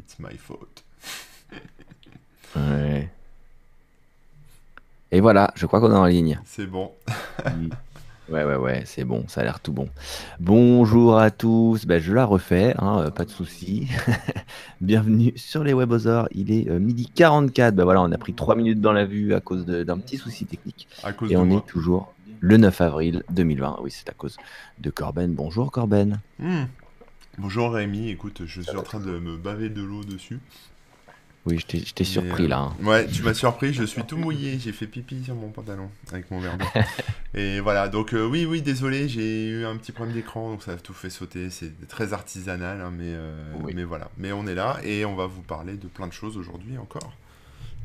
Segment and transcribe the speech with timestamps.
[0.00, 0.84] It's my fault.
[2.56, 3.08] Ouais.
[5.12, 6.40] Et voilà, je crois qu'on est en ligne.
[6.44, 6.90] C'est bon.
[8.28, 9.88] Ouais, ouais, ouais, c'est bon, ça a l'air tout bon.
[10.40, 13.88] Bonjour à tous, ben, je la refais, hein, euh, pas de souci.
[14.80, 17.74] Bienvenue sur les Webosaures, il est euh, midi 44.
[17.76, 20.44] Ben voilà, on a pris 3 minutes dans la vue à cause d'un petit souci
[20.44, 20.88] technique.
[21.04, 21.58] À cause Et de on moi.
[21.64, 23.78] est toujours le 9 avril 2020.
[23.82, 24.38] Oui, c'est à cause
[24.80, 25.32] de Corben.
[25.34, 26.18] Bonjour Corben.
[26.40, 26.64] Hmm.
[27.38, 30.40] Bonjour Rémi, écoute, je suis en train de me baver de l'eau dessus.
[31.46, 32.58] Oui, je t'ai surpris euh, là.
[32.58, 32.74] hein.
[32.84, 36.30] Ouais, tu m'as surpris, je suis tout mouillé, j'ai fait pipi sur mon pantalon avec
[36.30, 36.66] mon verre d'eau.
[37.34, 40.72] Et voilà, donc euh, oui, oui, désolé, j'ai eu un petit problème d'écran, donc ça
[40.72, 41.48] a tout fait sauter.
[41.48, 43.72] C'est très artisanal, hein, mais, euh, Oui.
[43.74, 44.10] mais voilà.
[44.18, 47.10] Mais on est là et on va vous parler de plein de choses aujourd'hui encore.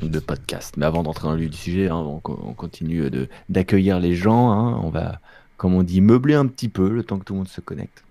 [0.01, 0.75] de podcast.
[0.75, 4.15] Mais avant d'entrer dans le vif du sujet, hein, on, on continue de d'accueillir les
[4.15, 4.51] gens.
[4.51, 4.81] hein.
[4.84, 5.21] On va,
[5.55, 8.03] comme on dit, meubler un petit peu le temps que tout le monde se connecte.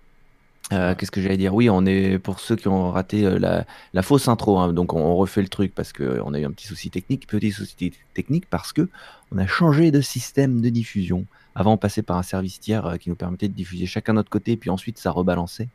[0.73, 1.55] Euh, Qu'est-ce que j'allais dire?
[1.55, 4.59] Oui, on est pour ceux qui ont raté euh, la, la fausse intro.
[4.59, 4.73] hein.
[4.73, 7.27] donc on, refait le truc parce qu'on a eu un petit souci technique.
[7.27, 8.89] Petit souci technique parce que
[9.31, 11.27] on a changé de système de diffusion.
[11.55, 14.31] Avant, on passait par un service tiers euh, qui nous permettait de diffuser chacun notre
[14.31, 15.69] côté, puis ensuite ça rebalançait.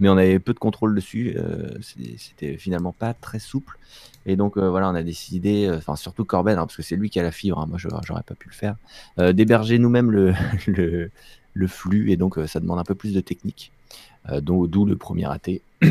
[0.00, 1.34] Mais on avait peu de contrôle dessus.
[1.38, 1.70] euh,
[2.18, 3.78] C'était finalement pas très souple.
[4.26, 6.96] Et donc euh, voilà, on a décidé, euh, enfin surtout Corben, hein, parce que c'est
[6.96, 8.76] lui qui a la fibre, hein, moi j'aurais pas pu le faire,
[9.18, 10.32] euh, d'héberger nous-mêmes le,
[10.66, 11.10] le,
[11.54, 13.72] le flux, et donc euh, ça demande un peu plus de technique,
[14.11, 15.62] euh, d'où le premier raté,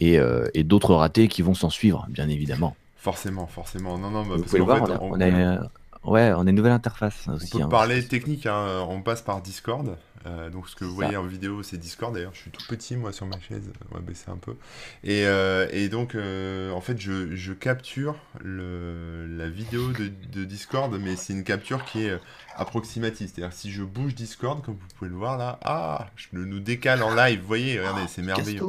[0.00, 2.76] et, euh, et d'autres ratés qui vont s'en suivre, bien évidemment.
[2.96, 3.98] Forcément, forcément.
[3.98, 5.24] Non, non, bah, Vous parce pouvez le qu'en voir, fait, on a, on, on a,
[5.24, 5.58] euh,
[6.06, 7.50] ouais, on a une nouvelle interface on aussi.
[7.50, 7.68] peut hein.
[7.68, 9.96] parler technique, hein, on passe par Discord.
[10.26, 10.96] Euh, donc ce que vous Ça.
[11.04, 12.12] voyez en vidéo, c'est Discord.
[12.12, 14.56] D'ailleurs, je suis tout petit moi sur ma chaise, on va baisser un peu.
[15.04, 20.44] Et, euh, et donc, euh, en fait, je, je capture le, la vidéo de, de
[20.44, 22.18] Discord, mais c'est une capture qui est
[22.56, 23.30] approximative.
[23.32, 27.02] C'est-à-dire si je bouge Discord, comme vous pouvez le voir là, ah, je nous décale
[27.04, 27.40] en live.
[27.40, 28.62] Vous voyez, regardez, c'est merveilleux.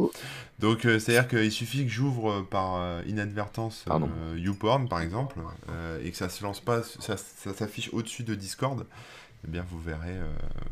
[0.59, 3.85] Donc, euh, c'est-à-dire qu'il suffit que j'ouvre euh, par euh, inadvertance.
[4.35, 5.35] YouPorn, par exemple,
[6.03, 8.85] et que ça se lance pas, ça, ça s'affiche au-dessus de Discord,
[9.47, 10.15] eh bien, vous verrez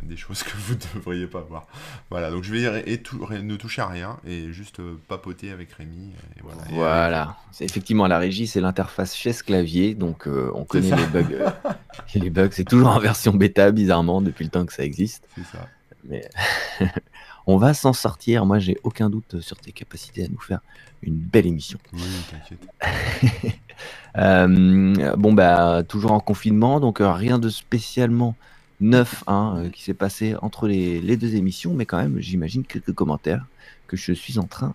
[0.02, 1.68] des choses que vous ne devriez pas voir.
[2.10, 5.52] Voilà, donc je vais dire, et tout- ré- ne toucher à rien, et juste papoter
[5.52, 7.38] avec Rémi, et voilà.
[7.52, 11.54] C'est effectivement la régie, c'est l'interface chaise clavier, donc on connaît les bugs.
[12.16, 15.28] les bugs, c'est toujours en version bêta, bizarrement, depuis le temps que ça existe.
[15.36, 15.68] c'est ça.
[16.08, 16.28] Mais
[17.48, 18.46] on va s'en sortir.
[18.46, 20.60] Moi, j'ai aucun doute sur tes capacités à nous faire
[21.02, 21.80] une belle émission.
[21.94, 23.56] Oui, t'inquiète.
[24.18, 28.38] Euh, bon, bah, toujours en confinement, donc euh, rien de spécialement
[28.80, 32.64] neuf hein, euh, qui s'est passé entre les, les deux émissions, mais quand même, j'imagine
[32.64, 33.46] quelques commentaires
[33.88, 34.74] que je suis en train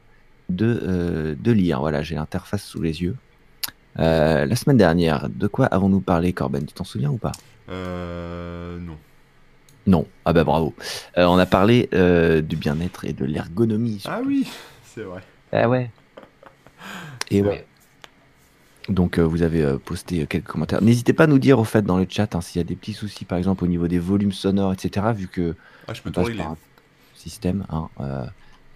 [0.50, 1.80] de, de lire.
[1.80, 3.16] Voilà, j'ai l'interface sous les yeux.
[3.96, 6.66] La semaine dernière, de quoi avons-nous parlé, Corben?
[6.66, 7.32] Tu t'en souviens ou pas?
[7.70, 8.96] Euh, non.
[9.86, 10.06] Non.
[10.24, 10.74] Ah bah bravo.
[11.18, 14.02] Euh, on a parlé euh, du bien-être et de l'ergonomie.
[14.06, 14.46] Ah oui,
[14.84, 15.22] c'est vrai.
[15.52, 15.90] Ah ouais.
[17.30, 17.66] Et ouais.
[18.88, 20.82] Donc euh, vous avez euh, posté euh, quelques commentaires.
[20.82, 22.74] N'hésitez pas à nous dire au fait dans le chat hein, s'il y a des
[22.74, 25.06] petits soucis par exemple au niveau des volumes sonores, etc.
[25.14, 25.54] Vu que
[25.86, 26.56] Ah, je peux on passe par un
[27.14, 28.24] système hein, euh,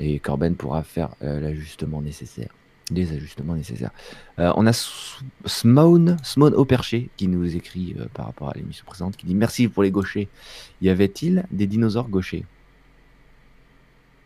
[0.01, 2.51] et Corben pourra faire euh, l'ajustement nécessaire,
[2.91, 3.91] les ajustements nécessaires.
[4.39, 8.53] Euh, on a S- Smone, Smone au perché qui nous écrit euh, par rapport à
[8.55, 10.29] l'émission précédente, qui dit merci pour les gauchers.
[10.83, 12.45] Y avait-il des dinosaures gauchers?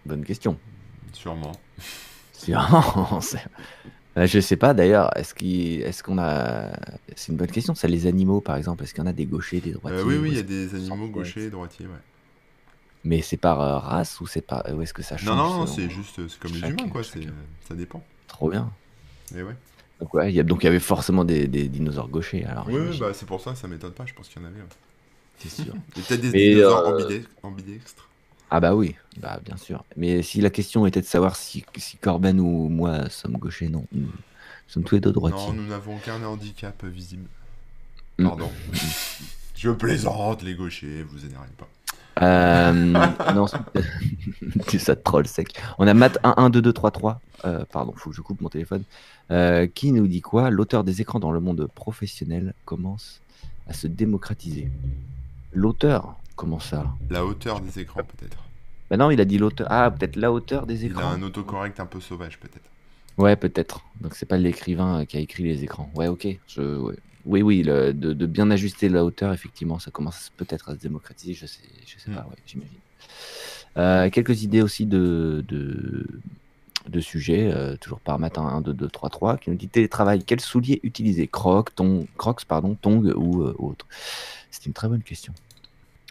[0.07, 0.59] Bonne question.
[1.13, 1.53] Sûrement.
[2.33, 3.21] Sûrement,
[4.17, 6.71] Euh, Je sais pas d'ailleurs, est-ce qu'on a,
[7.15, 7.75] c'est une bonne question.
[7.75, 10.17] Ça, les animaux par exemple, est-ce qu'il y en a des gauchers, des droitiers oui,
[10.17, 11.93] ou oui, il y a des animaux gauchers et droitiers, ouais.
[13.05, 16.21] Mais c'est par race ou c'est par, est-ce que ça change Non, non, c'est juste,
[16.29, 18.03] c'est comme les humains, quoi, ça dépend.
[18.29, 18.71] Trop bien.
[19.35, 19.55] Et ouais.
[20.01, 22.45] Donc ouais, il y a, donc il y avait forcément des, des dinosaures gauchers.
[22.45, 24.49] Alors Oui, oui, bah, c'est pour ça, ça m'étonne pas, je pense qu'il y en
[24.49, 24.61] avait.
[24.61, 24.67] ouais.
[25.39, 25.75] c'est sûr.
[25.95, 28.09] Peut-être des Mais, dinosaures euh, ambide- ambidextres.
[28.51, 29.85] ah bah oui, bah bien sûr.
[29.97, 33.87] Mais si la question était de savoir si, si Corben ou moi sommes gauchers, non,
[33.93, 34.09] nous
[34.69, 35.49] sommes tous les deux droitiers.
[35.49, 37.29] Non, nous n'avons aucun handicap visible.
[38.19, 38.25] Mm.
[38.25, 38.51] Pardon.
[39.57, 41.69] Je plaisante, les gauchers, vous énervez pas.
[42.21, 42.73] Euh,
[43.35, 43.47] non,
[44.79, 45.53] ça te troll sec.
[45.79, 47.21] On a Matt 112233.
[47.45, 48.83] Euh, pardon, faut que je coupe mon téléphone.
[49.31, 50.51] euh, qui nous dit quoi?
[50.51, 53.21] L'auteur des écrans dans le monde professionnel commence
[53.69, 54.71] à se démocratiser.
[55.53, 56.87] L'auteur Comment ça?
[57.11, 58.37] La hauteur des écrans, peut-être.
[58.91, 59.67] Bah non, il a dit l'auteur.
[59.71, 61.11] Ah, peut-être la hauteur des Il a écrans.
[61.11, 62.71] un autocorrect un peu sauvage, peut-être.
[63.19, 63.81] Ouais, peut-être.
[64.01, 65.91] Donc c'est pas l'écrivain qui a écrit les écrans.
[65.97, 66.29] Ouais, ok.
[66.47, 66.79] Je...
[66.79, 66.95] ouais.
[67.29, 70.79] Oui, oui, le- de, de bien ajuster la hauteur, effectivement, ça commence peut-être à se
[70.81, 71.35] démocratiser.
[71.35, 72.15] Je sais, je sais Mm.
[72.15, 72.79] pas, ouais, j'imagine.
[73.77, 76.07] Euh, quelques idées aussi de, de,
[76.89, 80.25] de sujets, euh, toujours par matin 1, 2, 2, 3, 3, qui nous dit télétravail,
[80.25, 81.29] quels souliers utiliser?
[81.29, 83.87] Crocs, ton, Crocs, pardon, tongs ou euh, autre?
[84.51, 85.35] C'est une très bonne question.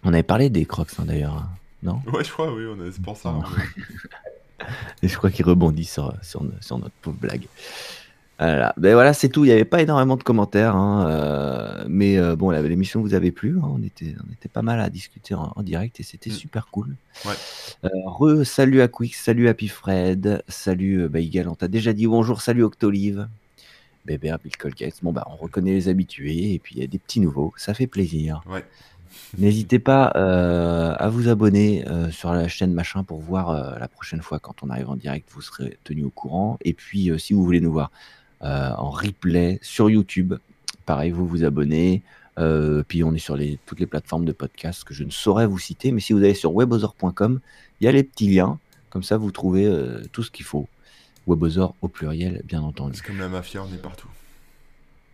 [0.03, 1.49] On avait parlé des Crocs hein, d'ailleurs, hein,
[1.81, 1.99] non?
[2.13, 2.91] Ouais, je crois, oui, on a...
[2.91, 3.29] c'est pour ça.
[3.31, 4.65] On a-
[5.01, 7.47] Et je crois qu'il rebondit sur, sur, sur notre pauvre blague.
[8.39, 9.45] Voilà, ben voilà c'est tout.
[9.45, 13.31] Il n'y avait pas énormément de commentaires, hein, euh, mais euh, bon, l'émission vous avait
[13.31, 13.57] plu.
[13.57, 16.33] hein, on, était, on était pas mal à discuter en, en direct et c'était Mm.
[16.33, 16.95] super cool.
[17.25, 17.33] Ouais.
[17.85, 21.93] Euh, re, salut à Quick, salut Happy Fred, salut euh, bah, Igal, on t'a déjà
[21.93, 23.27] dit bonjour, salut Octolive,
[24.05, 24.95] bébé Bill Colgate.
[25.01, 27.73] Bon, bah, on reconnaît les habitués et puis il y a des petits nouveaux, ça
[27.73, 28.43] fait plaisir.
[28.47, 28.63] Ouais.
[29.39, 33.87] N'hésitez pas euh, à vous abonner euh, sur la chaîne machin pour voir euh, la
[33.87, 36.59] prochaine fois quand on arrive en direct, vous serez tenu au courant.
[36.63, 37.89] Et puis si vous voulez nous voir
[38.41, 40.35] en replay sur YouTube,
[40.85, 42.03] pareil, vous vous abonnez.
[42.39, 45.47] Euh, puis on est sur les, toutes les plateformes de podcast que je ne saurais
[45.47, 47.39] vous citer, mais si vous allez sur webosor.com,
[47.79, 50.67] il y a les petits liens, comme ça vous trouvez euh, tout ce qu'il faut.
[51.25, 52.93] Webosor au pluriel, bien entendu.
[52.95, 54.07] C'est comme la mafia, on est partout.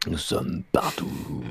[0.07, 1.09] Nous sommes partout.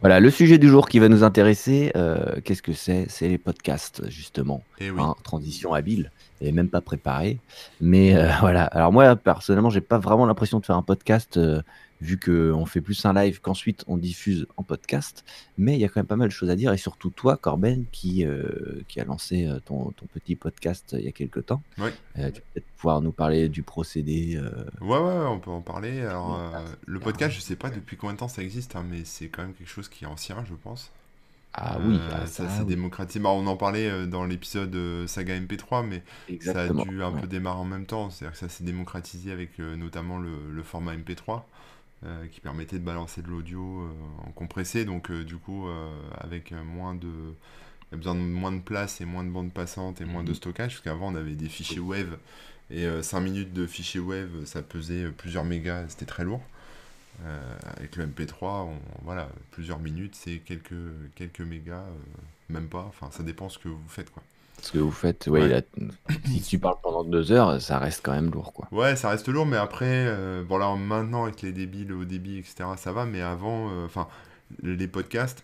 [0.00, 3.06] Voilà, le sujet du jour qui va nous intéresser, euh, qu'est-ce que c'est?
[3.08, 4.62] C'est les podcasts, justement.
[4.78, 5.00] Et oui.
[5.02, 6.10] Hein, transition habile,
[6.40, 7.38] et même pas préparé.
[7.80, 11.62] Mais euh, voilà, alors moi, personnellement, j'ai pas vraiment l'impression de faire un podcast, euh,
[12.00, 15.24] vu qu'on fait plus un live qu'ensuite on diffuse en podcast.
[15.58, 17.36] Mais il y a quand même pas mal de choses à dire, et surtout toi,
[17.36, 21.12] Corben, qui, euh, qui a lancé euh, ton, ton petit podcast euh, il y a
[21.12, 21.62] quelques temps.
[21.78, 21.92] Ouais.
[22.18, 24.36] Euh, tu vas peut-être pouvoir nous parler du procédé.
[24.36, 24.50] euh,
[24.80, 26.00] Ouais, ouais, on peut en parler.
[26.00, 29.04] Alors, euh, le podcast, je sais pas depuis combien de temps ça existe, hein, mais
[29.04, 30.90] c'est quand même quelque chose qui est ancien, je pense.
[31.52, 32.66] Ah oui, Euh, ah, ça ça, s'est oui.
[32.68, 33.18] démocratisé.
[33.18, 36.84] Bah, on en parlait dans l'épisode Saga MP3, mais exactement.
[36.84, 37.20] ça a dû un ouais.
[37.22, 38.08] peu démarrer en même temps.
[38.08, 41.42] C'est-à-dire que ça s'est démocratisé avec euh, notamment le, le format MP3
[42.04, 43.90] euh, qui permettait de balancer de l'audio euh,
[44.26, 44.84] en compressé.
[44.84, 45.66] Donc, euh, du coup,
[46.18, 47.08] avec moins de.
[47.08, 50.22] Il y a besoin de moins de place et moins de bande passante et moins
[50.22, 50.34] de Mhm.
[50.36, 52.18] stockage, parce qu'avant on avait des fichiers wave
[52.70, 56.42] et 5 minutes de fichier wave ça pesait plusieurs mégas, c'était très lourd.
[57.76, 60.72] Avec le MP3, on- voilà, plusieurs minutes, c'est quelques,
[61.16, 61.84] quelques mégas,
[62.48, 64.22] même pas, enfin ça dépend ce que vous faites quoi.
[64.62, 65.48] Ce que vous faites, ouais, Ouais.
[65.48, 65.60] là,
[66.26, 68.68] si tu parles pendant deux heures, ça reste quand même lourd, quoi.
[68.72, 72.04] Ouais, ça reste lourd, mais après, euh, bon là maintenant avec les débits, le haut
[72.04, 74.06] débit, etc., ça va, mais avant, euh, enfin,
[74.62, 75.42] les podcasts,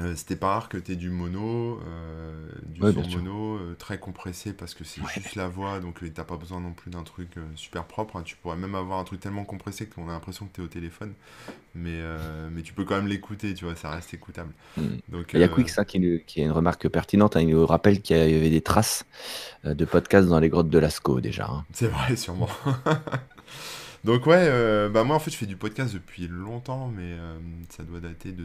[0.00, 3.76] euh, c'était pas rare que tu aies du mono, euh, du Ouais, son mono euh,
[3.78, 5.06] très compressé parce que c'est Ouais.
[5.14, 8.16] juste la voix, donc t'as pas besoin non plus d'un truc super propre.
[8.16, 8.22] hein.
[8.24, 10.68] Tu pourrais même avoir un truc tellement compressé qu'on a l'impression que tu es au
[10.68, 11.12] téléphone,
[11.74, 12.00] mais,
[12.50, 14.52] mais tu peux quand même l'écouter, tu vois, ça reste écoutable.
[14.76, 14.82] Mm.
[15.10, 17.36] Donc, Il y a Quick, ça, qui, nous- qui a une remarque pertinente.
[17.36, 17.40] hein.
[17.40, 19.04] Il nous rappelle qu'il y avait des traces
[19.64, 21.46] de podcasts dans les grottes de Lascaux, déjà.
[21.46, 21.64] hein.
[21.72, 22.48] C'est vrai, sûrement.
[24.04, 27.14] Donc ouais, bah moi en fait je fais du podcast depuis longtemps, mais
[27.70, 28.44] ça doit dater de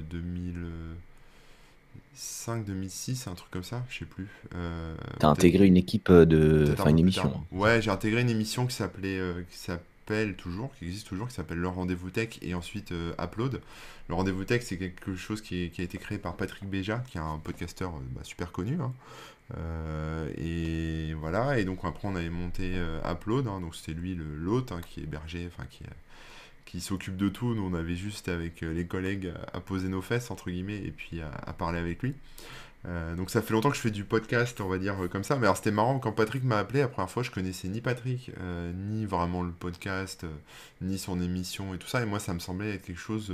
[1.95, 4.27] 2005, 2006, un truc comme ça, je sais plus.
[4.55, 6.65] Euh, T'as intégré une équipe euh, de.
[6.69, 7.29] un Enfin, une émission.
[7.29, 7.41] tard.
[7.51, 11.33] Ouais, j'ai intégré une émission qui s'appelait, euh, qui s'appelle toujours, qui existe toujours, qui
[11.35, 13.61] s'appelle Le Rendez-vous Tech et ensuite euh, Upload.
[14.09, 17.03] Le Rendez-vous Tech, c'est quelque chose qui, est- qui a été créé par Patrick Béja,
[17.07, 18.77] qui est un podcasteur euh, bah, super connu.
[18.81, 18.91] hein.
[20.37, 24.81] Et voilà, et donc après on avait monté Upload, hein, donc c'était lui l'hôte hein,
[24.87, 25.79] qui hébergeait, enfin qui,
[26.69, 27.55] qui s'occupe de tout.
[27.55, 30.91] Nous on avait juste avec euh, les collègues à, poser nos fesses entre guillemets et
[30.91, 32.13] puis à, parler avec lui.
[32.85, 35.23] Euh, donc ça fait longtemps que je fais du podcast, on va dire euh, comme
[35.23, 35.35] ça.
[35.35, 38.31] Mais alors c'était marrant quand Patrick m'a appelé la première fois, je connaissais ni Patrick,
[38.75, 40.25] ni vraiment le podcast,
[40.81, 42.01] ni son émission et tout ça.
[42.01, 43.33] Et moi ça me semblait être quelque chose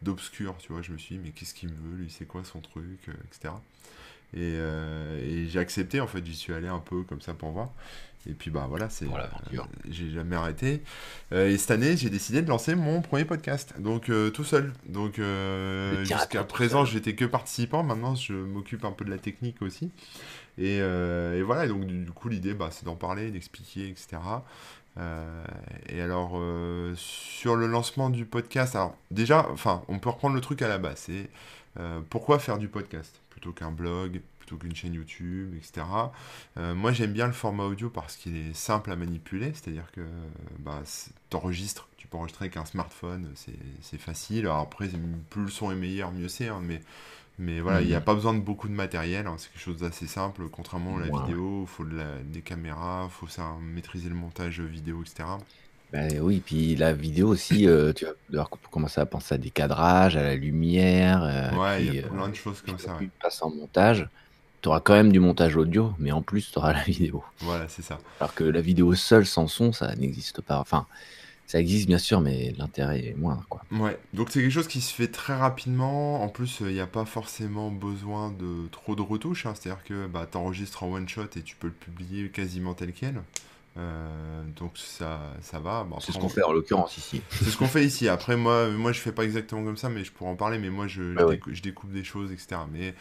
[0.00, 0.80] d'obscur, tu vois.
[0.80, 3.54] Je me suis dit mais qu'est-ce qu'il me veut, lui, c'est quoi son truc, etc.
[4.32, 7.70] Et, et j'ai accepté en fait, j'y suis allé un peu comme ça pour voir.
[8.28, 10.82] Et puis bah voilà, c'est euh, j'ai jamais arrêté.
[11.32, 14.72] Euh, et cette année, j'ai décidé de lancer mon premier podcast, donc euh, tout seul.
[14.86, 15.20] Donc
[16.04, 17.82] jusqu'à présent, j'étais que participant.
[17.82, 19.90] Maintenant, je m'occupe un peu de la technique aussi.
[20.58, 24.18] Et, et voilà, et donc du, coup, l'idée, bah, c'est d'en parler, d'expliquer, etc.
[25.88, 26.38] Et alors,
[26.96, 30.76] sur le lancement du podcast, alors déjà, enfin, on peut reprendre le truc à la
[30.76, 31.06] base.
[31.06, 31.30] C'est
[32.10, 33.22] pourquoi faire du podcast?
[33.30, 36.12] Plutôt qu'un blog, plutôt qu'une chaîne YouTube, etc.
[36.58, 40.02] Euh, moi, j'aime bien le format audio parce qu'il est simple à manipuler, c'est-à-dire que
[40.58, 40.82] bah,
[41.30, 43.32] t'enregistres, tu peux enregistrer avec un smartphone,
[43.82, 44.40] c'est facile.
[44.46, 44.88] Alors après,
[45.30, 46.80] plus le son est meilleur, mieux c'est, hein, mais,
[47.38, 48.02] mais voilà, il n'y a Mhm.
[48.02, 51.10] pas besoin de beaucoup de matériel, hein, c'est quelque chose d'assez simple, contrairement à la
[51.10, 55.38] vidéo, il faut de la- des caméras, il faut ça, maîtriser le montage vidéo, etc.
[55.92, 59.38] Bah oui, puis la vidéo aussi, euh, tu vas devoir co- commencer à penser à
[59.38, 61.24] des cadrages, à la lumière.
[61.24, 63.04] euh, Ouais, il y a euh, plein de choses comme ça, ouais.
[63.20, 64.08] passes en montage,
[64.62, 67.24] tu auras quand même du montage audio, mais en plus, tu auras la vidéo.
[67.40, 67.98] Voilà, c'est ça.
[68.20, 70.58] Alors que la vidéo seule, sans son, ça n'existe pas.
[70.58, 70.86] Enfin,
[71.46, 73.62] ça existe bien sûr, mais l'intérêt est moindre, quoi.
[73.72, 76.22] Ouais, donc c'est quelque chose qui se fait très rapidement.
[76.22, 79.46] En plus, il n'y a pas forcément besoin de trop de retouches.
[79.46, 79.54] hein.
[79.54, 82.92] C'est-à-dire que bah, tu enregistres en one shot et tu peux le publier quasiment tel
[82.92, 83.22] quel.
[83.78, 85.86] Euh, donc ça, ça va.
[86.00, 87.22] C'est ce qu'on on- fait en l'occurrence ici.
[87.30, 88.08] C'est ce qu'on fait ici.
[88.08, 90.58] Après, moi, moi, je fais pas exactement comme ça, mais je pourrais en parler.
[90.58, 91.36] Mais moi, je, je, Ouais, ouais.
[91.36, 92.60] décou- je découpe des choses, etc.
[92.72, 92.94] Mais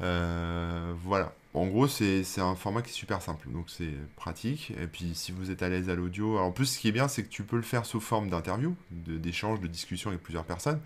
[0.00, 1.32] voilà.
[1.54, 4.72] en gros, c'est un format qui est super simple, donc c'est pratique.
[4.80, 7.08] Et puis, si vous êtes à l'aise à l'audio, en plus, ce qui est bien,
[7.08, 10.44] c'est que tu peux le faire sous forme d'interview, de- d'échange, de discussion avec plusieurs
[10.44, 10.80] personnes,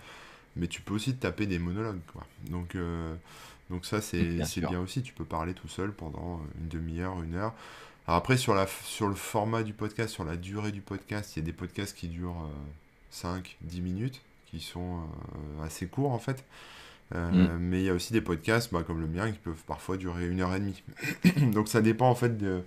[0.57, 2.27] mais tu peux aussi te taper des monologues, quoi.
[2.51, 3.15] Donc, euh,
[3.71, 5.03] donc ça, c'est Bien bien aussi.
[5.03, 7.55] Tu peux parler tout seul pendant une demi-heure, une heure.
[8.07, 11.37] Alors après, sur la, f- sur le format du podcast, sur la durée du podcast,
[11.37, 12.51] il y a des podcasts qui durent euh,
[13.11, 15.01] 5, 10 minutes, qui sont
[15.61, 16.45] euh, assez courts en fait.
[17.11, 17.17] Mm.
[17.17, 19.97] Euh, mais il y a aussi des podcasts, bah, comme le mien, qui peuvent parfois
[19.97, 20.83] durer une heure et demie.
[21.53, 22.63] Donc ça dépend en fait de-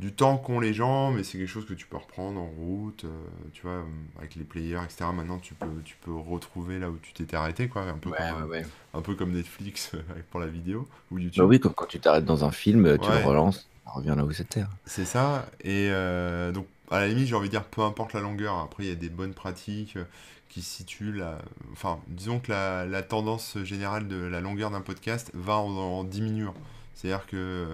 [0.00, 3.04] du temps qu'ont les gens, mais c'est quelque chose que tu peux reprendre en route,
[3.04, 3.08] euh,
[3.52, 3.82] tu vois, euh,
[4.18, 5.04] avec les players, etc.
[5.14, 8.16] Maintenant, tu peux, tu peux retrouver là où tu t'étais arrêté, quoi, un peu Ouais,
[8.18, 9.92] comme, ouais, un peu comme Netflix
[10.30, 11.44] pour la vidéo, ou Bah YouTube.
[11.46, 14.32] oui, comme quand tu t'arrêtes dans un film, tu le relances, ça revient là où
[14.32, 14.64] c'était.
[14.86, 15.46] c'est ça.
[15.62, 18.84] Et euh, donc, à la limite, j'ai envie de dire, peu importe la longueur, après,
[18.84, 20.04] il y a des bonnes pratiques euh,
[20.48, 21.38] qui situent là.
[21.72, 26.04] Enfin, disons que la, la tendance générale de la longueur d'un podcast va en, en
[26.04, 26.54] diminuant.
[26.94, 27.68] C'est-à-dire que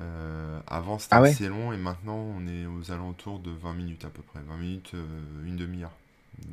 [0.00, 1.30] euh, avant, c'était Ah ouais?
[1.30, 4.40] assez long et maintenant, on est aux alentours de 20 minutes à peu près.
[4.46, 5.92] 20 minutes, euh, une demi-heure.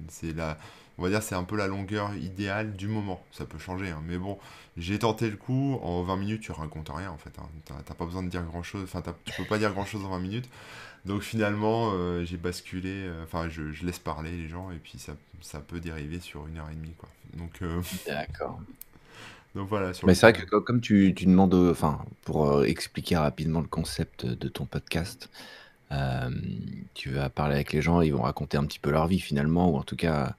[0.10, 0.58] C'est la,
[0.98, 3.24] on va dire, c'est un peu la longueur idéale du moment.
[3.32, 4.02] Ça peut changer, hein.
[4.06, 4.38] Mais bon,
[4.78, 5.80] j'ai tenté le coup.
[5.82, 7.34] En 20 minutes, tu racontes rien en fait.
[7.40, 7.50] hein.
[7.86, 8.84] T'as pas besoin de dire grand-chose.
[8.84, 10.50] Enfin, t'as- tu peux pas dire grand-chose en 20 minutes.
[11.06, 12.90] Donc finalement, euh, j'ai basculé.
[12.92, 16.48] euh, Enfin, je, je laisse parler les gens et puis ça, ça peut dériver sur
[16.48, 17.10] une heure et demie, quoi.
[17.36, 18.62] Donc, euh, D'accord.
[19.56, 22.48] donc voilà, sur le Mais c'est vrai que co- comme tu, tu demandes, enfin, pour
[22.50, 25.30] euh, expliquer rapidement le concept de ton podcast,
[25.92, 26.30] euh,
[26.96, 29.72] tu vas parler avec les gens, ils vont raconter un petit peu leur vie finalement,
[29.72, 30.36] ou en tout cas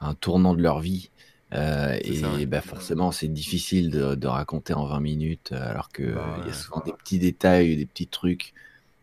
[0.00, 1.10] un tournant de leur vie.
[1.54, 2.40] Euh, C'est ça, ouais.
[2.40, 6.44] et bah, forcément, c'est difficile de, de raconter en 20 minutes, alors qu'il Bah il
[6.46, 6.54] y a ouais.
[6.54, 8.54] souvent des petits détails, des petits trucs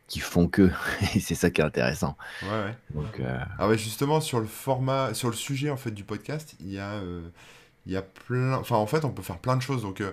[0.09, 0.69] qui font que,
[1.15, 2.17] et c'est ça qui est intéressant.
[2.41, 2.75] Ouais, ouais.
[2.89, 6.55] Donc, euh, Ah ouais, justement, sur le format, sur le sujet en fait du podcast,
[6.59, 7.21] il y a, euh,
[7.85, 8.55] il y a plein.
[8.55, 9.83] Enfin, en fait, on peut faire plein de choses.
[9.83, 10.11] Donc, euh,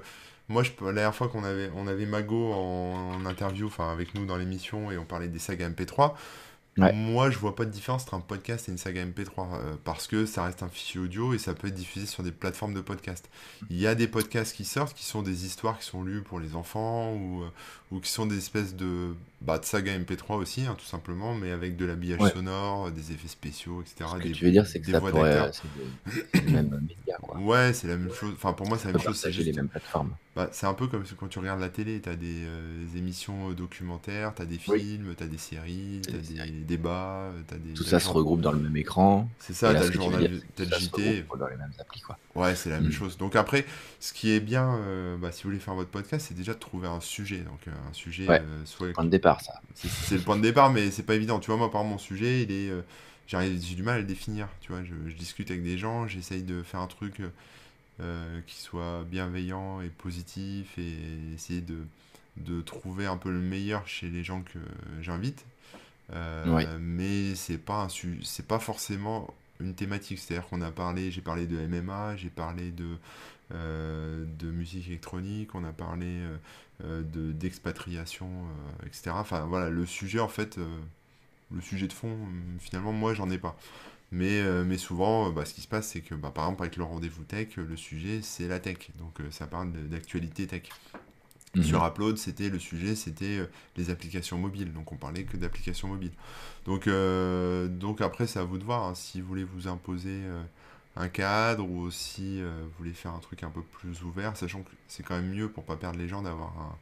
[0.49, 3.91] moi, je peux, la dernière fois qu'on avait, on avait Mago en, en interview, enfin,
[3.91, 6.13] avec nous dans l'émission et on parlait des sagas MP3.
[6.79, 9.77] Ouais, Moi, je vois pas de différence entre un podcast et une saga MP3 euh,
[9.85, 12.75] parce que ça reste un fichier audio et ça peut être diffusé sur des plateformes
[12.75, 13.29] de podcast.
[13.71, 16.41] Il y a des podcasts qui sortent qui sont des histoires qui sont lues pour
[16.41, 17.49] les enfants ou, euh,
[17.91, 21.51] ou qui sont des espèces de, bah, de saga MP3 aussi, hein, tout simplement, mais
[21.53, 22.31] avec de l'habillage ouais.
[22.31, 25.37] sonore, des effets spéciaux, etc., Ce que des, tu veux dire, c'est que ça pourrait,
[25.39, 25.69] euh, c'est
[26.43, 27.39] le, même média, quoi.
[27.39, 28.33] Ouais, c'est la même chose.
[28.35, 29.17] Enfin, pour moi, c'est la même chose.
[29.17, 29.57] C'est partager les juste.
[29.57, 30.17] mêmes plateformes.
[30.35, 32.01] Bah, c'est un peu comme quand tu regardes la télé.
[32.01, 34.81] T'as des, euh, des émissions documentaires, t'as des Oui.
[34.81, 36.35] films, t'as des séries, C'est t'as des.
[36.67, 39.29] Débats, euh, des, Tout ça le se regroupe dans le même écran.
[39.39, 41.25] C'est ça, t'as le journal, t'as le JT.
[41.39, 42.19] dans les mêmes applis, quoi.
[42.35, 42.93] Ouais, c'est la même Mm.
[42.93, 43.17] chose.
[43.17, 43.65] Donc après,
[44.01, 46.59] ce qui est bien, euh, bah, si vous voulez faire votre podcast, c'est déjà de
[46.59, 47.39] trouver un sujet.
[47.39, 49.61] Donc euh, un sujet, Ouais, euh, soit point de départ, ça.
[49.75, 51.41] c'est le point de départ, mais c'est pas évident.
[51.41, 52.83] Tu vois, moi, par mon sujet, il est, euh,
[53.29, 54.49] j'ai du mal à le définir.
[54.61, 57.23] Tu vois, je, je discute avec des gens, j'essaye de faire un truc
[58.47, 60.93] qui soit bienveillant et positif et
[61.35, 61.79] essayer de,
[62.37, 64.59] de trouver un peu le meilleur chez les gens que
[65.01, 65.45] j'invite.
[66.13, 70.19] Euh, mais c'est pas un su- c'est pas forcément une thématique.
[70.19, 72.97] C'est-à-dire qu'on a parlé, j'ai parlé de MMA, j'ai parlé de
[73.53, 76.07] euh, de musique électronique, on a parlé
[76.85, 79.21] euh, de d'expatriation, euh, etc.
[79.21, 80.59] Enfin voilà, le sujet en fait,
[81.53, 82.17] le sujet de fond,
[82.61, 83.57] finalement moi j'en ai pas.
[84.13, 86.85] Mais, mais souvent, bah, ce qui se passe, c'est que bah, par exemple avec le
[86.85, 88.91] rendez-vous tech, le sujet c'est la tech.
[88.99, 90.65] Donc ça parle d'actualité tech.
[91.63, 91.89] Sur Mhm.
[91.89, 93.47] Upload, c'était le sujet, c'était euh,
[93.77, 94.73] les applications mobiles.
[94.73, 96.13] Donc on parlait que d'applications mobiles.
[96.67, 100.11] Donc, euh, donc après, c'est à vous de voir hein, si vous voulez vous imposer
[100.25, 100.43] euh,
[100.97, 104.63] un cadre ou si euh, vous voulez faire un truc un peu plus ouvert, sachant
[104.63, 106.77] que c'est quand même mieux pour pas perdre les gens d'avoir un-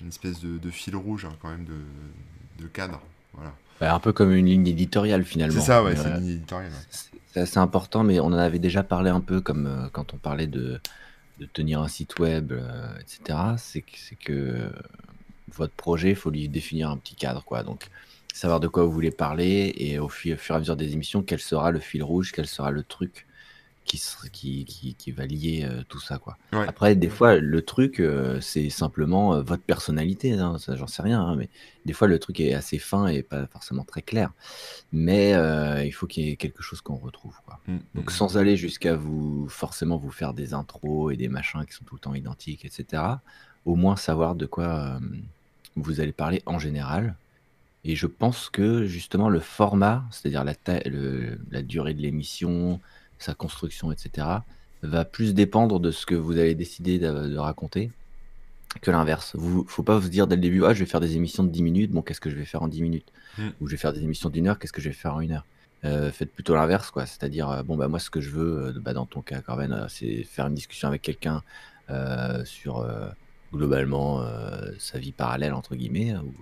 [0.00, 3.00] une espèce de, de fil rouge hein, quand même de, de cadre.
[3.34, 3.54] Voilà.
[3.80, 5.60] Bah, un peu comme une ligne éditoriale, C'est finalement.
[5.62, 6.70] ça, ouais, c'est une ligne éditoriale.
[6.70, 6.78] ouais.
[6.90, 10.18] c'est c'est assez important, mais on en avait déjà parlé un peu, comme quand on
[10.18, 10.78] parlait de,
[11.42, 13.38] de tenir un site web, euh, etc.
[13.56, 14.70] C'est que, que euh,
[15.54, 17.62] votre projet, il faut lui définir un petit cadre, quoi.
[17.62, 17.88] Donc,
[18.32, 21.40] savoir de quoi vous voulez parler et au fur et à mesure des émissions, quel
[21.40, 23.26] sera le fil rouge, quel sera le truc
[23.84, 24.00] qui,
[24.32, 26.38] qui, qui, qui va lier euh, tout ça, quoi.
[26.52, 26.66] Ouais.
[26.66, 31.02] Après, des fois, le truc, euh, c'est simplement euh, votre personnalité, hein, ça, j'en sais
[31.02, 31.48] rien, hein, mais
[31.84, 34.32] des fois, le truc est assez fin et pas forcément très clair.
[34.92, 35.32] Mais
[35.86, 37.60] il faut qu'il y ait quelque chose qu'on retrouve, quoi.
[37.66, 38.14] Mm, Donc, mm.
[38.14, 41.96] sans aller jusqu'à vous forcément vous faire des intros et des machins qui sont tout
[41.96, 43.20] le temps identiques, etc.
[43.64, 44.98] Au moins savoir de quoi
[45.76, 47.16] vous allez parler en général.
[47.84, 50.54] Et je pense que justement le format, c'est-à-dire la,
[50.86, 52.80] le- la durée de l'émission,
[53.22, 54.26] sa construction, etc.,
[54.82, 57.90] va plus dépendre de ce que vous allez décider de, de raconter
[58.80, 59.32] que l'inverse.
[59.36, 61.50] Vous, faut pas vous dire dès le début, ah, je vais faire des émissions de
[61.50, 63.48] 10 minutes, bon, qu'est-ce que je vais faire en 10 minutes Mm.
[63.60, 65.32] Ou je vais faire des émissions d'une heure, qu'est-ce que je vais faire en une
[65.32, 65.46] heure?
[65.84, 67.06] Euh, Faites plutôt l'inverse, quoi.
[67.06, 69.86] C'est-à-dire, euh, bon, bah, moi, ce que je veux, euh, bah, dans ton cas, Corben,
[69.88, 71.42] c'est faire une discussion avec quelqu'un
[72.44, 72.88] sur
[73.52, 74.24] globalement
[74.78, 76.14] sa vie parallèle entre guillemets.
[76.16, 76.32] Ou...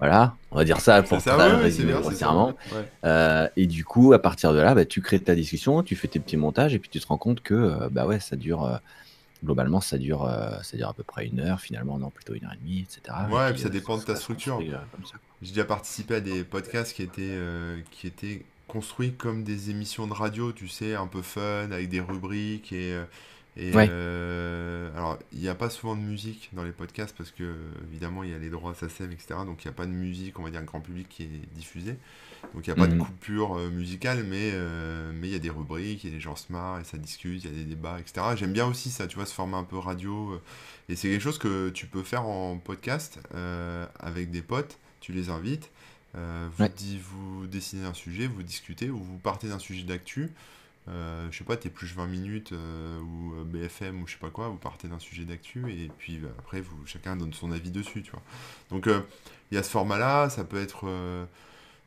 [0.00, 2.54] Voilà, on va dire ça pour ça, très ouais, c'est bien, grossièrement.
[2.62, 2.76] c'est ça.
[2.76, 2.88] Ouais.
[3.04, 6.08] Euh, et du coup, à partir de là, bah, tu crées ta discussion, tu fais
[6.08, 8.64] tes petits montages, et puis tu te rends compte que euh, bah ouais, ça dure
[8.64, 8.78] euh,
[9.44, 12.46] globalement, ça dure, euh, ça dure à peu près une heure, finalement, non, plutôt une
[12.46, 13.14] heure et demie, etc.
[13.28, 14.58] Et Ouais, et puis ça dépend de ta structure.
[15.42, 17.38] J'ai déjà participé à des podcasts qui étaient,
[17.90, 22.00] qui étaient construits comme des émissions de radio, tu sais, un peu fun, avec des
[22.00, 22.96] rubriques et,
[23.56, 23.86] et Ouais.
[23.90, 27.54] euh, alors il n'y a pas souvent de musique dans les podcasts parce que
[27.90, 29.40] évidemment il y a les droits SACEM, etc.
[29.44, 31.96] Donc il n'y a pas de musique, on va dire, grand public qui est diffusée.
[32.54, 33.00] Donc il n'y a pas de Mhm.
[33.00, 36.50] coupure euh, musicale, mais euh, mais il y a des rubriques, et les gens se
[36.52, 38.34] marrent et ça discute, il y a des débats, etc.
[38.36, 40.40] J'aime bien aussi ça, tu vois, ce format un peu radio.
[40.88, 45.12] et c'est quelque chose que tu peux faire en podcast euh, avec des potes, tu
[45.12, 45.70] les invites,
[46.14, 46.70] vous, Ouais.
[46.76, 50.30] di- vous dessinez un sujet, vous discutez, ou vous partez d'un sujet d'actu.
[50.90, 54.18] Euh, je sais pas, t'es plus 20 minutes euh, ou euh, BFM ou je sais
[54.18, 57.52] pas quoi, vous partez d'un sujet d'actu et puis euh, après vous chacun donne son
[57.52, 58.22] avis dessus, tu vois.
[58.70, 59.00] Donc euh,
[59.50, 60.86] il y a ce format-là, ça peut être,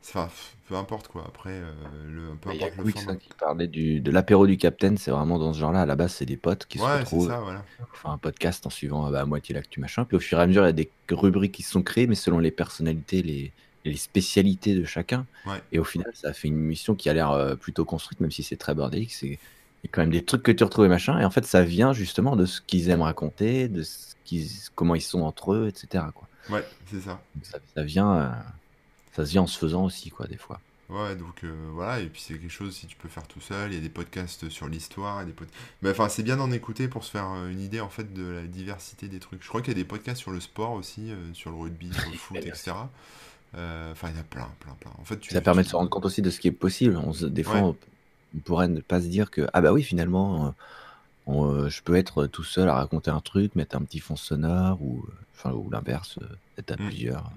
[0.02, 0.28] enfin
[0.66, 1.24] peu importe quoi.
[1.26, 1.60] Après,
[2.06, 3.14] le, peu Il y a importe le Quick format.
[3.14, 5.82] ça, qui parlait du, de l'apéro du Capitaine, c'est vraiment dans ce genre-là.
[5.82, 7.66] À la base, c'est des potes qui se Ouais, c'est retrouvent, ça, voilà.
[7.92, 10.04] font un podcast en suivant euh, bah, à moitié l'actu machin.
[10.04, 12.06] Puis au fur et à mesure, il y a des rubriques qui se sont créées,
[12.06, 15.26] mais selon les personnalités, les, les spécialités de chacun.
[15.46, 15.62] Ouais.
[15.72, 18.30] Et au final, ça a fait une émission qui a l'air euh, plutôt construite, même
[18.30, 19.12] si c'est très bordélique.
[19.12, 19.26] C'est
[19.82, 21.20] il y a quand même des trucs que tu retrouves et machin.
[21.20, 24.94] Et en fait, ça vient justement de ce qu'ils aiment raconter, de ce qu'ils, comment
[24.94, 26.04] ils sont entre eux, etc.
[26.14, 26.26] Quoi.
[26.48, 27.20] Ouais, c'est ça.
[27.42, 28.30] Ça, ça vient, euh,
[29.14, 30.60] ça se vient en se faisant aussi, quoi, des fois.
[30.90, 33.72] Ouais, donc euh, voilà, et puis c'est quelque chose si tu peux faire tout seul,
[33.72, 35.48] il y a des podcasts sur l'histoire, des pod-
[35.80, 38.42] Mais enfin, c'est bien d'en écouter pour se faire une idée en fait de la
[38.42, 39.42] diversité des trucs.
[39.42, 41.90] Je crois qu'il y a des podcasts sur le sport aussi, euh, sur le rugby,
[41.92, 42.72] sur le foot, etc.
[43.56, 44.90] Euh, Enfin, il y a plein, plein, plein.
[44.98, 46.96] En fait, tu, Ça permet de se rendre compte aussi de ce qui est possible.
[46.96, 47.74] On se- des fois, Ouais.
[48.34, 50.50] on, pourrait ne pas se dire que, ah bah oui, finalement, euh,
[51.26, 54.16] on, euh, je peux être tout seul à raconter un truc, mettre un petit fond
[54.16, 55.06] sonore, ou,
[55.36, 56.18] enfin, ou l'inverse,
[56.58, 56.86] être à Mm.
[56.88, 57.30] plusieurs.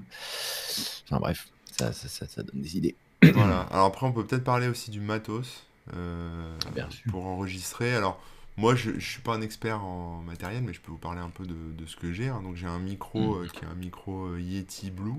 [1.05, 1.47] Enfin bref,
[1.77, 2.95] ça, ça, ça, ça donne des idées.
[3.33, 3.61] Voilà.
[3.71, 5.63] Alors après, on peut peut-être parler aussi du matos
[5.95, 7.11] euh, Bien sûr.
[7.11, 7.95] pour enregistrer.
[7.95, 8.19] Alors,
[8.57, 11.29] moi, je, je suis pas un expert en matériel, mais je peux vous parler un
[11.29, 12.27] peu de, de ce que j'ai.
[12.29, 12.41] hein.
[12.41, 13.43] Donc, j'ai un micro Mm.
[13.43, 15.13] euh, qui est un micro Yeti Blue.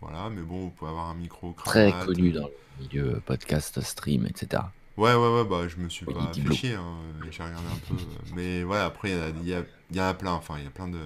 [0.00, 2.06] Voilà, mais bon, vous pouvez avoir un micro Très cravate.
[2.06, 4.62] connu dans le milieu podcast, stream, etc.
[4.96, 6.96] Ouais, ouais, ouais, bah je me suis Oui, pas fait chier, hein,
[7.30, 7.94] j'ai regardé un peu.
[7.94, 9.16] euh, Mais voilà, après, il
[9.48, 10.98] y, a- il y, en a plein, enfin, il y a plein de,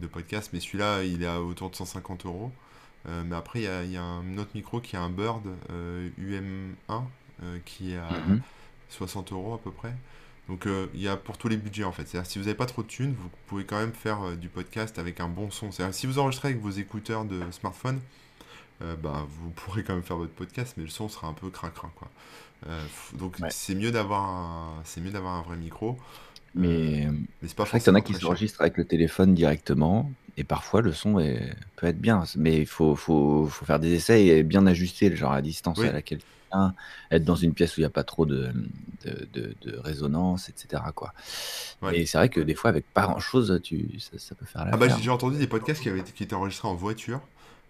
[0.00, 2.52] de podcasts, mais celui-là, il est à autour de 150 euros.
[3.08, 5.10] Euh, mais après, il y a, il y a un autre micro qui est un
[5.10, 7.02] Bird euh, UM1
[7.42, 8.40] euh, qui est à Mhm.
[8.90, 9.94] 60 euros à peu près.
[10.48, 12.06] Donc euh, il y a pour tous les budgets en fait.
[12.06, 14.48] C'est-à-dire si vous n'avez pas trop de thunes, vous pouvez quand même faire euh, du
[14.48, 15.72] podcast avec un bon son.
[15.72, 18.00] C'est-à-dire si vous enregistrez avec vos écouteurs de smartphone,
[18.82, 21.48] euh, bah, vous pourrez quand même faire votre podcast, mais le son sera un peu
[21.50, 22.08] cracra quoi.
[23.12, 23.48] Donc Ouais.
[23.50, 25.98] c'est mieux d'avoir un, c'est mieux d'avoir un vrai micro.
[26.54, 27.08] Mais
[27.42, 30.44] mais c'est pas crois qu'il y en a qui s'enregistrent avec le téléphone directement, et
[30.44, 34.24] parfois le son est- peut être bien, mais il faut, faut, faut faire des essais
[34.26, 35.88] et bien ajuster, le genre la distance Oui.
[35.88, 36.74] à laquelle tu viens,
[37.10, 38.52] être dans une pièce où il n'y a pas trop de,
[39.04, 40.82] de, de- de résonance, etc.
[40.94, 41.12] Quoi.
[41.82, 42.00] Ouais.
[42.00, 44.76] Et c'est vrai que des fois, avec pas grand-chose, tu, ça, ça peut faire Ah
[44.76, 47.20] bah j'ai entendu des podcasts qui, avaient été, qui étaient enregistrés en voiture.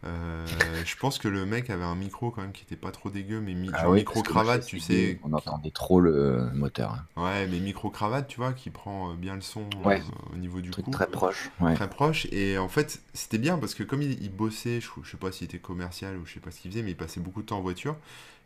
[0.07, 0.47] Euh,
[0.85, 3.41] je pense que le mec avait un micro quand même qui était pas trop dégueu,
[3.41, 5.19] mais mi- Ah oui, micro cravate, tu sais.
[5.25, 6.93] on entendait trop le moteur.
[7.17, 7.23] hein.
[7.23, 10.01] Ouais, mais micro cravate, tu vois, qui prend euh, bien le son Ouais.
[10.01, 10.91] euh, au niveau du Truc cou.
[10.91, 11.51] très proche.
[11.61, 11.75] Ouais.
[11.75, 15.11] très proche et en fait c'était bien parce que comme il, il bossait je, je
[15.11, 17.21] sais pas s'il était commercial ou je sais pas ce qu'il faisait mais il passait
[17.21, 17.97] beaucoup de temps en voiture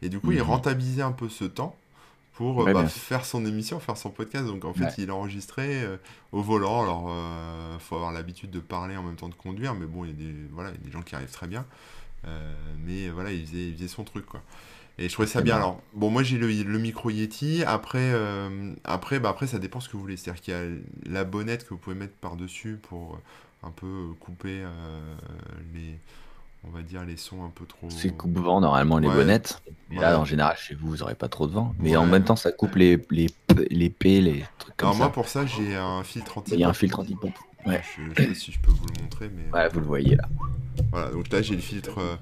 [0.03, 0.45] et du coup il Mhm.
[0.45, 1.75] rentabilisait un peu ce temps
[2.39, 4.95] pour Ouais, bah, faire son émission faire son podcast donc en fait Ouais.
[4.99, 5.97] il enregistrait euh,
[6.31, 9.87] au volant alors euh, faut avoir l'habitude de parler en même temps de conduire mais
[9.87, 11.67] bon il y a des voilà il y a des gens qui arrivent très bien
[12.27, 12.53] Euh,
[12.85, 14.43] mais voilà il faisait, il faisait son truc quoi
[15.01, 15.55] et je trouvais ça bien.
[15.55, 17.63] Alors, bon, moi j'ai le, le micro Yeti.
[17.65, 18.13] Après,
[18.83, 20.17] après, bah, après, ça dépend ce que vous voulez.
[20.17, 20.65] C'est-à-dire qu'il y a
[21.07, 23.21] la bonnette que vous pouvez mettre par-dessus pour
[23.63, 24.65] un peu couper
[25.73, 26.01] les,
[26.65, 27.89] on va dire, les sons un peu trop.
[27.91, 29.15] C'est coupe-vent normalement les Ouais.
[29.15, 29.63] bonnettes.
[29.91, 31.75] Là, en général, chez vous, vous n'aurez pas trop de vent.
[31.79, 33.29] Mais en même temps, ça coupe les, les,
[33.71, 36.65] les P, les trucs comme Alors, moi pour ça, j'ai un filtre anti Il y
[36.65, 37.31] a un filtre anti-pop.
[37.67, 37.81] Ouais.
[37.97, 40.17] Je, je sais pas si je peux vous le montrer, mais Ouais, vous le voyez
[40.17, 40.25] là.
[40.93, 41.11] voilà.
[41.11, 41.99] Donc là, j'ai le filtre.
[41.99, 42.17] euh,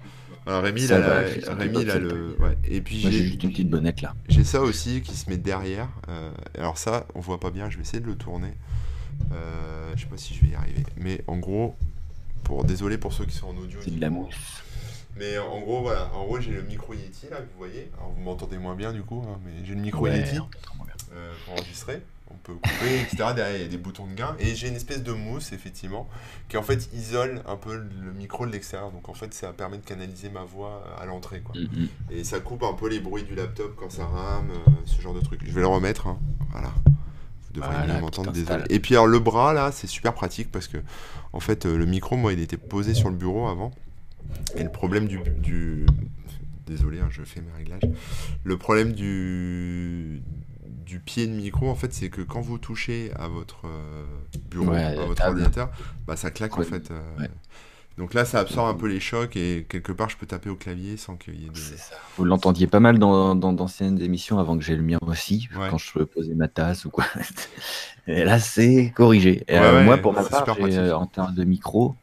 [0.46, 2.36] Alors, Rémi, il a, la- Rémi, il a le.
[2.38, 2.56] Ouais.
[2.64, 3.10] Et puis j'ai.
[3.10, 4.14] juste une petite bonnette là.
[4.28, 5.88] J'ai ça aussi qui se met derrière.
[6.08, 8.52] euh, alors ça, on voit pas bien, je vais essayer de le tourner.
[9.32, 10.84] Euh, je sais pas si je vais y arriver.
[10.96, 11.74] Mais en gros,
[12.46, 13.80] pour désolé pour ceux qui sont en audio.
[13.82, 14.62] C'est de la mousse.
[15.16, 16.12] Mais en gros, voilà.
[16.14, 17.90] En gros, j'ai le micro Yeti là, que vous voyez.
[17.98, 20.38] Alors vous m'entendez moins bien du coup, hein, mais j'ai le micro Ouais, Yeti
[21.12, 22.02] euh, pour enregistrer.
[22.30, 23.16] On peut couper, etc.
[23.34, 24.36] Derrière, il y a des boutons de gain.
[24.38, 26.08] Et j'ai une espèce de mousse, effectivement,
[26.48, 28.92] qui en fait isole un peu le micro de l'extérieur.
[28.92, 31.54] Donc en fait, ça permet de canaliser ma voix à l'entrée, quoi.
[31.56, 31.88] Mhm.
[32.10, 35.14] Et ça coupe un peu les bruits du laptop quand ça rame, euh, ce genre
[35.14, 35.40] de truc.
[35.44, 36.18] Je vais le remettre, hein.
[36.50, 36.72] voilà.
[37.56, 38.64] Devrais mieux m'entendre, désolé.
[38.70, 40.78] Et puis alors le bras là, c'est super pratique parce que
[41.32, 43.72] en fait le micro, moi, il était posé sur le bureau avant.
[44.56, 45.86] Et le problème du, du...
[46.66, 47.82] désolé, hein, je fais mes réglages.
[48.44, 50.22] Le problème du
[50.84, 53.66] du pied de micro, en fait, c'est que quand vous touchez à votre
[54.50, 55.70] bureau, à votre ordinateur,
[56.06, 56.92] bah, ça claque en fait.
[57.98, 60.56] Donc là, ça absorbe un peu les chocs et quelque part, je peux taper au
[60.56, 61.58] clavier sans qu'il y ait de.
[62.16, 66.00] Vous l'entendiez pas mal dans d'anciennes émissions avant que j'ai le mien aussi, quand je
[66.00, 67.06] posais ma tasse ou quoi.
[68.06, 69.44] et là, c'est corrigé.
[69.50, 71.94] Euh, moi, pour ma part, euh, en termes de micro,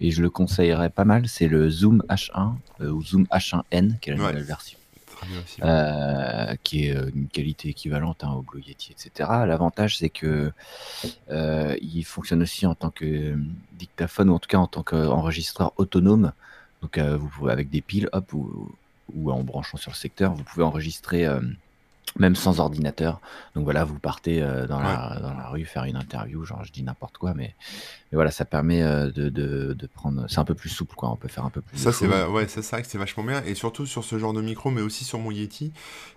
[0.00, 4.10] et je le conseillerais pas mal, c'est le Zoom H1 euh, ou Zoom H1N, qui
[4.10, 4.78] est la nouvelle version.
[5.62, 9.28] Euh, qui est euh, une qualité équivalente hein, au Blue Yeti, etc.
[9.46, 10.52] L'avantage, c'est que
[11.30, 13.36] euh, il fonctionne aussi en tant que
[13.72, 16.32] dictaphone ou en tout cas en tant qu'enregistreur autonome.
[16.82, 18.76] Donc, vous pouvez avec des piles, hop, ou,
[19.14, 21.26] ou, en branchant sur le secteur, vous pouvez enregistrer
[22.16, 23.20] même sans ordinateur.
[23.54, 26.72] Donc voilà, vous partez euh, dans, la, dans, la, rue faire une interview, genre je
[26.72, 27.54] dis n'importe quoi, mais,
[28.10, 30.24] mais, voilà, ça permet euh, de, de, de, prendre.
[30.28, 31.10] C'est un peu plus souple, quoi.
[31.10, 31.76] On peut faire un peu plus.
[31.76, 33.42] Ça, c'est ouais, ça, c'est vrai que c'est vachement bien.
[33.44, 35.72] Et surtout sur ce genre de micro, mais aussi sur mon Yeti,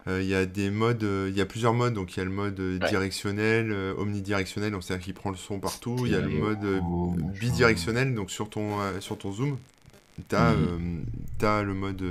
[0.07, 1.93] euh, il y a des modes, il y a plusieurs modes.
[1.93, 5.95] Donc il y a le mode directionnel, omnidirectionnel, donc c'est-à-dire qu'il prend le son partout.
[6.05, 6.65] Il y a le mode
[7.39, 9.57] bidirectionnel, donc sur ton, sur ton zoom,
[10.27, 11.05] T'as mmh.
[11.43, 12.01] as le mode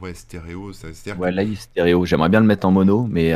[0.00, 0.72] ouais, stéréo.
[0.72, 2.04] Ça, ouais, là, il est stéréo.
[2.04, 3.34] J'aimerais bien le mettre en mono, mais,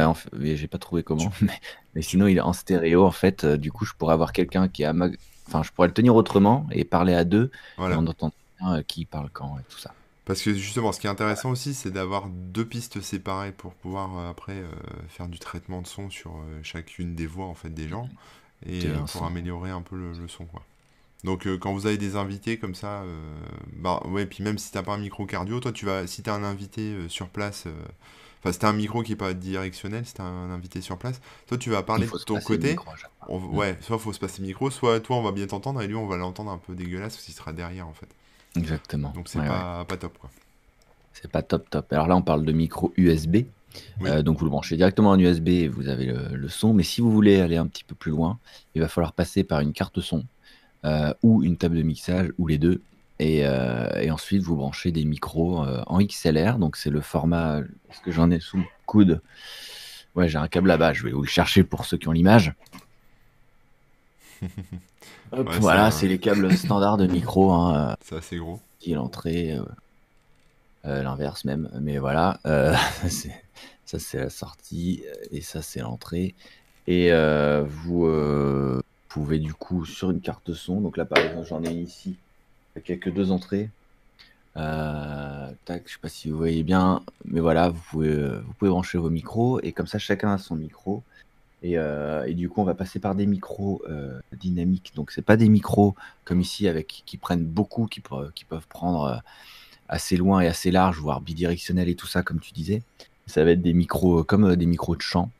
[0.57, 1.33] j'ai pas trouvé comment.
[1.94, 3.05] mais, sinon, il est en stéréo.
[3.05, 4.94] En fait, du coup, je pourrais avoir quelqu'un qui a
[5.49, 7.51] Enfin, je pourrais le tenir autrement et parler à deux.
[7.79, 7.94] Voilà.
[7.94, 8.33] Et on entend
[8.87, 9.94] qui parle quand et tout ça.
[10.27, 14.29] Parce que justement, ce qui est intéressant aussi, c'est d'avoir deux pistes séparées pour pouvoir
[14.29, 14.62] après
[15.09, 18.09] faire du traitement de son sur chacune des voix en fait des gens
[18.66, 20.62] et pour améliorer un peu le, le son quoi.
[21.24, 23.20] Donc euh, quand vous avez des invités comme ça, euh,
[23.76, 26.35] bah ouais, puis même si t'as pas un micro cardio, toi tu vas, si t'as
[26.35, 27.66] un invité euh, sur place,
[28.38, 31.20] enfin si t'as un micro qui est pas directionnel, si t'as un invité sur place,
[31.48, 32.76] toi tu vas parler de ton côté.
[33.28, 35.96] ouais, soit faut se passer le micro, soit toi on va bien t'entendre et lui
[35.96, 38.09] on va l'entendre un peu dégueulasse parce qu'il sera derrière en fait.
[38.57, 39.11] Exactement.
[39.11, 40.31] Donc c'est pas, pas top quoi.
[41.14, 41.92] C'est pas top top.
[41.92, 43.38] Alors là on parle de micro USB.
[44.22, 46.74] donc vous le branchez directement en USB et vous avez le, le, son.
[46.74, 48.38] Mais si vous voulez aller un petit peu plus loin,
[48.76, 50.24] il va falloir passer par une carte son.
[50.85, 52.81] Euh, ou une table de mixage, ou les deux.
[53.19, 56.59] Et, euh, et ensuite, vous branchez des micros euh, en XLR.
[56.59, 57.59] Donc, c'est le format.
[57.91, 59.21] Est-ce que j'en ai sous le coude
[60.14, 60.93] Ouais, j'ai un câble là-bas.
[60.93, 62.53] Je vais vous le chercher pour ceux qui ont l'image.
[65.33, 67.51] voilà, c'est les câbles standards de micro.
[67.51, 68.61] Hein, c'est assez gros.
[68.79, 69.59] Qui est l'entrée.
[70.85, 71.69] L'inverse même.
[71.81, 72.38] Mais voilà.
[72.45, 75.03] ça, c'est la sortie.
[75.33, 76.37] Et ça, c'est l'entrée.
[76.87, 77.11] Et
[77.67, 78.07] vous
[79.09, 82.16] pouvez du coup sur une carte son, donc là par exemple j'en ai ici,
[82.77, 83.71] avec que deux entrées.
[84.57, 88.71] Euh, tac, je sais pas si vous voyez bien, mais voilà, vous pouvez, vous pouvez
[88.71, 91.03] brancher vos micros et comme ça chacun a son micro.
[91.62, 94.92] Et, euh, et du coup, on va passer par des micros euh, dynamiques.
[94.94, 98.01] Donc, c'est pas des micros comme ici avec qui prennent beaucoup, qui,
[98.35, 99.21] qui peuvent prendre
[99.88, 102.83] assez loin et assez large, voire bidirectionnel et tout ça, comme tu disais.
[103.27, 105.31] Ça va être des micros comme des micros de chant.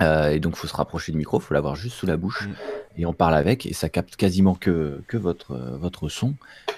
[0.00, 2.16] Euh, et donc, il faut se rapprocher du micro, il faut l'avoir juste sous la
[2.16, 2.46] bouche.
[2.46, 2.52] Mm.
[2.98, 6.34] Et on parle avec, et ça capte quasiment que, que votre, votre son.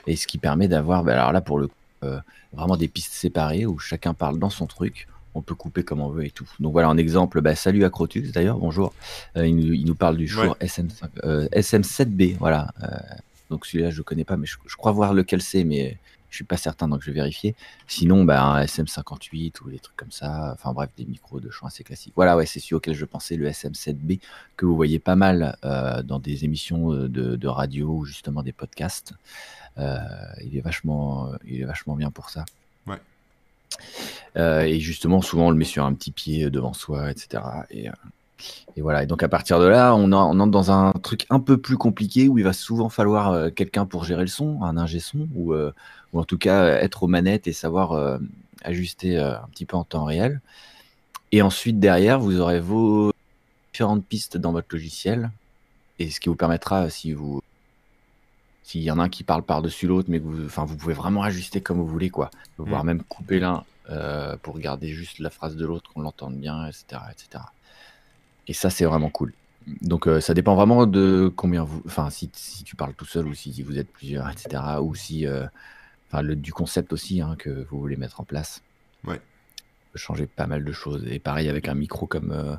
[0.06, 1.68] Et ce qui permet d'avoir, bah, alors là, pour le
[2.02, 2.18] euh,
[2.52, 5.08] vraiment des pistes séparées où chacun parle dans son truc.
[5.34, 6.48] On peut couper comme on veut et tout.
[6.60, 7.40] Donc voilà un exemple.
[7.40, 8.92] Bah, salut Acrotus d'ailleurs, bonjour.
[9.36, 10.86] Euh, il, nous, il, nous, parle du Shure SM,
[11.24, 12.36] SM7B.
[12.38, 12.72] Voilà.
[13.50, 15.98] donc celui-là, je ne connais pas, mais je, je crois voir lequel c'est, mais
[16.34, 17.54] je suis pas certain, donc je vais vérifier.
[17.86, 20.50] Sinon, bah, un SM58 ou des trucs comme ça.
[20.52, 22.12] Enfin bref, des micros de chant assez classiques.
[22.16, 24.18] Voilà, ouais, c'est celui auquel je pensais, le SM7B,
[24.56, 28.50] que vous voyez pas mal euh, dans des émissions euh, de, radio ou justement des
[28.50, 29.14] podcasts.
[29.78, 30.00] Euh,
[30.44, 32.44] il, est vachement, il est vachement bien pour ça.
[32.88, 32.98] Ouais.
[34.68, 37.44] et justement, souvent, on le met sur un petit pied devant soi, etc.
[37.70, 37.88] Et,
[38.76, 39.04] et voilà.
[39.04, 41.76] Et donc, à partir de là, on, on, entre dans un truc un peu plus
[41.76, 45.54] compliqué où il va souvent falloir quelqu'un pour gérer le son, un ingé son ou,
[46.14, 48.18] ou en tout cas euh, être aux manettes et savoir euh,
[48.62, 50.40] ajuster euh, un petit peu en temps réel.
[51.32, 53.12] Et ensuite, derrière, vous aurez vos
[53.72, 55.30] différentes pistes dans votre logiciel.
[55.98, 57.42] Et ce qui vous permettra, si vous.
[58.62, 60.94] S'il y en a un qui parle par-dessus l'autre, mais que vous, enfin, vous pouvez
[60.94, 62.30] vraiment ajuster comme vous voulez, quoi.
[62.56, 62.86] Voire mm.
[62.86, 63.64] même couper l'un
[64.42, 67.44] pour garder juste la phrase de l'autre, qu'on l'entende bien, etc., etc.
[68.48, 69.34] Et ça, c'est vraiment cool.
[69.82, 71.82] Donc, ça dépend vraiment de combien vous.
[71.84, 74.62] Enfin, si, si, tu parles tout seul ou si vous êtes plusieurs, etc.
[74.80, 75.26] Ou si
[76.22, 78.62] le, du concept aussi hein, que vous voulez mettre en place.
[79.04, 79.20] Ouais.
[79.94, 81.04] Changer pas mal de choses.
[81.08, 82.56] Et pareil avec un micro comme, euh,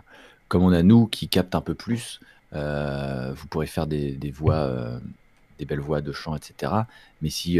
[0.47, 2.21] comme on a nous qui capte un peu plus,
[2.53, 4.99] euh, vous pourrez faire des, des voix, euh,
[5.59, 6.71] des belles voix de chant, etc.
[7.21, 7.59] Mais si,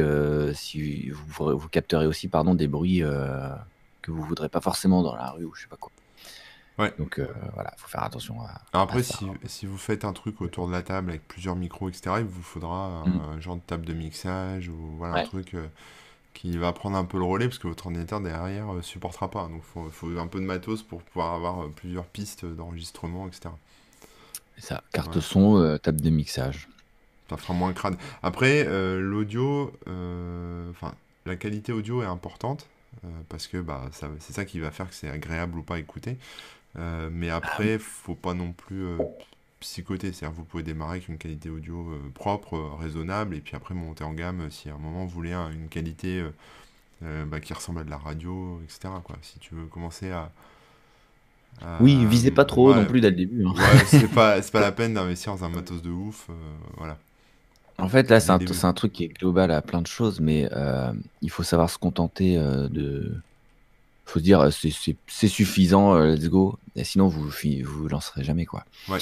[0.53, 3.01] si vous, vous, capterez aussi pardon, des bruits
[4.01, 5.91] que vous voudrez pas forcément dans la rue ou je sais pas quoi.
[6.77, 6.93] Ouais.
[6.99, 10.67] Donc euh, voilà, faut faire attention à, après, si, si vous faites un truc autour
[10.67, 13.21] de la table avec plusieurs micros, etc., il vous faudra Mm.
[13.21, 15.65] un, genre de table de mixage ou voilà un truc euh,
[16.33, 19.43] qui va prendre un peu le relais parce que votre ordinateur derrière euh, supportera pas.
[19.43, 23.49] Donc, il faut, faut un peu de matos pour pouvoir avoir plusieurs pistes d'enregistrement, etc.
[24.57, 25.21] Ça, carte Ouais.
[25.21, 26.67] son, table de mixage.
[27.29, 27.97] Ça fera moins crade.
[28.21, 29.71] Après, l'audio,
[30.71, 30.93] enfin,
[31.25, 32.67] la qualité audio est importante
[33.03, 35.79] euh, parce que bah, c'est ça qui va faire que c'est agréable ou pas à
[35.79, 36.17] écouter.
[36.77, 39.03] Euh, mais Ah après, faut pas non plus euh,
[39.59, 40.13] psychoter.
[40.13, 43.73] C'est-à-dire, vous pouvez démarrer avec une qualité audio euh, propre, euh, raisonnable, et puis après
[43.75, 46.23] monter en gamme si à un moment vous voulez hein, une qualité
[47.01, 49.01] bah, qui ressemble à de la radio, etc.
[49.03, 49.17] Quoi.
[49.21, 50.31] Si tu veux commencer à,
[51.61, 53.45] à- Oui, visez pas trop ouais, non plus dès le début.
[53.45, 53.53] hein.
[53.53, 56.27] ouais, c'est pas, c'est pas la peine d'investir dans un matos de ouf.
[56.29, 56.33] euh,
[56.77, 56.97] voilà.
[57.77, 60.47] En fait, là, c'est un, un truc qui est global à plein de choses, mais
[60.53, 63.21] euh, il faut savoir se contenter euh, de.
[64.05, 66.57] Faut se dire, euh, c'est- suffisant, euh, let's go.
[66.75, 67.29] Et sinon, vous
[67.63, 68.65] vous lancerez jamais, quoi.
[68.87, 68.99] Ouais.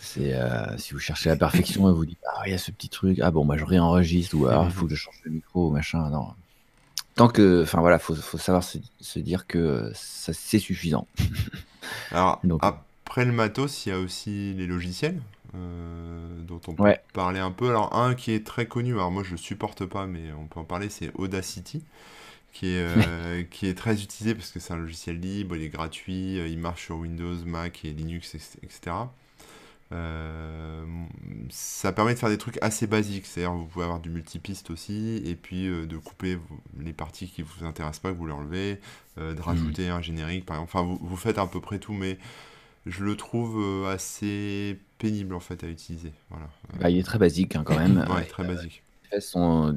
[0.00, 2.70] C'est euh, si vous cherchez la perfection et vous dites, ah, il y a ce
[2.70, 4.72] petit truc, ah bon, bah, je réenregistre, ou alors il Mhm.
[4.72, 6.08] faut que je change le micro, machin.
[6.10, 6.28] Non.
[7.14, 7.62] Tant que.
[7.64, 11.06] Enfin, voilà, faut, faut savoir se, se dire que ça, c'est suffisant.
[12.12, 15.20] Alors, Donc- après le matos, il y a aussi les logiciels
[15.54, 17.00] euh, dont on peut Ouais.
[17.12, 17.68] parler un peu.
[17.70, 20.60] Alors, un qui est très connu, alors moi je le supporte pas, mais on peut
[20.60, 21.82] en parler, c'est Audacity,
[22.52, 25.68] qui est, euh, qui est très utilisé parce que c'est un logiciel libre, il est
[25.68, 28.96] gratuit, euh, il marche sur Windows, Mac et Linux, etc.
[29.90, 30.84] Euh,
[31.50, 35.22] ça permet de faire des trucs assez basiques, c'est-à-dire vous pouvez avoir du multipiste aussi,
[35.24, 36.38] et puis euh, de couper
[36.78, 38.80] les parties qui vous intéressent pas, que vous les enlevez,
[39.16, 40.70] de rajouter un générique par exemple.
[40.74, 42.18] Enfin, vous, vous faites à peu près tout, mais
[42.86, 46.12] je le trouve assez pénible en fait à utiliser.
[46.30, 46.48] Voilà.
[46.80, 48.06] Bah, il est très basique hein, quand même.
[48.14, 48.82] ouais, très basique.
[49.06, 49.72] effets sont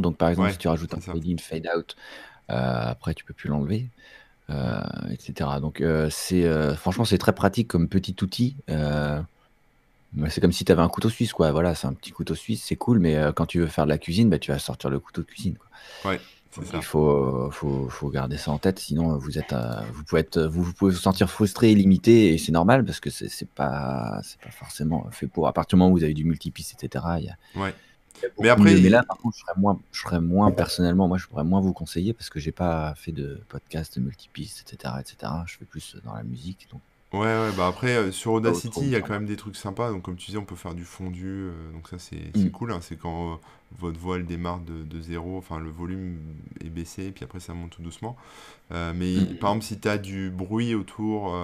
[0.00, 1.12] Donc, par exemple, Ouais, si tu rajoutes un c'est ça.
[1.12, 1.96] fade in, fade out,
[2.50, 3.88] euh, après, tu peux plus l'enlever,
[4.50, 4.80] euh,
[5.10, 5.50] etc.
[5.60, 6.44] Donc, euh, c'est
[6.76, 8.56] franchement, c'est très pratique comme petit outil.
[10.28, 11.50] C'est comme si tu avais un couteau suisse, quoi.
[11.52, 13.98] Voilà, c'est un petit couteau suisse, c'est cool, mais quand tu veux faire de la
[13.98, 15.56] cuisine, bah, tu vas sortir le couteau de cuisine.
[15.56, 16.10] Quoi.
[16.12, 16.76] Ouais, c'est Donc, ça.
[16.76, 19.54] il faut, faut, faut garder ça en tête, sinon vous êtes,
[19.94, 23.00] vous pouvez être, vous, vous pouvez vous sentir frustré et limité, et c'est normal parce
[23.00, 25.48] que c'est pas, pas forcément fait pour.
[25.48, 27.04] À partir du moment où vous avez du multipiste, etc.
[27.18, 27.74] Il y a, Ouais.
[28.40, 28.80] Mais après, mieux.
[28.80, 31.44] mais il- là, par contre, je serais moins, je serais moins personnellement, moi, je pourrais
[31.44, 35.32] moins vous conseiller parce que j'ai pas fait de podcast, de multipiste, etc., etc.
[35.46, 36.80] Je fais plus dans la musique, donc
[37.12, 39.90] Ouais, ouais, bah après, euh, sur Audacity, il y a quand même des trucs sympas.
[39.90, 41.26] Donc, comme tu disais, on peut faire du fondu.
[41.28, 42.50] euh, donc, ça, c'est Mm.
[42.52, 42.72] cool.
[42.72, 43.36] hein, c'est quand euh,
[43.78, 45.36] votre voix, elle démarre de, de zéro.
[45.36, 46.16] Enfin, le volume
[46.64, 47.10] est baissé.
[47.12, 48.16] Puis après, ça monte tout doucement.
[48.72, 49.38] Euh, mais Mm.
[49.38, 51.34] par exemple, si tu as du bruit autour,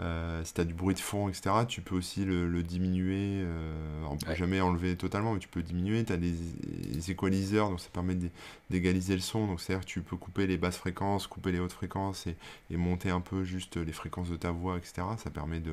[0.00, 3.42] euh, si tu as du bruit de fond, etc., tu peux aussi le, le diminuer.
[3.44, 4.36] euh, on peut Ouais.
[4.36, 6.04] jamais enlever totalement, mais tu peux diminuer.
[6.04, 8.30] Tu as des, des équaliseurs, donc ça permet d'é-
[8.70, 9.46] d'égaliser le son.
[9.46, 12.36] Donc, c'est-à-dire que tu peux couper les basses fréquences, couper les hautes fréquences et,
[12.70, 15.16] et monter un peu juste les fréquences de ta voix, etc.
[15.16, 15.72] Ça permet de,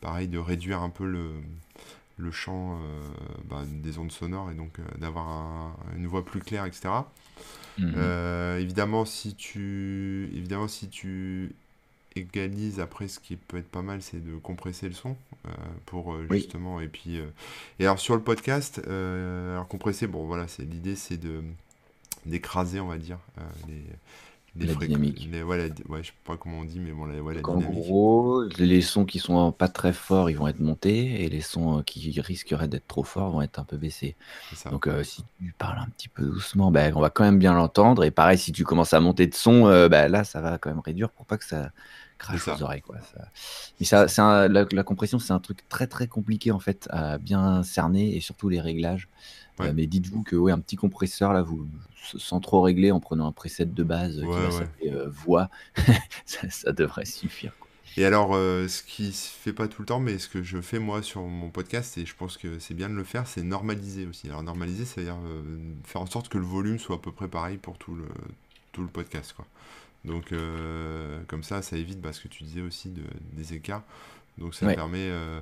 [0.00, 1.32] pareil, de réduire un peu le,
[2.18, 3.08] le champ euh,
[3.48, 7.10] bah, des ondes sonores et donc d'avoir un- une voix plus claire, etc.
[7.94, 11.54] Euh, évidemment, si tu, évidemment, si tu
[12.18, 15.50] égalises après, ce qui peut être pas mal, c'est de compresser le son euh,
[15.86, 16.38] pour euh, Oui.
[16.38, 16.80] justement.
[16.80, 17.26] Et puis, euh,
[17.78, 21.42] et alors sur le podcast, alors compresser, bon voilà, c'est l'idée, c'est de
[22.26, 23.18] d'écraser, on va dire,
[23.68, 23.82] les
[24.56, 25.28] les La dynamique.
[25.30, 27.34] les- ouais, la di- ouais, je sais pas comment on dit, mais bon, la, ouais,
[27.34, 27.84] la en dynamique.
[27.84, 31.82] gros, les sons qui sont pas très forts, ils vont être montés, et les sons
[31.84, 34.16] qui risqueraient d'être trop forts vont être un peu baissés.
[34.70, 37.54] Donc, euh, si tu parles un petit peu doucement, ben, on va quand même bien
[37.54, 38.04] l'entendre.
[38.04, 40.70] Et pareil, si tu commences à monter de son, euh, ben, là, ça va quand
[40.70, 41.70] même réduire pour pas que ça
[42.18, 42.82] crache aux oreilles.
[42.82, 42.96] Quoi.
[43.12, 43.28] Ça-
[43.80, 46.86] Mais ça, c'est un- la, la compression, c'est un truc très très compliqué en fait
[46.90, 49.08] à bien cerner et surtout les réglages.
[49.58, 49.68] Ouais.
[49.68, 51.66] Euh, mais dites-vous que ouais, un petit compresseur là, vous
[52.16, 55.50] sans trop régler, en prenant un preset de base euh, qui va s'appeler euh, voix,
[56.26, 57.52] ça, ça devrait suffire.
[57.58, 57.68] quoi.
[57.96, 60.78] Et alors, ce qui se fait pas tout le temps, mais ce que je fais
[60.78, 64.06] moi sur mon podcast, et je pense que c'est bien de le faire, c'est normaliser
[64.06, 64.28] aussi.
[64.28, 65.16] Alors, normaliser, c'est-à-dire
[65.84, 68.06] faire en sorte que le volume soit à peu près pareil pour tout le,
[68.70, 69.46] tout le podcast, quoi.
[70.04, 73.82] Donc, euh, comme ça, ça évite bah, ce que tu disais aussi de, des écarts.
[74.38, 74.74] Donc, ça Ouais.
[74.74, 75.40] permet euh,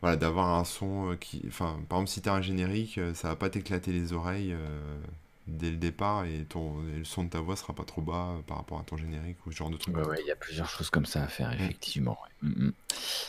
[0.00, 1.42] voilà, d'avoir un son euh, qui.
[1.48, 4.52] Enfin, par exemple, si tu as un générique, euh, ça va pas t'éclater les oreilles
[4.52, 5.00] euh,
[5.46, 8.36] dès le départ et, ton, et le son de ta voix sera pas trop bas
[8.38, 9.96] euh, par rapport à ton générique ou ce genre de truc.
[9.96, 12.18] Ouais, ouais, il y a plusieurs choses comme ça à faire, effectivement.
[12.42, 12.48] ouais.
[12.48, 12.72] Mm, mm.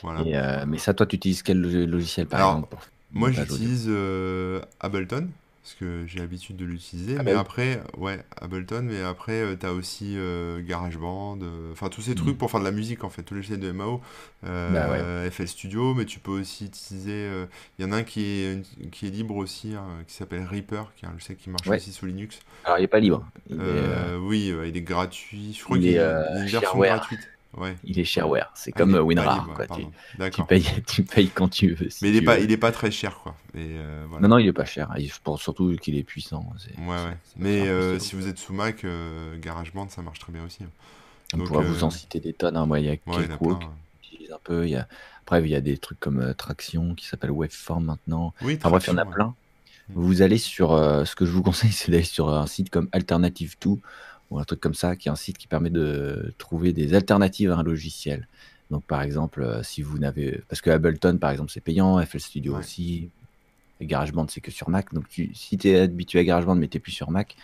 [0.02, 0.28] Voilà.
[0.28, 2.78] Et, mais ça, toi, tu utilises quel lo- logiciel par Alors, exemple
[3.12, 3.90] Moi, j'utilise
[4.80, 5.30] Ableton,
[5.64, 7.18] parce que j'ai l'habitude de l'utiliser.
[7.18, 12.02] Ah mais après, ouais, Ableton, mais après, tu as aussi euh, GarageBand, euh, enfin tous
[12.02, 12.16] ces Mhm.
[12.16, 14.02] trucs pour faire de la musique, en fait, tous les logiciels de MAO,
[14.46, 15.10] euh, Bah ouais.
[15.32, 17.12] FL Studio, mais tu peux aussi utiliser.
[17.14, 17.46] euh,
[17.80, 20.92] Il y en a un qui est, qui est libre aussi, hein, qui s'appelle Reaper,
[20.98, 21.74] qui est un logiciel qui marche Ouais.
[21.74, 22.42] aussi sous Linux.
[22.64, 23.30] Alors, il n'est pas libre.
[23.50, 25.54] Il est, euh, Euh, oui, euh, il est gratuit.
[25.54, 27.30] Je crois il qu'il y a euh, une version gratuite.
[27.56, 27.76] Ouais.
[27.84, 28.52] Il est shareware.
[28.56, 29.68] C'est Ah, comme euh, WinRAR, quoi.
[29.68, 32.44] Tu, payes, tu payes quand tu veux, si Mais il est tu pas, veux.
[32.44, 33.36] il est pas très cher, quoi.
[33.54, 34.24] Et euh, voilà.
[34.28, 34.92] Non, non, il est pas cher.
[34.98, 36.52] Je pense surtout qu'il est puissant.
[36.80, 37.18] Ouais, ouais.
[37.38, 40.64] Mais euh, si vous êtes sous Mac, euh, GarageBand, ça marche très bien aussi.
[40.64, 40.70] hein.
[41.34, 42.58] On Donc, pourra vous en citer des tonnes.
[42.58, 42.66] hein.
[42.66, 42.98] Moi, il y a.
[42.98, 43.64] Cakewalk
[44.32, 44.66] un peu.
[44.66, 44.88] Il y a...
[45.22, 48.34] Après, il y a des trucs comme Traction qui s'appelle Waveform maintenant.
[48.42, 49.28] Oui, Enfin bref, il y en a plein.
[49.90, 49.94] Mm.
[49.96, 50.70] Vous allez sur.
[50.72, 53.76] ce que je vous conseille, c'est d'aller sur un site comme Alternative 2
[54.34, 57.52] ou un truc comme ça, qui est un site qui permet de trouver des alternatives
[57.52, 58.28] à un logiciel.
[58.72, 60.42] Donc, par exemple, euh, si vous n'avez.
[60.50, 62.60] Parce que Ableton, par exemple, c'est payant, FL Studio Ouais.
[62.60, 63.10] aussi,
[63.80, 64.92] et GarageBand, c'est que sur Mac.
[64.94, 67.36] Donc, tu, si tu es habitué à GarageBand, mais tu plus sur Mac,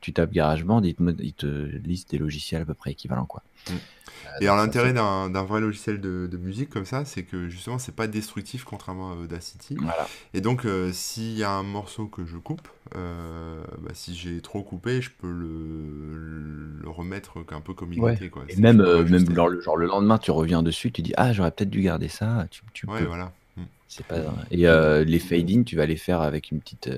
[0.00, 3.26] tu tapes GarageBand, il te, il te liste des logiciels à peu près équivalents.
[3.26, 3.42] Quoi.
[3.68, 3.72] Mm.
[3.72, 7.48] Euh, Et alors l'intérêt d'un d'un vrai logiciel de, de musique comme ça, c'est que
[7.48, 9.76] justement c'est pas destructif contrairement à Audacity.
[9.80, 10.08] Voilà.
[10.34, 14.40] Et donc euh, s'il y a un morceau que je coupe, euh, bah, si j'ai
[14.40, 18.14] trop coupé, je peux le, le remettre un peu comme il Ouais.
[18.14, 18.44] était quoi.
[18.48, 21.32] Et même, euh, même genre, le, genre le lendemain, tu reviens dessus, tu dis Ah,
[21.32, 22.46] j'aurais peut-être dû garder ça.
[22.50, 23.04] Tu, tu Ouais peux.
[23.04, 23.32] voilà.
[23.56, 23.64] Mm.
[23.88, 24.34] C'est pas...
[24.50, 26.90] Et euh, les fade-in, tu vas les faire avec une petite,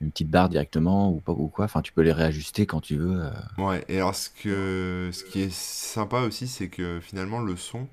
[0.00, 1.66] une petite barre directement ou, pas, ou quoi.
[1.66, 3.22] Enfin, tu peux les réajuster quand tu veux.
[3.58, 3.84] Ouais.
[3.88, 7.88] Et alors ce que ce qui est sympa aussi, c'est que finalement le son,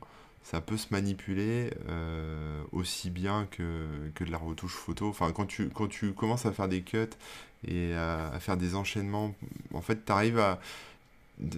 [0.49, 5.10] ça peut se manipuler euh, aussi bien que, que de la retouche photo.
[5.10, 7.10] Enfin quand tu quand tu commences à faire des cuts
[7.67, 9.36] et à, faire des enchaînements,
[9.73, 10.60] en fait tu arrives à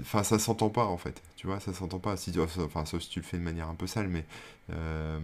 [0.01, 2.17] Enfin, ça s'entend pas en fait, tu vois, ça s'entend pas.
[2.17, 2.41] Si tu...
[2.41, 4.25] Enfin, sauf si tu le fais de manière un peu sale, mais
[4.73, 5.19] euh,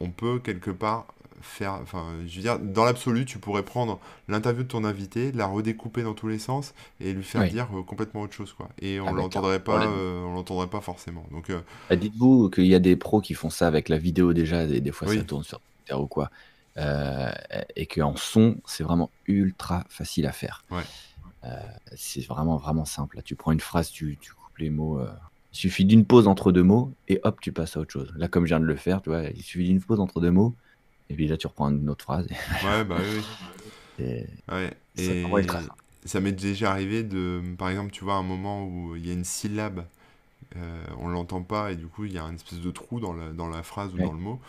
[0.00, 1.06] on peut quelque part
[1.42, 1.74] faire.
[1.82, 6.02] Enfin, je veux dire, dans l'absolu, tu pourrais prendre l'interview de ton invité, la redécouper
[6.02, 7.50] dans tous les sens et lui faire Oui.
[7.50, 8.68] dire euh, complètement autre chose, quoi.
[8.80, 11.24] Et on un l'entendrait pas, euh, on l'entendrait pas forcément.
[11.30, 14.32] Donc, euh, Bah, Dites-vous qu'il y a des pros qui font ça avec la vidéo
[14.32, 16.30] déjà, et des fois ça oui, tourne sur Twitter ou quoi.
[17.76, 20.64] Et qu'en son, c'est vraiment ultra facile à faire.
[20.70, 20.84] ouais,
[21.94, 23.16] c'est vraiment, vraiment simple.
[23.16, 25.00] Là, tu prends une phrase, tu, tu coupes les mots.
[25.52, 28.12] Il suffit d'une pause entre deux mots et hop, tu passes à autre chose.
[28.16, 30.30] Là, comme je viens de le faire, tu vois, il suffit d'une pause entre deux
[30.30, 30.54] mots
[31.10, 32.28] et puis là, tu reprends une autre phrase.
[32.62, 33.26] ouais, bah oui, oui.
[33.98, 34.76] Et Ouais.
[35.04, 35.70] vraiment ultra Et
[36.04, 39.12] ça m'est déjà arrivé de, par exemple, tu vois, un moment où il y a
[39.12, 39.84] une syllabe,
[40.56, 43.14] euh, on l'entend pas, et du coup, il y a une espèce de trou dans
[43.14, 44.00] la, dans la phrase ou Ouais.
[44.00, 44.40] dans le mot,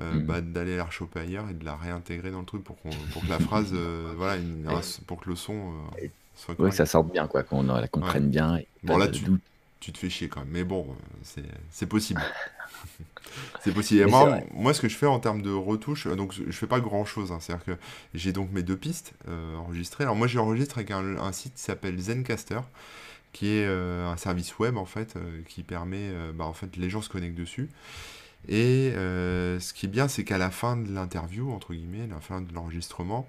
[0.00, 0.20] euh, Mhm.
[0.20, 3.24] bah, d'aller la rechoper ailleurs et de la réintégrer dans le truc pour, qu'on, pour
[3.24, 4.64] que la phrase, euh, voilà, une-
[5.06, 5.88] pour que le son euh,
[6.36, 6.76] soit Ouais, que correct.
[6.76, 8.14] ça sorte bien, quoi, qu'on la Ouais.
[8.18, 9.26] comprenne bien et Bon, là, tu,
[9.80, 10.96] tu te fais chier quand même, mais bon,
[11.38, 12.26] euh, c'est possible.
[13.62, 14.02] C'est possible.
[14.02, 16.66] Et moi, moi, ce que je fais en termes de retouche, euh, donc je fais
[16.66, 17.32] pas grand chose.
[17.40, 17.76] C'est-à-dire que
[18.14, 20.04] j'ai donc mes deux pistes euh, enregistrées.
[20.04, 22.60] Alors moi, j'enregistre avec un, un site qui s'appelle Zencaster,
[23.32, 26.90] qui est euh, un service web en fait, euh, qui permet, bah, en fait, les
[26.90, 27.68] gens se connectent dessus.
[28.48, 32.20] Et ce qui est bien, c'est qu'à la fin de l'interview, entre guillemets, à la
[32.20, 33.28] fin de l'enregistrement,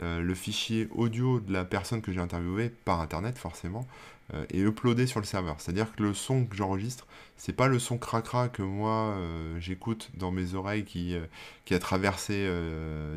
[0.00, 3.86] euh, le fichier audio de la personne que j'ai interviewée par internet, forcément,
[4.34, 5.56] euh, est uploadé sur le serveur.
[5.58, 10.10] C'est-à-dire que le son que j'enregistre, c'est pas le son cracra que moi euh, j'écoute
[10.14, 11.22] dans mes oreilles qui, euh,
[11.64, 12.48] qui a traversé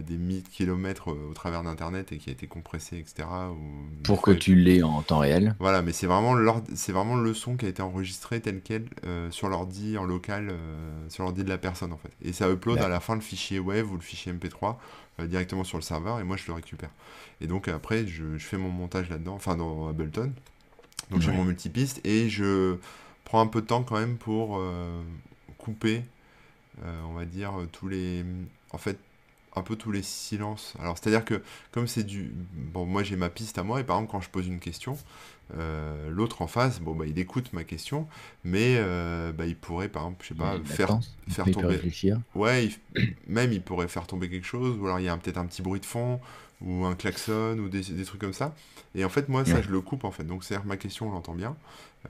[0.08, 3.28] des milliers de kilomètres au travers d'internet et qui a été compressé, etc.
[3.52, 5.56] Ou Pour que tu l'aies en temps réel.
[5.60, 6.36] voilà, mais c'est vraiment,
[6.74, 8.86] c'est vraiment le son qui a été enregistré tel quel
[9.30, 10.54] sur l'ordi en local,
[11.10, 12.12] sur l'ordi de la personne en fait.
[12.24, 14.76] Et ça upload à la fin le fichier WAV ou le fichier MP3 euh,
[15.19, 16.89] directement sur le serveur et moi je le récupère.
[17.41, 20.34] Et donc après je, je fais mon montage là-dedans, enfin dans Ableton.
[21.12, 21.38] Donc j'ai Ouais.
[21.38, 22.78] mon multipiste et je
[23.26, 25.02] prends un peu de temps quand même pour euh,
[25.58, 26.04] couper,
[26.84, 28.26] euh, on va dire, euh, tous les...
[28.71, 28.97] En fait,
[29.56, 30.74] un peu tous les silences.
[30.80, 32.34] Alors, c'est-à-dire que, comme c'est du...
[32.54, 34.98] Bon, moi, j'ai ma piste à moi, et par exemple, quand je pose une question,
[35.56, 38.08] euh, l'autre en face, bon, bah, il écoute ma question,
[38.44, 41.68] mais euh, bah, il pourrait, par exemple, je sais pas, faire, faire Il tomber...
[41.68, 42.20] réfléchir.
[42.36, 45.38] Ouais, il- même il pourrait faire tomber quelque chose, ou alors il y a peut-être
[45.38, 46.20] un petit bruit de fond,
[46.62, 48.56] ou un klaxon, ou des, des trucs comme ça.
[48.96, 49.63] Et en fait, moi, ça, Ouais.
[49.63, 50.24] je le coupe, en fait.
[50.24, 51.56] Donc, c'est-à-dire ma question, on l'entend bien.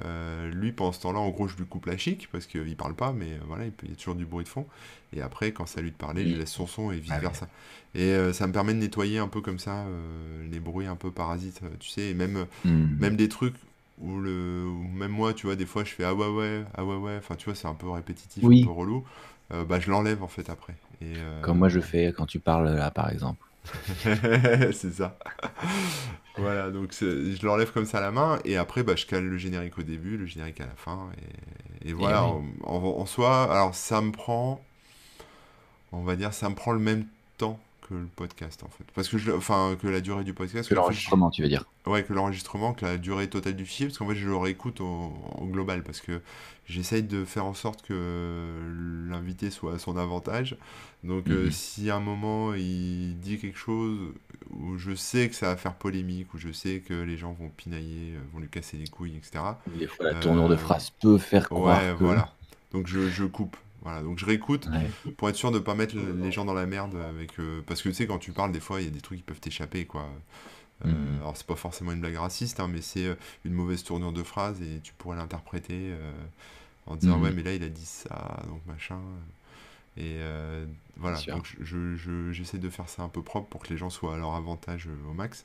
[0.04, 2.96] Euh, lui, pendant ce temps-là, en gros, je lui coupe la chic, parce qu'il parle
[2.96, 4.66] pas, mais euh, voilà, il, peut- il y a toujours du bruit de fond.
[5.14, 7.22] Et après, quand c'est à lui de parler, je Il- laisse son son, et Ah
[7.22, 7.48] vice-versa.
[7.96, 9.86] Et euh, ça me permet de nettoyer un peu comme ça,
[10.50, 12.98] les bruits un peu parasites, tu sais, et même, Hmm.
[13.00, 13.56] même des trucs
[14.00, 16.84] où, le, où même moi, tu vois, des fois, je fais ah ouais, ouais, ah
[16.86, 19.04] ouais, ouais, enfin, tu vois, c'est un peu répétitif, un peu relou.
[19.52, 20.76] Bah, je l'enlève, en fait, après.
[21.02, 23.46] Et, comme moi je fais quand tu parles là, par exemple.
[24.74, 25.18] c'est ça.
[26.36, 29.38] Voilà, donc je l'enlève comme ça à la main et après bah, je cale le
[29.38, 31.10] générique au début, le générique à la fin
[31.84, 32.26] et, et Et voilà, oui.
[32.26, 34.60] en, en- en soi, alors ça me prend,
[35.92, 37.06] on va dire, ça me prend le même
[37.38, 37.60] temps
[37.94, 38.84] que le podcast en fait.
[38.96, 41.30] Parce que je, enfin, que la durée du podcast, Que que en fait, je- l'enregistrement,
[41.30, 41.66] tu veux dire.
[41.86, 44.82] ouais, que l'enregistrement, que la durée totale du fichier, parce qu'en fait je le réécoute
[44.82, 46.22] au, au global parce que
[46.66, 50.58] j'essaye de faire en sorte que l'invité soit à son avantage.
[51.04, 51.52] Donc euh, Mhm.
[51.52, 53.98] si à un moment il dit quelque chose
[54.52, 57.50] où je sais que ça va faire polémique, où je sais que les gens vont
[57.50, 59.44] pinailler, euh, vont lui casser les couilles, etc.
[59.78, 62.04] Des fois, la tournure de Euh, phrase peut faire croire ouais, que.
[62.04, 62.30] voilà.
[62.72, 63.58] Donc je, je coupe.
[63.84, 64.70] Voilà, donc je réécoute
[65.18, 67.90] pour être sûr de pas mettre les gens dans la merde avec euh, parce que
[67.90, 69.86] tu sais quand tu parles des fois il y a des trucs qui peuvent t'échapper
[69.86, 70.08] quoi.
[70.86, 71.18] Euh, mhm.
[71.20, 74.24] Alors c'est pas forcément une blague raciste hein, mais c'est euh, une mauvaise tournure de
[74.24, 75.94] phrase et tu pourrais l'interpréter
[76.86, 77.24] en disant mhm.
[77.24, 79.00] ouais mais là il a dit ça donc machin
[79.98, 80.20] et
[80.96, 83.90] voilà donc je, je, j'essaie de faire ça un peu propre pour que les gens
[83.90, 85.44] soient à leur avantage au max.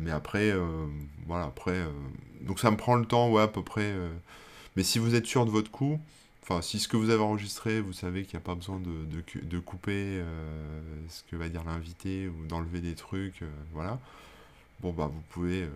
[0.00, 0.54] mais après
[1.26, 1.84] voilà après
[2.40, 3.94] donc ça me prend le temps ouais à peu près
[4.74, 6.00] mais si vous êtes sûr de votre coup
[6.42, 9.22] Enfin, si ce que vous avez enregistré, vous savez qu'il n'y a pas besoin de,
[9.42, 14.00] de, couper euh, ce que va dire l'invité ou d'enlever des trucs, euh, voilà.
[14.80, 15.70] Bon, bah, vous pouvez euh,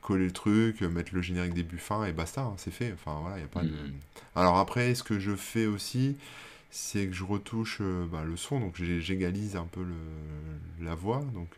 [0.00, 2.92] coller le truc, mettre le générique début fin et basta, hein, c'est fait.
[2.92, 3.68] Enfin, voilà, il a pas de...
[3.68, 3.92] Mm.
[4.34, 6.16] Alors après, ce que je fais aussi,
[6.72, 7.80] c'est que je retouche
[8.10, 11.22] bah, le son, donc j'égalise un peu le, la voix.
[11.32, 11.50] Donc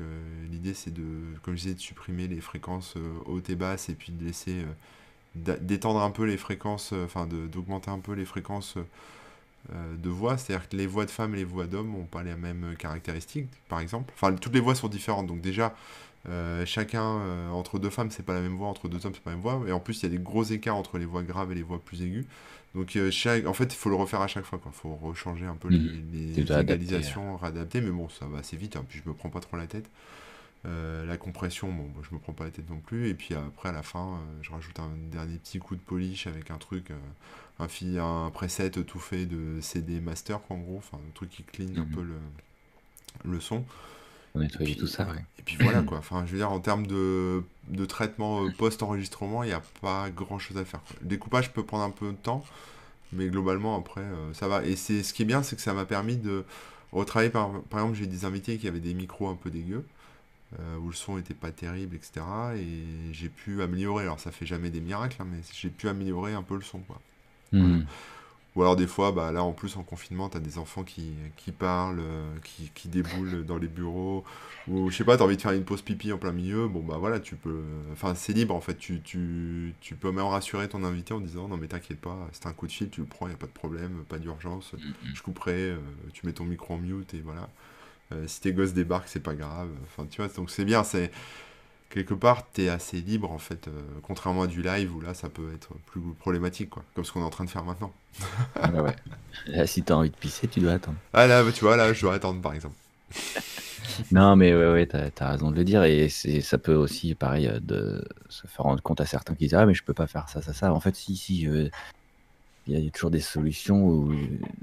[0.51, 1.07] l'idée, c'est de,
[1.43, 4.67] comme je disais, de supprimer les fréquences hautes et basses et puis de laisser
[5.35, 10.37] d'étendre un peu les fréquences, euh, enfin d'augmenter un peu les fréquences euh, de voix.
[10.39, 13.49] C'est-à-dire que les voix de femmes et les voix d'hommes n'ont pas les mêmes caractéristiques,
[13.69, 14.13] par exemple.
[14.15, 15.27] Enfin, toutes les voix sont différentes.
[15.27, 15.75] Donc déjà,
[16.29, 19.31] euh, chacun, entre deux femmes, c'est pas la même voix, entre deux hommes, c'est pas
[19.31, 19.63] la même voix.
[19.67, 21.63] Et en plus, il y a des gros écarts entre les voix graves et les
[21.63, 22.27] voix plus aiguës.
[22.75, 23.47] Donc, chaque...
[23.47, 24.61] en fait, il faut le refaire à chaque fois.
[24.65, 26.03] Il faut rechanger un peu les, mmh.
[26.13, 27.81] les égalisations, réadapter.
[27.81, 28.77] Mais bon, ça va assez vite.
[28.77, 29.89] Hein, puis je me prends pas trop la tête.
[30.67, 33.09] Euh, la compression, bon, je me prends pas la tête non plus.
[33.09, 36.27] Et puis après, à la fin, euh, je rajoute un dernier petit coup de polish
[36.27, 36.99] avec un truc, euh,
[37.59, 41.43] un, fi un preset tout fait de CD master, en gros, enfin, un truc qui
[41.43, 41.91] clean un mhm.
[41.91, 42.17] peu le,
[43.25, 43.65] le son.
[44.35, 45.07] On nettoie tout ça,
[45.39, 45.99] Et puis voilà, quoi.
[45.99, 50.39] Enfin, je veux dire, en termes de, de traitement post-enregistrement, il n'y a pas grand
[50.39, 50.81] chose à faire.
[51.03, 52.43] Le découpage peut prendre un peu de temps,
[53.13, 54.03] mais globalement, après,
[54.33, 54.65] ça va.
[54.65, 56.45] Et ce qui est bien, c'est que ça m'a permis de
[56.91, 57.31] retravailler.
[57.31, 59.85] Par, par exemple, j'ai des invités qui avaient des micros un peu dégueux.
[60.61, 62.25] Euh, où le son était pas terrible, etc.
[62.57, 64.05] Et j'ai pu améliorer.
[64.05, 66.79] Alors ça fait jamais des miracles, hein, mais j'ai pu améliorer un peu le son,
[66.81, 67.01] quoi.
[67.51, 67.83] Hmm.
[68.55, 71.13] Ou alors des fois, bah, là en plus en confinement, tu as des enfants qui,
[71.37, 74.25] qui parlent, euh, qui, qui, déboulent dans les bureaux,
[74.69, 76.69] ou je sais pas, tu as envie de faire une pause pipi en plein milieu,
[76.69, 77.63] bon bah voilà, tu peux...
[77.93, 81.49] Enfin c'est libre en fait, tu, tu, tu, peux même rassurer ton invité en disant
[81.49, 83.39] non mais t'inquiète pas, c'est un coup de fil, tu le prends, il n'y a
[83.39, 85.15] pas de problème, pas d'urgence, hmm, hmm.
[85.15, 85.79] je couperai, euh,
[86.13, 87.49] tu mets ton micro en mute et voilà.
[88.13, 89.69] Euh, si tes gosses débarquent, c'est pas grave.
[89.85, 90.85] Enfin, tu vois, donc c'est bien.
[90.85, 91.11] C'est
[91.95, 93.71] quelque part, tu es assez libre en fait, euh,
[94.03, 97.21] contrairement à du live où là, ça peut être plus problématique, quoi, comme ce qu'on
[97.21, 97.93] est en train de faire maintenant.
[98.61, 98.97] ah ouais.
[99.47, 100.99] Là, si t'as envie de pisser, tu dois attendre.
[101.13, 102.75] Ah là, tu vois, là, je dois attendre, par exemple.
[104.13, 105.85] non, mais ouais, ouais, t'as as raison de le dire.
[105.85, 109.55] Et ça peut aussi, pareil, euh, de se faire rendre compte à certains qui disent
[109.55, 110.73] Ah, mais je peux pas faire ça, ça, ça.
[110.73, 111.71] En fait, si, si, il
[112.67, 114.13] y a toujours des solutions où,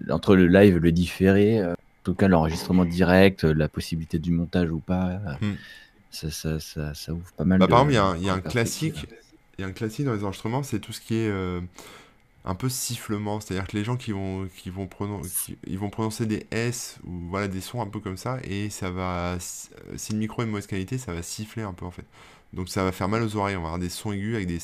[0.10, 1.62] entre le live, le différé,
[2.04, 5.56] tout cas l'enregistrement direct, la possibilité du montage ou pas, hmm.
[6.10, 7.60] ça, ça, ça, ça, ouvre pas mal.
[7.60, 9.08] Bah, par exemple, il y a un, classique,
[9.58, 11.62] il y a un classique dans les enregistrements, c'est tout ce qui est euh,
[12.46, 16.26] un peu sifflement, c'est-à-dire que les gens qui vont, qui vont, prononcer, ils vont prononcer
[16.26, 20.20] des S ou voilà des sons un peu comme ça, et ça va, si le
[20.20, 22.06] micro est de mauvaise qualité, ça va siffler un peu en fait.
[22.54, 24.60] Donc ça va faire mal aux oreilles, on va avoir des sons aigus avec des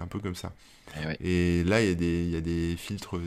[0.00, 0.52] un peu comme ça.
[1.20, 3.18] Eh Et, là, il y, a des, il y a des filtres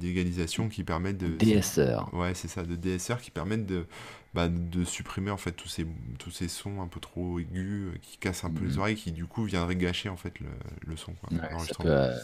[0.00, 1.28] d'égalisation qui permettent de...
[1.36, 2.12] DSR.
[2.12, 3.86] Ouais, c'est ça, de DSR qui permettent de,
[4.34, 5.86] bah, de supprimer en fait tous ces,
[6.18, 8.78] tous ces sons un peu trop aigus euh, qui cassent un peu les mhm.
[8.78, 10.48] oreilles, qui du coup viendraient gâcher en fait le,
[10.86, 11.12] le son.
[11.12, 12.14] Quoi, ça peut euh,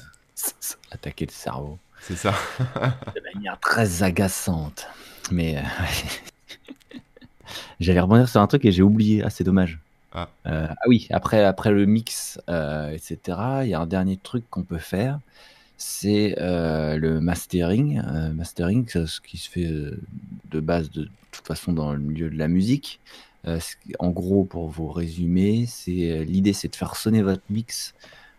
[0.91, 1.79] attaquer le cerveau.
[2.01, 2.35] C'est ça.
[2.59, 4.87] de manière très agaçante.
[5.31, 6.99] Mais euh,
[7.81, 9.23] j'allais rebondir sur un truc et j'ai oublié.
[9.23, 9.79] Ah, c'est dommage.
[10.15, 10.29] Ah.
[10.47, 10.77] Euh, ah.
[10.87, 14.79] oui, après, après le mix, euh, etc., il y a un dernier truc qu'on peut
[14.79, 15.19] faire,
[15.77, 18.01] c'est euh, le mastering.
[18.33, 22.49] mastering, ce qui se fait de base de, toute façon dans le milieu de la
[22.49, 23.01] musique.
[23.99, 27.95] en gros, pour vous résumer, c'est l'idée, c'est de faire sonner votre mix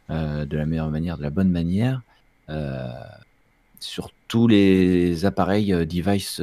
[0.10, 2.02] de la meilleure manière, de la bonne manière,
[3.82, 6.42] sur tous les appareils device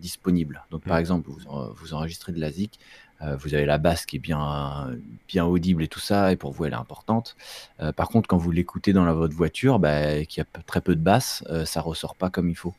[0.00, 0.64] disponibles.
[0.70, 1.00] Donc, par mmh.
[1.00, 2.80] exemple, vous, vous enregistrez de la ZIC,
[3.22, 4.98] euh, vous avez la basse qui est bien,
[5.42, 7.36] audible et tout ça, et pour vous, elle est importante.
[7.80, 10.94] Euh, par contre, quand vous l'écoutez dans la, votre voiture, bah, qui a très peu
[10.94, 12.74] de basse, euh, ça ressort pas comme il faut.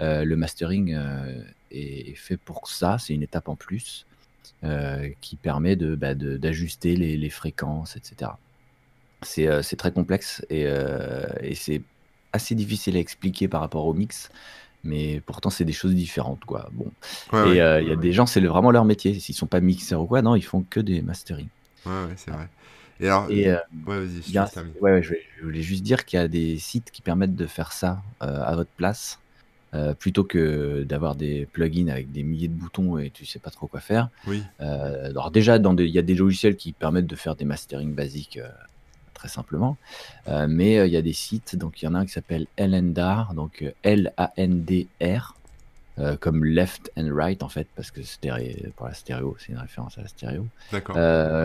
[0.00, 0.98] le mastering
[1.70, 4.06] est, fait pour ça, c'est une étape en plus
[5.20, 8.30] qui permet bah, d'ajuster de, les, fréquences, etc.
[9.22, 10.64] C'est très complexe et
[11.54, 11.82] c'est
[12.32, 14.30] assez difficile à expliquer par rapport au mix
[14.84, 16.68] mais pourtant c'est des choses différentes quoi.
[16.72, 16.86] Bon.
[17.32, 19.18] et euh, il y a des gens c'est vraiment leur métier.
[19.18, 21.48] S'ils sont pas mixeurs ou quoi, non, ils font que des mastering.
[21.86, 22.48] Ouais, ouais c'est vrai.
[23.00, 23.56] Et alors, euh,
[23.86, 27.34] ouais, vas-y, je, ouais, je, voulais juste dire qu'il y a des sites qui permettent
[27.34, 29.18] de faire ça euh, à votre place.
[29.98, 33.66] plutôt que d'avoir des plugins avec des milliers de boutons et tu sais pas trop
[33.66, 34.10] quoi faire.
[34.28, 34.42] Oui.
[34.60, 38.38] alors déjà, il y a des logiciels qui permettent de faire des mastering basiques
[39.24, 39.76] très simplement.
[40.28, 42.12] Euh, mais euh, il y a des sites, donc il y en a un qui
[42.12, 45.34] s'appelle Lndar, donc euh, L-A-N-D-R,
[46.20, 49.96] comme left and right en fait, parce que stéréo, pour la stéréo, c'est une référence
[49.96, 50.96] à la stéréo, D'accord.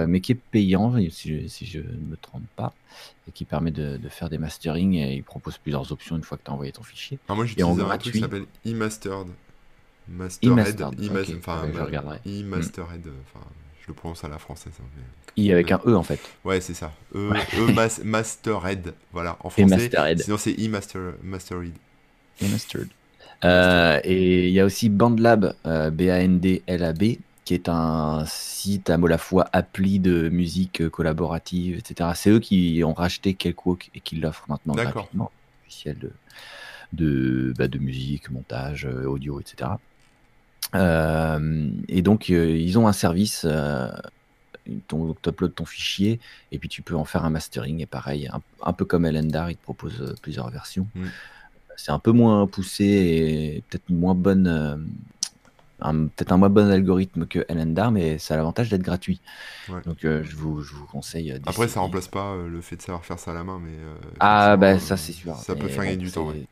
[0.08, 2.74] Mais qui est payant, si je, si je ne me trompe pas,
[3.28, 6.38] et qui permet de, de faire des masterings, et il propose plusieurs options une fois
[6.38, 7.20] que tu as envoyé ton fichier.
[7.28, 8.22] Alors moi Et en j'utilise un truc qui gratuit.
[8.22, 9.28] s'appelle e-mastered.
[10.08, 12.18] Mastered, E-mastered, e-mas- ok, enfin, ouais, je ma- regarderai.
[12.26, 13.46] e-mastered, enfin,
[13.90, 14.74] le prononce à la française.
[14.80, 16.92] hein, mais- I avec un E en fait, Ouais, c'est ça.
[17.14, 19.66] E, e mas- mastered, voilà, en et français.
[19.76, 20.22] Mastered.
[20.22, 21.74] Sinon c'est e-master, mastered.
[22.42, 22.88] Et Mastered.
[23.46, 27.04] Euh, et il y a aussi BandLab, euh, B-A-N-D-L-A-B,
[27.46, 32.12] qui est un site à la fois appli de musique collaborative, etc.
[32.16, 34.94] C'est eux qui ont racheté Cakewalk et qui l'offrent maintenant D'accord.
[35.04, 35.32] gratuitement,
[35.66, 36.12] logiciel de,
[36.94, 39.72] de, bah, de musique, montage, euh, audio, etc.
[40.76, 43.90] Euh, et donc, euh, ils ont un service, euh,
[44.88, 44.96] tu
[45.28, 46.20] uploads ton fichier
[46.52, 47.80] et puis tu peux en faire un mastering.
[47.82, 50.88] Et pareil, un, un peu comme Elendar, ils te proposent euh, plusieurs versions.
[50.96, 51.06] Mm.
[51.76, 54.76] C'est un peu moins poussé et peut-être moins bonne, euh,
[55.82, 59.22] un- peut-être un moins bon algorithme que Elendar, mais ça a l'avantage d'être gratuit.
[59.70, 59.82] Ouais.
[59.86, 61.40] Donc, euh, je, vous, je vous conseille.
[61.46, 63.72] Après, ça remplace pas euh, le fait de savoir faire ça à la main, mais.
[64.20, 65.36] Ah, bah ça, c'est sûr.
[65.38, 66.44] Ça peut faire gagner du temps, ouais.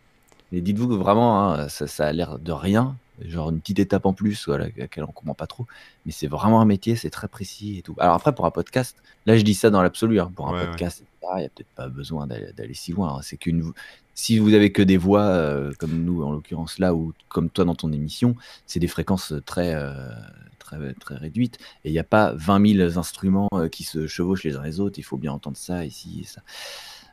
[0.54, 4.06] Mais dites-vous que vraiment, hein, ça, ça a l'air de rien, genre une petite étape
[4.06, 5.66] en plus voilà, à laquelle on comprend pas trop,
[6.06, 7.96] mais c'est vraiment un métier, c'est très précis et tout.
[8.00, 8.96] Alors après, pour un podcast,
[9.26, 11.04] là je dis ça dans l'absolu, hein, pour un Ouais, podcast,
[11.36, 13.18] il n'y a peut-être pas besoin d'aller d'aller si loin.
[13.18, 13.20] hein.
[13.22, 13.74] C'est qu'une,
[14.14, 17.66] si vous avez que des voix euh, comme nous en l'occurrence là, ou comme toi
[17.66, 20.10] dans ton émission, c'est des fréquences très euh,
[20.60, 24.44] très très réduites et il n'y a pas 20 000 instruments euh, qui se chevauchent
[24.44, 25.00] les uns les autres.
[25.00, 26.42] Il faut bien entendre ça ici et ça.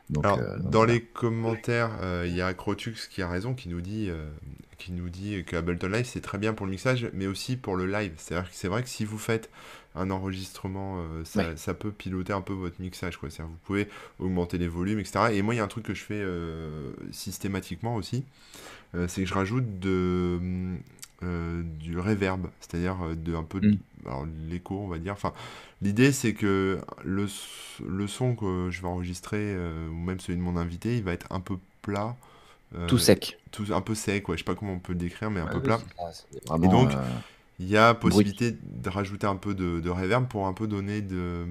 [0.09, 0.93] Donc, Alors, euh, donc dans voilà.
[0.93, 4.29] les commentaires, euh, il y a Crotux qui a raison, qui nous dit, euh,
[4.77, 7.75] qui nous dit que Ableton Live c'est très bien pour le mixage, mais aussi pour
[7.75, 8.13] le live.
[8.17, 9.49] C'est-à-dire que c'est vrai que si vous faites
[9.95, 11.57] un enregistrement, euh, ça, Ouais.
[11.57, 13.29] ça peut piloter un peu votre mixage, quoi.
[13.29, 13.87] C'est-à-dire que vous pouvez
[14.19, 15.29] augmenter les volumes, etc.
[15.33, 16.23] Et moi, il y a un truc que je fais
[17.11, 18.23] systématiquement aussi,
[19.07, 20.39] c'est que je rajoute de,
[21.79, 23.77] du reverb, c'est-à-dire de un peu de, Mm.
[24.05, 25.13] alors, l'écho, on va dire.
[25.13, 25.33] Enfin,
[25.85, 27.27] l'idée c'est que le,
[27.87, 31.13] le son que je vais enregistrer, euh, ou même celui de mon invité, il va
[31.13, 32.15] être un peu plat,
[32.75, 33.39] euh, tout sec.
[33.51, 34.35] tout un peu sec, ouais.
[34.37, 35.79] Je sais pas comment on peut le décrire, mais un peu plat.
[36.63, 36.97] Et donc, euh,
[37.59, 41.01] Il y a possibilité de rajouter un peu de, de reverb pour un peu donner
[41.01, 41.45] de,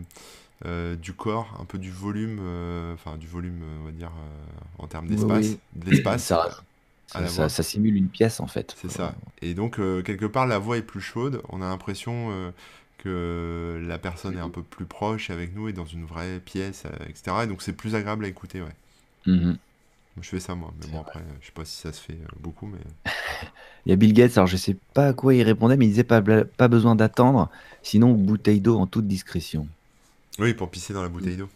[0.66, 4.12] euh, du corps, un peu du volume, euh, enfin du volume, euh, on va dire,
[4.18, 5.60] euh, en termes d'espace, oui.
[5.74, 6.32] de l'espace.
[7.06, 8.74] ça, ça, simule une pièce en fait.
[8.80, 9.14] C'est ça.
[9.42, 11.42] Et donc, euh, quelque part, la voix est plus chaude.
[11.48, 12.50] On a l'impression euh,
[13.04, 16.84] que la personne est un peu plus proche avec nous et dans une vraie pièce,
[16.86, 17.36] euh, etc.
[17.44, 18.74] Et donc, c'est plus agréable à écouter, ouais.
[19.26, 19.58] Mhm.
[20.20, 20.72] Je fais ça, moi.
[20.80, 22.78] Mais bon, après, je sais pas si ça se fait euh, beaucoup, mais...
[23.86, 25.90] Il y a Bill Gates, alors je sais pas à quoi il répondait, mais il
[25.90, 27.50] disait pas, pas besoin d'attendre,
[27.82, 29.68] sinon bouteille d'eau en toute discrétion.
[30.38, 31.50] Oui, pour pisser dans la bouteille d'eau.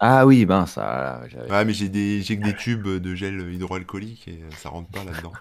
[0.00, 2.20] Ah oui, ben ça, Ouais, mais j'ai des...
[2.26, 5.32] que des tubes de gel hydroalcoolique et euh, ça rentre pas là-dedans.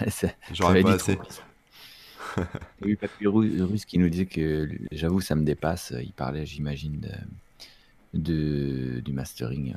[0.52, 1.16] J'aurais pas assez.
[1.16, 1.28] trop.
[2.80, 5.92] Il y a eu Papy Ru- Russe qui nous disait que, j'avoue, ça me dépasse.
[6.02, 7.10] Il parlait, j'imagine, de,
[8.14, 9.74] de- du mastering.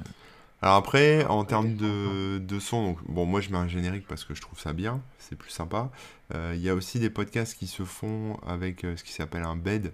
[0.62, 4.24] Alors après, en termes de, de son, donc, bon, moi je mets un générique parce
[4.24, 5.92] que je trouve ça bien, c'est plus sympa.
[6.34, 9.44] Euh, Il y a aussi des podcasts qui se font avec euh, ce qui s'appelle
[9.44, 9.92] un bed,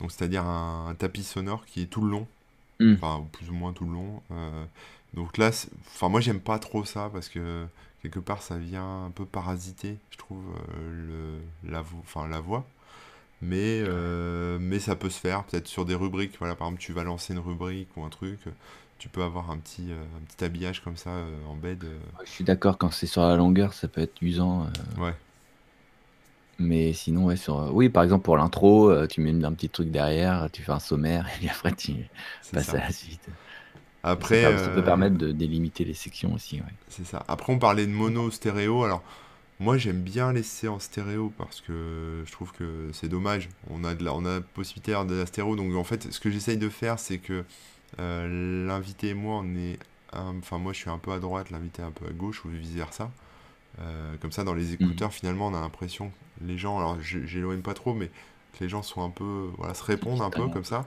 [0.00, 2.26] donc c'est-à-dire un, un tapis sonore qui est tout le long,
[2.80, 3.02] Mm.
[3.02, 4.22] enfin plus ou moins tout le long.
[4.32, 4.64] Euh,
[5.14, 5.50] donc là,
[5.88, 7.66] enfin moi j'aime pas trop ça parce que
[8.02, 10.44] quelque part ça vient un peu parasiter, je trouve,
[10.78, 12.66] euh, le, la, vo- enfin, la voix.
[13.42, 16.36] Mais, euh, mais ça peut se faire, peut-être sur des rubriques.
[16.38, 18.40] Voilà, par exemple, tu vas lancer une rubrique ou un truc,
[18.98, 21.12] tu peux avoir un petit, euh, un petit habillage comme ça
[21.48, 21.84] en bed.
[22.24, 24.66] Je suis d'accord, quand c'est sur la longueur, ça peut être usant.
[24.66, 25.14] euh, ouais,
[26.58, 27.72] Mais sinon, ouais, sur...
[27.74, 31.28] oui, par exemple, pour l'intro, tu mets un petit truc derrière, tu fais un sommaire,
[31.36, 32.10] et puis après, tu
[32.52, 32.74] passes ça.
[32.74, 33.28] à la suite.
[34.10, 36.56] Après, ça, peut, ça peut euh, permettre de délimiter les sections aussi.
[36.56, 36.66] Ouais.
[36.88, 37.24] c'est ça.
[37.28, 38.84] Après, on parlait de mono, stéréo.
[38.84, 39.02] Alors,
[39.60, 43.48] moi, j'aime bien laisser en stéréo parce que je trouve que c'est dommage.
[43.70, 45.56] On a de la, on a la possibilité d'avoir de la stéréo.
[45.56, 47.44] Donc, en fait, ce que j'essaye de faire, c'est que
[47.98, 49.78] euh, l'invité et moi, on est,
[50.12, 52.70] enfin, moi, je suis un peu à droite, l'invité un peu à gauche ou vice
[52.70, 53.10] versa.
[53.80, 57.24] Euh, comme ça, dans les écouteurs, finalement, on a l'impression que les gens, alors je-
[57.26, 60.48] j'éloigne pas trop, mais que les gens sont un peu, voilà, se répondent un peu
[60.48, 60.84] comme ça.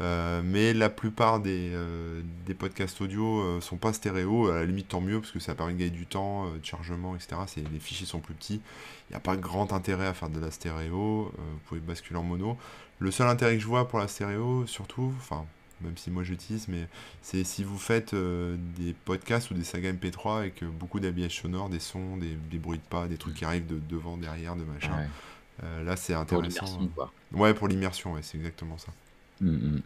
[0.00, 4.64] Euh, mais la plupart des, euh, des podcasts audio euh, sont pas stéréo, à la
[4.64, 7.36] limite tant mieux parce que ça permet de gagner du temps, euh, de chargement, etc.
[7.72, 8.60] Les fichiers sont plus petits.
[9.08, 12.22] Il n'y a pas grand intérêt à faire de la stéréo, vous pouvez basculer en
[12.22, 12.56] mono.
[13.00, 15.44] Le seul intérêt que je vois pour la stéréo, surtout, enfin,
[15.80, 16.86] même si moi j'utilise, mais
[17.22, 21.80] c'est si vous faites des podcasts ou des sagas MP3 avec beaucoup d'habillage sonore, des
[21.80, 24.92] sons, des, des bruits de pas, des trucs qui arrivent de devant, derrière, de machin.
[24.96, 25.84] Ouais.
[25.84, 26.66] Là c'est Pour intéressant.
[26.66, 27.12] l'immersion, quoi.
[27.32, 28.92] Ouais, pour l'immersion, ouais, c'est exactement ça.
[29.40, 29.82] Mm, mm.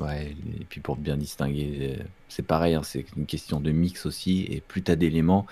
[0.00, 4.06] Ouais, et puis pour bien distinguer, euh, c'est pareil, hein, c'est une question de mix
[4.06, 4.42] aussi.
[4.50, 5.46] Et plus tu as d'éléments,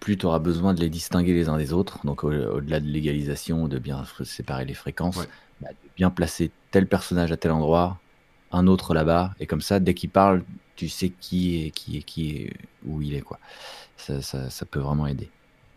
[0.00, 2.04] plus tu auras besoin de les distinguer les uns des autres.
[2.06, 5.28] Donc au- delà de l'égalisation, de bien séparer les fréquences,
[5.60, 8.02] bah, de bien placer tel personnage à tel endroit,
[8.52, 9.34] un autre là-bas.
[9.40, 10.46] Et comme ça, dès qu'il parle,
[10.76, 13.22] tu sais qui est, qui est, qui est, où il est.
[13.22, 13.40] quoi.
[13.96, 15.34] Ça, ça, ça peut vraiment aider.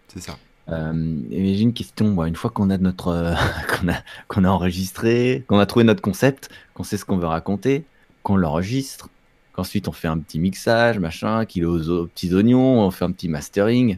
[0.08, 0.42] C'est ça.
[0.72, 2.24] Euh, j'ai une question.
[2.26, 3.34] une fois qu'on a notre, euh,
[3.80, 3.96] qu'on a,
[4.28, 7.86] qu'on a enregistré, qu'on a trouvé notre concept, qu'on sait ce qu'on veut raconter,
[8.24, 9.10] qu'on l'enregistre,
[9.54, 13.12] qu'ensuite on fait un petit mixage, machin, qu'il aux, aux, petits oignons, on fait un
[13.12, 13.98] petit mastering.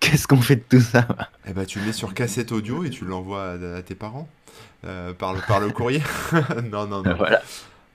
[0.00, 1.06] Qu'est-ce qu'on fait de tout ça
[1.46, 4.28] Eh ben, tu le mets sur cassette audio et tu l'envoies à, tes parents
[4.84, 6.02] euh, par, le, par le courrier.
[6.72, 7.14] non, non, non.
[7.14, 7.40] Voilà.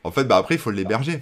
[0.06, 1.22] En fait, bah après, il faut l'héberger.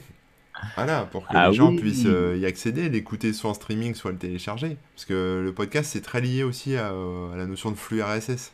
[0.75, 1.77] Voilà, pour que Ah les gens oui.
[1.79, 4.77] puissent euh, y accéder, l'écouter soit en streaming, soit le télécharger.
[4.95, 8.51] Parce que le podcast, c'est très lié aussi à, à la notion de flux RSS.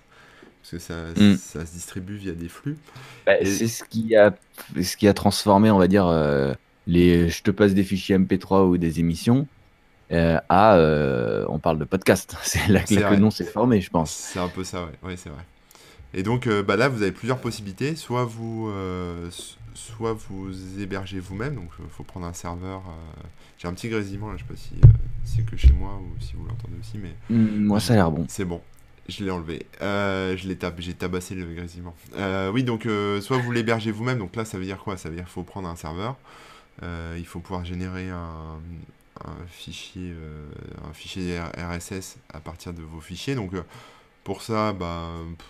[0.61, 1.37] Parce que ça, Mm.
[1.37, 2.77] ça se distribue via des flux.
[3.25, 4.33] Bah, Et- C'est ce qui a,
[4.81, 6.53] ce qui a transformé, on va dire, euh,
[6.87, 9.47] les, je te passe des fichiers MP3 ou des émissions
[10.11, 12.35] euh, à, euh, on parle de podcast.
[12.43, 14.11] C'est là, que le nom s'est formé, je pense.
[14.11, 15.43] C'est un peu ça, ouais, ouais c'est vrai.
[16.13, 17.95] Et donc euh, bah là, vous avez plusieurs possibilités.
[17.95, 19.29] Soit vous, euh,
[19.73, 20.49] soit vous
[20.79, 22.81] hébergez vous-même, donc il faut prendre un serveur.
[22.87, 23.21] euh,
[23.57, 24.87] J'ai un petit grésillement là, je sais pas si euh,
[25.23, 28.11] c'est que chez moi ou si vous l'entendez aussi, mais Hmm, moi, ça a l'air
[28.11, 28.25] bon.
[28.29, 28.61] c'est bon.
[29.09, 29.65] Je l'ai enlevé.
[29.81, 31.95] Euh, je l'ai tab- j'ai tabassé le grésillement.
[32.15, 34.95] Euh, oui, donc euh, soit vous l'hébergez vous-même, donc là ça veut dire quoi?
[34.97, 36.15] Ça veut dire qu'il faut prendre un serveur.
[36.83, 38.59] Euh, il faut pouvoir générer un,
[39.25, 40.47] un fichier, euh,
[40.89, 43.35] un fichier RSS à partir de vos fichiers.
[43.35, 43.63] Donc euh,
[44.23, 45.47] pour ça, bah, pff,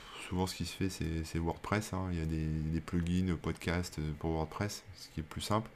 [0.48, 1.94] ce qui se fait c'est WordPress.
[1.94, 2.08] hein.
[2.12, 5.70] Il y a des, des plugins, podcast euh, pour WordPress, ce qui est plus simple.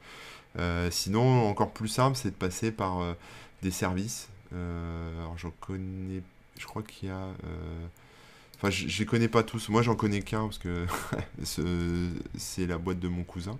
[0.58, 3.14] Euh, sinon, encore plus simple, c'est de passer par euh,
[3.62, 4.28] des services.
[4.52, 6.22] Alors j'en connais,
[6.58, 7.28] je crois qu'il y a.
[8.56, 9.68] Enfin, je les connais pas tous.
[9.68, 10.86] Moi, j'en connais qu'un parce que
[11.44, 13.58] ce- c'est la boîte de mon cousin.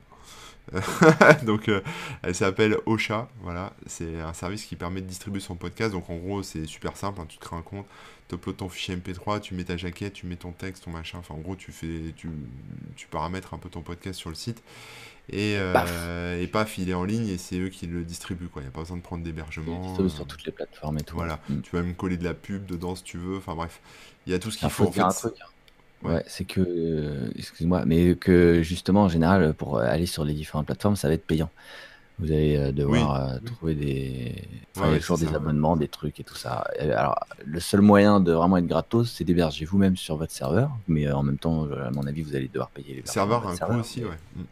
[1.45, 1.81] Donc, euh,
[2.23, 3.29] elle s'appelle Ocha.
[3.43, 5.93] Voilà, c'est un service qui permet de distribuer son podcast.
[5.93, 7.21] Donc, en gros, c'est super simple.
[7.21, 7.27] hein.
[7.29, 7.87] Tu te crées un compte,
[8.29, 11.19] tu uploads ton fichier MP3, tu mets ta jaquette, tu mets ton texte, ton machin.
[11.19, 12.29] Enfin, en gros, tu fais, tu,
[12.97, 14.63] tu paramètres un peu ton podcast sur le site.
[15.29, 15.93] Et, euh, Paf.
[16.41, 18.47] et paf, il est en ligne et c'est eux qui le distribuent.
[18.47, 18.63] Quoi.
[18.63, 19.97] Il n'y a pas besoin de prendre d'hébergement.
[19.99, 21.17] euh, sur toutes les plateformes et tout.
[21.17, 21.61] voilà, Hmm.
[21.63, 23.37] tu vas même coller de la pub dedans si tu veux.
[23.39, 23.81] Enfin bref,
[24.27, 24.85] il y a tout ce qu'il faut.
[24.85, 25.01] en fait.
[25.31, 25.35] truc.
[25.41, 25.47] hein.
[26.03, 26.15] Ouais.
[26.15, 30.67] Ouais, c'est que, euh, excuse-moi, mais que justement, en général, pour aller sur les différentes
[30.67, 31.51] plateformes, ça va être payant.
[32.19, 34.35] Vous allez euh, devoir euh, trouver des.
[34.75, 35.37] Enfin, Ouais, il y ouais, a toujours des ça, ouais.
[35.37, 36.65] abonnements, des trucs et tout ça.
[36.79, 40.71] Et Alors, le seul moyen de vraiment être gratos, c'est d'héberger vous-même sur votre serveur.
[40.89, 43.47] Mais euh, en même temps, à mon avis, vous allez devoir payer Le l'hébergement serveur
[43.47, 43.81] un coût serveur.
[43.81, 44.45] aussi, mais- ouais.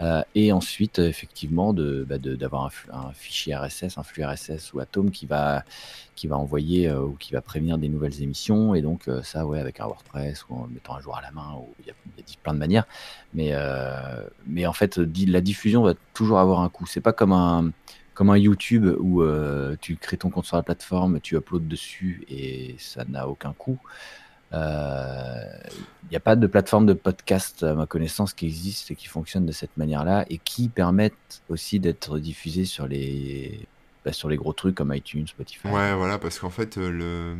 [0.00, 5.10] Euh, et ensuite, effectivement, de, bah, d'avoir un, fichier RSS, un flux RSS ou Atom
[5.10, 5.64] qui va,
[6.16, 8.74] qui va envoyer euh, ou qui va prévenir des nouvelles émissions.
[8.74, 11.30] Et donc, euh, ça, ouais, avec un WordPress ou en mettant un jour à la
[11.30, 11.94] main, il y y a
[12.42, 12.86] plein de manières.
[13.34, 13.52] Mais,
[14.46, 16.86] mais en fait, la diffusion va toujours avoir un coût.
[16.86, 17.70] C'est pas comme un,
[18.14, 19.22] comme un YouTube où
[19.80, 23.78] tu crées ton compte sur la plateforme, tu uploads dessus et ça n'a aucun coût.
[24.54, 25.44] Euh,
[26.04, 29.08] Il n'y a pas de plateforme de podcast, à ma connaissance, qui existe et qui
[29.08, 33.66] fonctionne de cette manière-là et qui permettent aussi d'être diffusés sur les,
[34.04, 35.66] bah, sur les gros trucs comme iTunes, Spotify.
[35.66, 37.34] Ouais, voilà, parce qu'en fait, euh,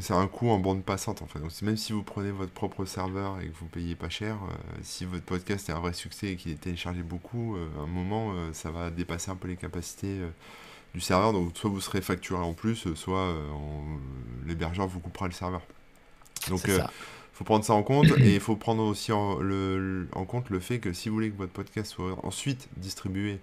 [0.00, 1.38] c'est un coût en bande passante, en fait.
[1.38, 4.78] Donc, même si vous prenez votre propre serveur et que vous payez pas cher, euh,
[4.82, 7.86] si votre podcast est un vrai succès et qu'il est téléchargé beaucoup, euh, à un
[7.86, 10.28] moment, euh, ça va dépasser un peu les capacités euh,
[10.92, 11.32] du serveur.
[11.32, 13.46] Donc, soit vous serez facturé en plus, euh, soit euh,
[14.44, 15.62] l'hébergeur vous coupera le serveur.
[16.48, 16.84] Donc, C'est euh,
[17.32, 20.50] faut prendre ça en compte et il faut prendre aussi en, le- le- en compte
[20.50, 23.38] le fait que si vous voulez que votre podcast soit ensuite distribué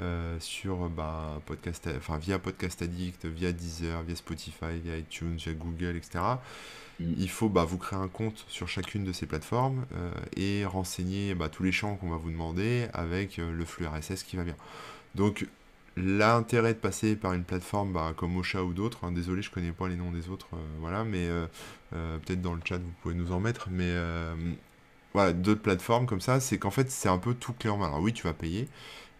[0.00, 5.52] euh, sur bah, podcast, enfin via Podcast Addict, via Deezer, via Spotify, via iTunes, via
[5.52, 6.18] Google, etc.
[7.00, 7.04] Mm.
[7.18, 11.34] Il faut bah, vous créer un compte sur chacune de ces plateformes euh, et renseigner
[11.34, 14.44] bah, tous les champs qu'on va vous demander avec euh, le flux RSS qui va
[14.44, 14.56] bien.
[15.14, 15.46] Donc
[15.96, 19.72] l'intérêt de passer par une plateforme bah, comme Ocha ou d'autres, hein, désolé je connais
[19.72, 21.46] pas les noms des autres, euh, voilà, mais euh,
[21.94, 23.94] euh, peut-être dans le chat vous pouvez nous en mettre, mais
[25.12, 27.86] voilà, d'autres plateformes comme ça, c'est qu'en fait c'est un peu tout clé en main.
[27.86, 28.68] Alors oui, tu vas payer,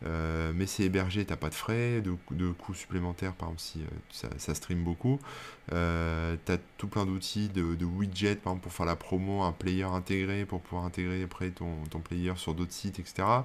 [0.03, 3.85] mais c'est hébergé, t'as pas de frais, de, coûts supplémentaires, par exemple si
[4.39, 5.21] ça, stream beaucoup.
[5.71, 10.45] T'as tout plein d'outils, de, widgets, par exemple pour faire la promo, un player intégré
[10.45, 13.45] pour pouvoir intégrer après ton player sur d'autres sites, etc.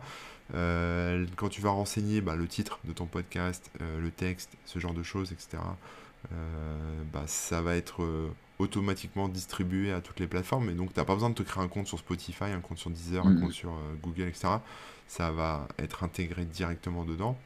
[0.55, 4.79] Euh, quand tu vas renseigner bah, le titre de ton podcast, euh, le texte, ce
[4.79, 5.57] genre de choses, etc.
[6.33, 8.05] euh, bah, ça va être
[8.57, 10.69] automatiquement distribué à toutes les plateformes.
[10.69, 12.77] Et donc, tu n'as pas besoin de te créer un compte sur Spotify, un compte
[12.77, 13.41] sur Deezer, un Mhm.
[13.41, 13.73] compte sur
[14.03, 14.47] Google, etc.
[15.07, 17.37] Ça va être intégré directement dedans.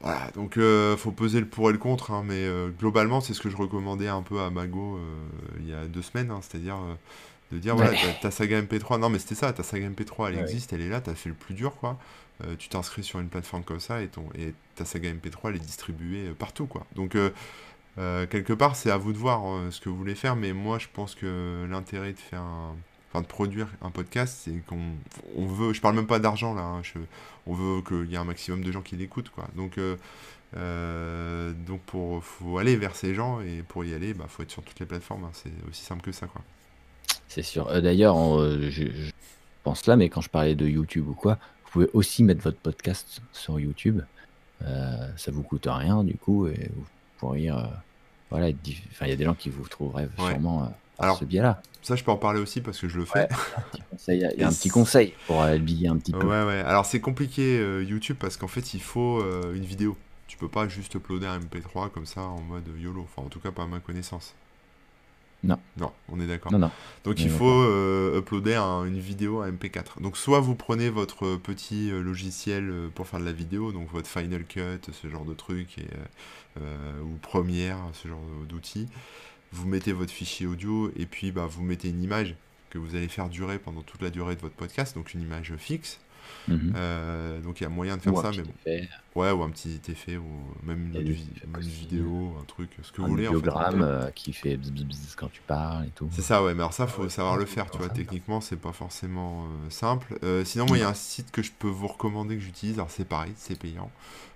[0.00, 3.32] Voilà, donc euh, faut peser le pour et le contre, hein, mais euh, globalement, c'est
[3.32, 5.26] ce que je recommandais un peu à Mago euh,
[5.60, 6.76] il y a deux semaines, hein, c'est-à-dire
[7.52, 8.16] de dire voilà, Ouais.
[8.20, 10.42] ta, saga MP3, non mais c'était ça, ta saga MP3 elle Ouais.
[10.42, 11.98] existe, elle est là, t'as fait le plus dur quoi.
[12.44, 15.56] euh, tu t'inscris sur une plateforme comme ça et, ton, et ta saga MP3 elle
[15.56, 16.84] est distribuée euh, partout quoi.
[16.96, 17.16] Donc
[17.96, 19.42] quelque part c'est à vous de voir
[19.72, 22.74] ce que vous voulez faire, mais moi je pense que l'intérêt de faire un,
[23.12, 24.80] enfin de produire un podcast, c'est qu'on
[25.36, 26.82] on veut, je parle même pas d'argent là, hein,
[27.46, 29.46] on veut qu'il y ait un maximum de gens qui l'écoutent quoi.
[29.54, 29.78] Donc
[30.56, 34.50] euh, donc pour faut aller vers ces gens et pour y aller, bah faut être
[34.50, 35.24] sur toutes les plateformes.
[35.24, 35.30] Hein.
[35.32, 36.42] C'est aussi simple que ça quoi.
[37.34, 37.68] C'est sûr.
[37.68, 38.84] Euh, d'ailleurs, euh, je,
[39.64, 42.58] pense là, mais quand je parlais de YouTube ou quoi, vous pouvez aussi mettre votre
[42.58, 44.02] podcast sur YouTube.
[44.60, 46.84] ça vous coûte rien du coup et vous
[47.18, 47.52] pourriez
[48.30, 48.50] voilà.
[48.50, 51.60] Il y a des gens qui vous trouveraient sûrement Alors, ce biais-là.
[51.82, 53.28] Ça, je peux en parler aussi parce que je le fais.
[54.08, 56.24] il y a un petit conseil pour habiller un petit peu.
[56.24, 56.60] Ouais, ouais.
[56.60, 59.96] Alors, c'est compliqué YouTube parce qu'en fait, il faut une vidéo.
[60.28, 63.02] Tu peux pas juste uploader un MP3 comme ça en mode YOLO.
[63.02, 64.34] Enfin, en tout cas, pas à ma connaissance.
[65.44, 65.58] Non.
[65.76, 66.50] Non, on est d'accord.
[66.52, 66.70] Non, non.
[67.04, 70.00] Donc il faut euh, uploader une vidéo à MP4.
[70.00, 73.90] Donc soit vous prenez votre petit euh, logiciel euh, pour faire de la vidéo, donc
[73.92, 75.86] votre Final Cut, ce genre de truc, et,
[77.02, 78.88] ou Premiere, ce genre d'outils.
[79.52, 82.36] Vous mettez votre fichier audio et puis bah, vous mettez une image
[82.70, 85.52] que vous allez faire durer pendant toute la durée de votre podcast, donc une image
[85.58, 86.00] fixe.
[86.48, 86.74] Mhm.
[86.76, 88.86] Euh, donc il y a moyen de faire ça, mais bon.
[89.14, 90.26] Ouais, ou un petit effet, ou
[90.62, 91.12] même une,
[91.60, 93.26] vidéo, un truc, ce que vous voulez.
[93.26, 96.08] Un biogramme euh, qui fait bzz, quand tu parles et tout.
[96.12, 97.88] C'est ça, ouais, mais alors ça, faut savoir le faire, tu vois.
[97.88, 100.18] Techniquement, c'est pas forcément euh, simple.
[100.44, 102.90] sinon, moi, il y a un site que je peux vous recommander que j'utilise, alors
[102.90, 103.90] c'est pareil, c'est payant.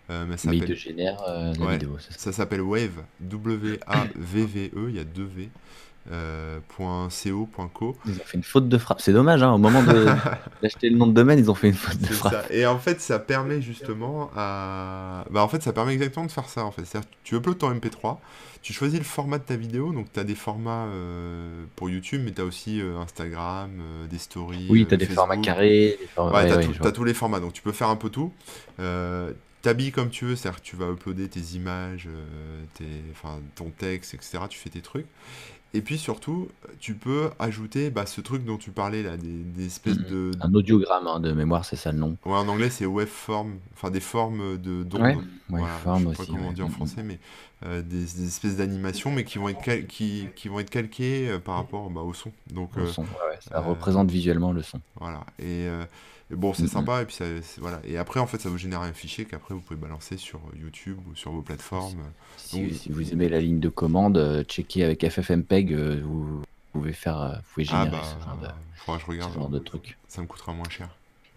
[0.08, 5.24] mais, ça il te génère la vidéo, ça s'appelle Wave, W-A-V-V-E, il y a deux
[5.26, 5.50] V.
[6.10, 7.96] Euh, .co.co.
[8.06, 9.00] Ils ont fait une faute de frappe.
[9.00, 9.82] C'est dommage, hein, au moment
[10.62, 12.46] d'acheter le nom de domaine, ils ont fait une faute de frappe.
[12.50, 15.24] Et en fait, ça permet justement à.
[15.30, 16.64] Bah, en fait, ça permet exactement de faire ça.
[16.64, 16.84] En fait.
[17.24, 18.18] tu uploads ton MP3,
[18.62, 19.92] tu choisis le format de ta vidéo.
[19.92, 23.70] Donc, tu as des formats euh, pour YouTube, mais tu as aussi euh, Instagram,
[24.08, 24.66] des stories.
[24.70, 25.98] Oui, tu as des formats carrés.
[26.16, 27.40] Ouais, tu as, tous les formats.
[27.40, 28.32] Donc, tu peux faire un peu tout
[29.60, 32.08] t'habilles comme tu veux, c'est-à-dire que tu vas uploader tes images,
[32.74, 34.38] tes, enfin, ton texte, etc.
[34.48, 35.08] Tu fais tes trucs.
[35.74, 36.48] Et puis surtout,
[36.80, 40.30] tu peux ajouter bah, ce truc dont tu parlais là, des, espèces de.
[40.40, 42.16] Un audiogramme hein, de mémoire, c'est ça le nom.
[42.24, 45.02] Ouais, en anglais c'est waveform, enfin des formes de d'ondes.
[45.50, 47.18] Ouais, waveform sais pas comment on dit en français, mais
[47.66, 51.56] euh, des, espèces d'animations, mais qui vont être, qui, qui vont être calquées euh, par
[51.56, 52.30] rapport bah, au son.
[52.52, 54.80] Donc, au euh, son, ouais, ça représente visuellement le son.
[55.00, 55.26] Voilà.
[55.40, 55.66] Et
[56.30, 57.02] bon, c'est sympa.
[57.02, 57.24] Et puis, ça,
[57.58, 57.80] voilà.
[57.84, 60.98] Et après, en fait, ça vous génère un fichier qu'après, vous pouvez balancer sur YouTube
[61.10, 62.02] ou sur vos plateformes.
[62.36, 66.92] Si, si vous aimez la ligne de commande, euh, checker avec FFmpeg, euh, vous pouvez
[66.92, 69.98] faire, euh, vous pouvez ah générer ce genre de, je regarde, ce genre de truc.
[70.08, 70.90] Ça me coûtera moins cher.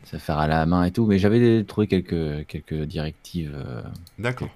[0.03, 3.55] Ça faire à la main et tout, mais j'avais trouvé quelques, quelques directives
[4.17, 4.49] D'accord.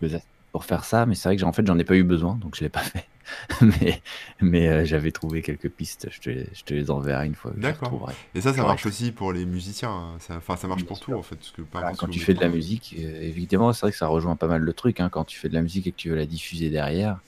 [0.52, 2.56] pour faire ça, mais c'est vrai que en fait j'en ai pas eu besoin, donc
[2.56, 3.06] je l'ai pas fait.
[3.62, 4.02] mais
[4.42, 6.08] mais euh, j'avais trouvé quelques pistes.
[6.12, 7.52] Je te, je te les enverrai une fois.
[7.56, 8.12] D'accord.
[8.34, 9.90] Et ça, ça marche aussi pour les musiciens.
[9.90, 10.18] Hein.
[10.30, 11.36] Enfin, ça, marche pour tout en fait.
[11.36, 11.62] Parce que,
[11.98, 14.62] quand tu fais de la musique, euh, évidemment, c'est vrai que ça rejoint pas mal
[14.62, 15.00] le truc.
[15.00, 15.10] Hein.
[15.10, 17.20] Quand tu fais de la musique et que tu veux la diffuser derrière,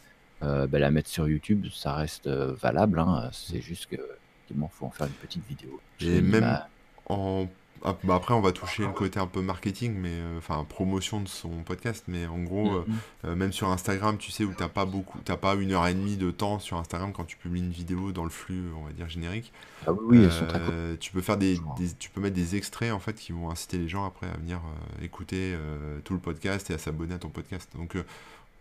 [0.44, 3.00] euh, bah, la mettre sur YouTube, ça reste valable.
[3.00, 3.30] Hein.
[3.32, 3.98] C'est juste que
[4.50, 5.80] il faut en faire une petite vidéo.
[6.00, 6.60] Et même
[7.08, 7.50] en bah,
[7.84, 11.50] après, on va toucher le côté un peu marketing, mais euh, enfin promotion de son
[11.64, 12.06] podcast.
[12.08, 13.28] Mais en gros, euh, mm-hmm.
[13.28, 15.94] euh, même sur Instagram, tu sais, où t'as pas beaucoup, t'as pas une heure et
[15.94, 18.94] demie de temps sur Instagram quand tu publies une vidéo dans le flux, on va
[18.94, 19.52] dire générique.
[19.86, 20.62] Ah oui, elles sont très
[21.00, 21.60] Tu peux faire des,
[22.00, 24.60] tu peux mettre des extraits en fait qui vont inciter les gens après à venir
[25.02, 25.56] écouter
[26.04, 27.70] tout le podcast et à s'abonner à ton podcast.
[27.76, 27.96] Donc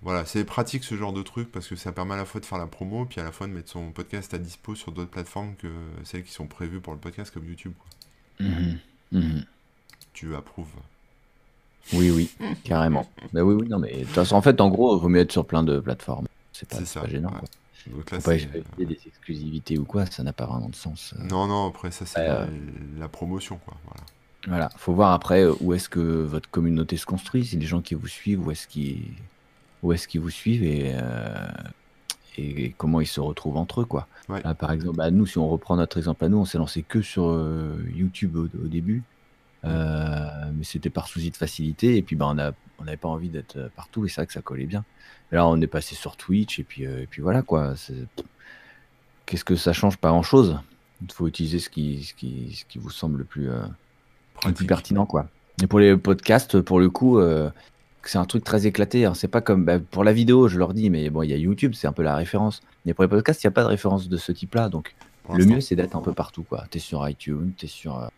[0.03, 2.47] voilà, c'est pratique ce genre de truc parce que ça permet à la fois de
[2.47, 5.11] faire la promo, puis à la fois de mettre son podcast à dispo sur d'autres
[5.11, 5.69] plateformes que
[6.05, 7.73] celles qui sont prévues pour le podcast comme YouTube.
[8.41, 8.79] Mm-hmm.
[9.13, 9.45] Mhm.
[10.13, 10.67] Tu approuves
[11.93, 12.31] Oui, oui,
[12.65, 13.07] carrément.
[13.33, 15.21] Mais oui, oui, non, mais de toute façon, en fait, en gros, il vaut mieux
[15.21, 16.27] être sur plein de plateformes.
[16.53, 17.29] C'est pas, pas, gênant.
[17.31, 17.43] Quoi.
[17.89, 21.15] Donc là, pas des exclusivités ou quoi, ça n'a pas vraiment de sens.
[21.17, 21.23] Euh.
[21.25, 22.27] Non, non, après, ça, c'est
[22.99, 23.77] la, promotion, quoi.
[23.85, 24.03] Voilà.
[24.49, 27.83] Voilà, faut voir après euh, où est-ce que votre communauté se construit, si les gens
[27.83, 29.03] qui vous suivent, où est-ce qu'ils
[29.83, 31.49] où est-ce qu'ils vous suivent et, euh,
[32.39, 34.07] et, comment ils se retrouvent entre eux, quoi.
[34.59, 37.03] par exemple, bah, nous, si on reprend notre exemple à nous, on s'est lancé que
[37.03, 39.03] sur euh, YouTube au, début,
[39.65, 43.57] euh, mais c'était par souci de facilité, et puis bah, on n'avait pas envie d'être
[43.57, 44.85] euh, partout, et c'est vrai que ça collait bien.
[45.33, 47.75] là, on est passé sur Twitch, et puis, et puis voilà, quoi.
[49.25, 49.97] Qu'est-ce que ça change?
[49.97, 50.59] Pas grand-chose.
[51.03, 53.49] Il faut utiliser ce qui, ce qui, ce qui vous semble le plus,
[54.47, 55.29] le plus pertinent, quoi.
[55.63, 57.19] Et pour les podcasts, pour le coup,
[58.09, 59.05] c'est un truc très éclaté.
[59.05, 59.15] Hein.
[59.15, 61.37] C'est pas comme bah, pour la vidéo, je leur dis, mais bon, il y a
[61.37, 62.63] YouTube, c'est un peu la référence.
[62.85, 64.69] Mais pour les podcasts, il n'y a pas de référence de ce type-là.
[64.69, 64.95] Donc,
[65.35, 66.45] le mieux, c'est d'être un peu partout.
[66.71, 68.09] Tu es sur iTunes, tu es sur euh,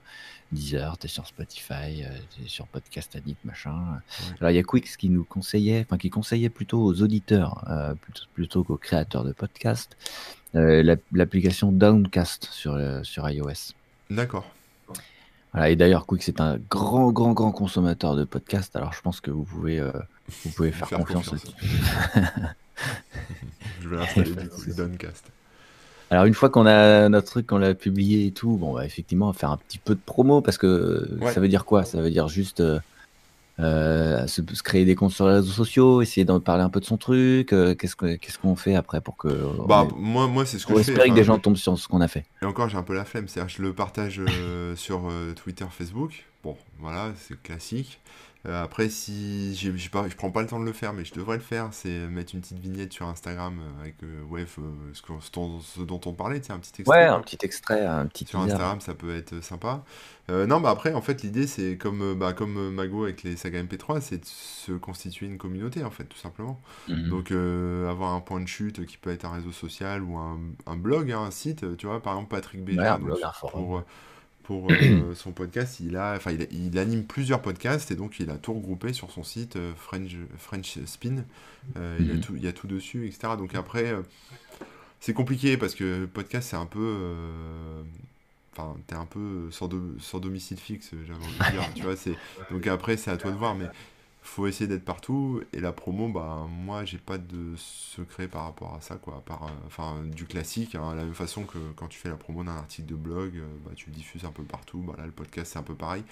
[0.52, 4.00] Deezer, tu es sur Spotify, euh, tu es sur Podcast Addict, machin.
[4.40, 7.94] Alors, il y a Quix qui nous conseillait, enfin, qui conseillait plutôt aux auditeurs euh,
[8.34, 9.96] plutôt, qu'aux créateurs de podcasts
[10.54, 13.74] l'application Downcast sur, sur iOS.
[14.08, 14.50] D'accord.
[15.52, 18.76] Voilà, et d'ailleurs, Quick, c'est un grand, grand, grand consommateur de podcasts.
[18.76, 19.90] Alors, je pense que vous pouvez, euh,
[20.44, 21.28] vous pouvez faire, Faire confiance.
[21.30, 21.54] confiance.
[23.80, 25.24] Je vais l'installer du coup, Doncast.
[26.10, 29.32] Alors, une fois qu'on a notre truc, qu'on l'a publié et tout, bon, bah, effectivement,
[29.32, 31.32] faire un petit peu de promo parce que Ouais.
[31.32, 31.84] ça veut dire quoi?
[31.84, 32.78] Ça veut dire juste euh,
[33.60, 36.80] euh, se, se créer des comptes sur les réseaux sociaux, essayer d'en parler un peu
[36.80, 37.52] de son truc.
[37.52, 39.28] euh, qu'est-ce que- qu'est-ce qu'on fait après pour que
[39.66, 40.92] Bah, moi, moi c'est ce que je fais.
[40.92, 42.94] espérer que des gens tombent sur ce qu'on a fait Et encore, j'ai un peu
[42.94, 43.26] la flemme.
[43.28, 46.24] C'est-à-dire, je le partage euh, sur Twitter, Facebook.
[46.44, 48.00] Bon, voilà, c'est classique.
[48.46, 51.04] Euh, après, si j'ai j'ai pas, je prends pas le temps de le faire, mais
[51.04, 54.42] je devrais le faire, c'est mettre une petite vignette sur Instagram euh, avec euh, ouais,
[54.58, 57.02] euh, ce, qu'on- ce dont, ce dont on parlait, tu sais, un petit extrait.
[57.02, 58.40] Ouais, un petit extrait, un petit Sur teaser.
[58.40, 59.84] Instagram, ça peut être sympa.
[60.30, 63.22] Euh, non, bah après, en fait, l'idée, c'est comme, euh, bah, comme euh, Mago avec
[63.22, 66.60] les sagas MP3, c'est de se constituer une communauté, en fait, tout simplement.
[66.88, 67.10] Mhm.
[67.10, 70.38] Donc, euh, avoir un point de chute qui peut être un réseau social ou un,
[70.66, 71.76] un blog, hein, un site.
[71.78, 73.68] Tu vois, par exemple, Patrick Béja, Ouais, un donc, blog, un forum.
[73.68, 73.82] pour, euh,
[74.48, 78.30] pour euh, son podcast, il, a, enfin, il, il anime plusieurs podcasts et donc il
[78.30, 81.24] a tout regroupé sur son site euh, French, French Spin.
[81.76, 82.20] Euh, il, y a Mhm.
[82.20, 83.36] tout, il y a tout dessus, etc.
[83.36, 83.92] Donc, après.
[83.92, 84.02] euh,
[85.00, 87.84] c'est compliqué parce que podcast c'est un peu
[88.52, 91.96] enfin t'es un peu sans, do- sans domicile fixe j'avais envie de dire tu vois
[91.96, 92.18] c'est
[92.50, 93.70] donc après c'est à toi de voir mais
[94.28, 98.74] faut essayer d'être partout et la promo bah moi j'ai pas de secret par rapport
[98.74, 101.88] à ça quoi à part euh, enfin du classique hein, la même façon que quand
[101.88, 104.44] tu fais la promo d'un article de blog euh, bah tu le diffuses un peu
[104.44, 106.02] partout bah là le podcast c'est un peu pareil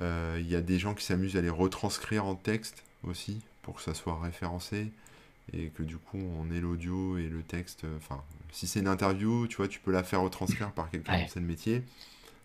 [0.00, 3.74] Euh, il y a des gens qui s'amusent à les retranscrire en texte aussi pour
[3.76, 4.92] que ça soit référencé
[5.52, 7.84] et que du coup on ait l'audio et le texte.
[7.98, 11.26] Enfin, si c'est une interview, tu vois, tu peux la faire retranscrire par quelqu'un Ouais.
[11.36, 11.82] le métier.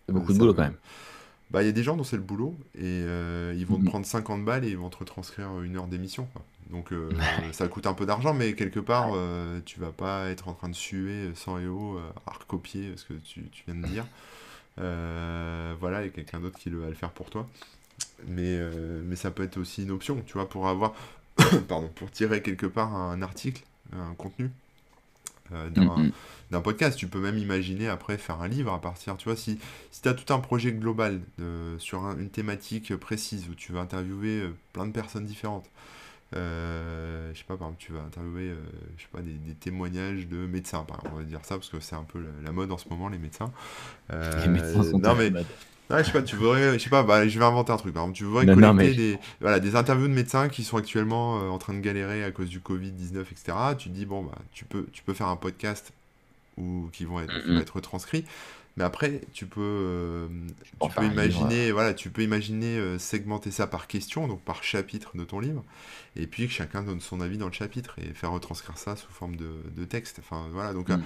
[0.06, 0.76] C'est beaucoup Euh, de boulot quand même.
[1.50, 3.82] Bah, il y a des gens dont c'est le boulot et euh, ils vont te
[3.82, 3.88] Mhm.
[3.88, 6.26] prendre 50 balles et ils vont te retranscrire une heure d'émission.
[6.32, 6.42] quoi.
[6.70, 7.10] Donc euh,
[7.52, 10.68] ça coûte un peu d'argent, mais quelque part, euh, tu vas pas être en train
[10.68, 14.06] de suer sans et euh, à recopier ce que tu, tu viens de dire.
[14.76, 17.48] Voilà, il y a quelqu'un d'autre qui le, va le faire pour toi.
[18.28, 18.58] Mais,
[19.04, 20.94] mais ça peut être aussi une option, tu vois, pour avoir,
[21.68, 24.50] pardon, pour tirer quelque part un article, un contenu
[25.52, 26.12] euh, d'un Mhm.
[26.50, 26.98] d'un podcast.
[26.98, 29.58] Tu peux même imaginer après faire un livre à partir, tu vois, si,
[29.92, 31.20] si tu as tout un projet global
[31.78, 35.70] sur un- une thématique précise où tu vas interviewer euh, plein de personnes différentes.
[36.36, 38.54] Euh, je sais pas, par exemple, tu vas interviewer,
[38.96, 41.68] je sais pas, des, des témoignages de médecins, par exemple, on va dire ça, parce
[41.70, 43.52] que c'est un peu la, la mode en ce moment, les médecins.
[44.36, 45.32] Les médecins sont non, mais
[45.98, 47.92] je sais pas, tu voudrais, je sais pas, bah, je vais inventer un truc.
[47.94, 50.62] Par exemple, tu voudrais Non, collecter non, mais- des, voilà, des interviews de médecins qui
[50.64, 53.52] sont actuellement euh, en train de galérer à cause du Covid-19, etc.
[53.78, 55.92] Tu te dis, bon, bah, tu peux, tu peux faire un podcast
[56.56, 58.24] ou qui vont être, être retranscrits.
[58.76, 60.28] Mais après, tu peux, euh,
[60.80, 64.62] tu peux livre, imaginer, voilà, tu peux imaginer euh, segmenter ça par question, donc par
[64.62, 65.64] chapitre de ton livre,
[66.14, 69.10] et puis que chacun donne son avis dans le chapitre et faire retranscrire ça sous
[69.10, 70.20] forme de, de texte.
[70.20, 71.02] Enfin, voilà, donc Mm.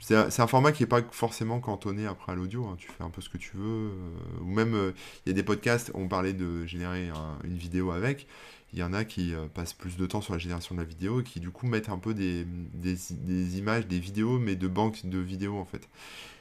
[0.00, 2.66] C'est un, format qui n'est pas forcément cantonné après à l'audio.
[2.66, 2.76] hein.
[2.78, 3.90] Tu fais un peu ce que tu veux.
[3.90, 4.92] euh, ou même, euh,
[5.26, 8.26] il y a des podcasts, on parlait de générer un- une vidéo avec.
[8.72, 10.86] Il y en a qui euh, passent plus de temps sur la génération de la
[10.86, 12.44] vidéo et qui du coup mettent un peu des,
[12.74, 15.88] des, des images, des vidéos, mais de banques de vidéos en fait.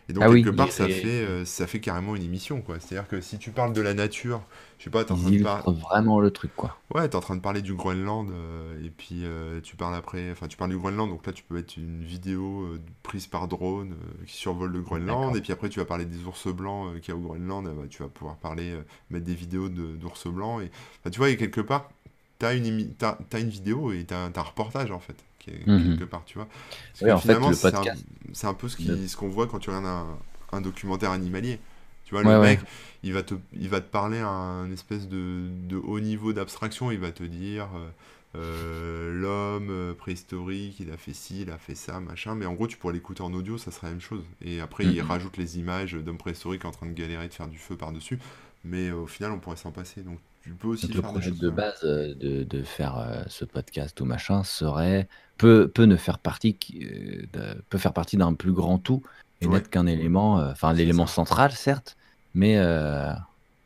[0.10, 2.62] Et donc Ah oui, quelque part, ça et- fait, euh, ça fait carrément une émission.
[2.62, 2.80] quoi.
[2.80, 4.44] C'est-à-dire que si tu parles de la nature,
[4.80, 5.66] je sais pas, t'es en train de parler.
[5.68, 6.82] vraiment le truc, quoi.
[6.96, 10.32] Ouais, t'es en train de parler du Groenland euh, et puis euh, tu parles après,
[10.32, 13.48] enfin tu parles du Groenland, donc là tu peux mettre une vidéo euh, prise par
[13.48, 16.96] drone euh, qui survole le Groenland et puis après tu vas parler des ours blancs
[16.96, 19.36] euh, qu'il y a au Groenland, euh, bah, tu vas pouvoir parler, euh, mettre des
[19.36, 20.72] vidéos de- d'ours blancs et
[21.02, 21.92] enfin, tu vois, et quelque part
[22.40, 25.68] t'as une, émi- t'as, t'as une vidéo et t'as, un reportage en fait, qui est
[25.68, 25.76] Mhm.
[25.82, 26.48] quelque part, tu vois.
[26.92, 29.70] Parce Oui, que en fait, finalement le c'est un, peu ce, qu'on voit quand tu
[29.70, 30.18] regardes un,
[30.52, 31.60] un documentaire animalier.
[32.06, 32.58] Tu vois, Ouais, le ouais.
[32.58, 32.66] mec,
[33.04, 36.92] il va te, il va te parler à un espèce de, de haut niveau d'abstraction.
[36.92, 37.90] Il va te dire euh,
[38.36, 42.36] euh, l'homme euh, préhistorique, il a fait ci, il a fait ça, machin.
[42.36, 44.24] Mais en gros, tu pourrais l'écouter en audio, ça serait la même chose.
[44.42, 45.02] Et après, il Mhm.
[45.02, 48.20] rajoute les images d'hommes préhistoriques en train de galérer, de faire du feu par-dessus.
[48.64, 50.02] Mais au final, on pourrait s'en passer.
[50.02, 50.20] Donc,
[50.50, 51.40] tu peux aussi Donc le des projet choses.
[51.40, 55.96] de base euh, de, de faire euh, ce podcast ou machin serait peut, peut ne
[55.96, 59.04] faire partie euh, de- peut faire partie d'un plus grand tout
[59.42, 59.54] et Ouais.
[59.54, 61.96] n'être qu'un élément enfin l'élément central certes
[62.34, 62.58] mais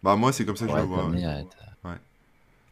[0.04, 1.08] Bah, moi, c'est comme ça que je le vois.
[1.10, 1.36] ouais.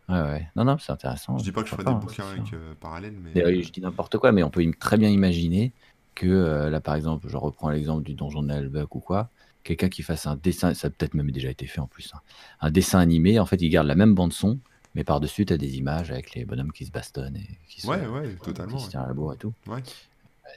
[0.10, 0.48] Ouais.
[0.58, 2.32] non non c'est intéressant Je dis pas que je ferai pourquoi des pas, bouquins hein,
[2.32, 2.58] avec c'est sûr.
[2.62, 3.64] euh, parallèle, mais.
[3.64, 5.72] Je dis n'importe quoi, mais on peut im- très bien imaginer
[6.16, 9.30] que là, par exemple, je reprends l'exemple du donjon de Nalbuck ou quoi,
[9.64, 12.20] quelqu'un qui fasse un dessin, ça a peut-être même déjà été fait en plus, hein,
[12.62, 14.60] un dessin animé, en fait, il garde la même bande son,
[14.96, 17.88] mais par-dessus, tu as des images avec les bonhommes qui se bastonnent et qui se,
[17.88, 18.78] Ouais, ouais, totalement.
[18.78, 19.54] qui se tirent à la bourre et tout.
[19.68, 19.82] Ouais.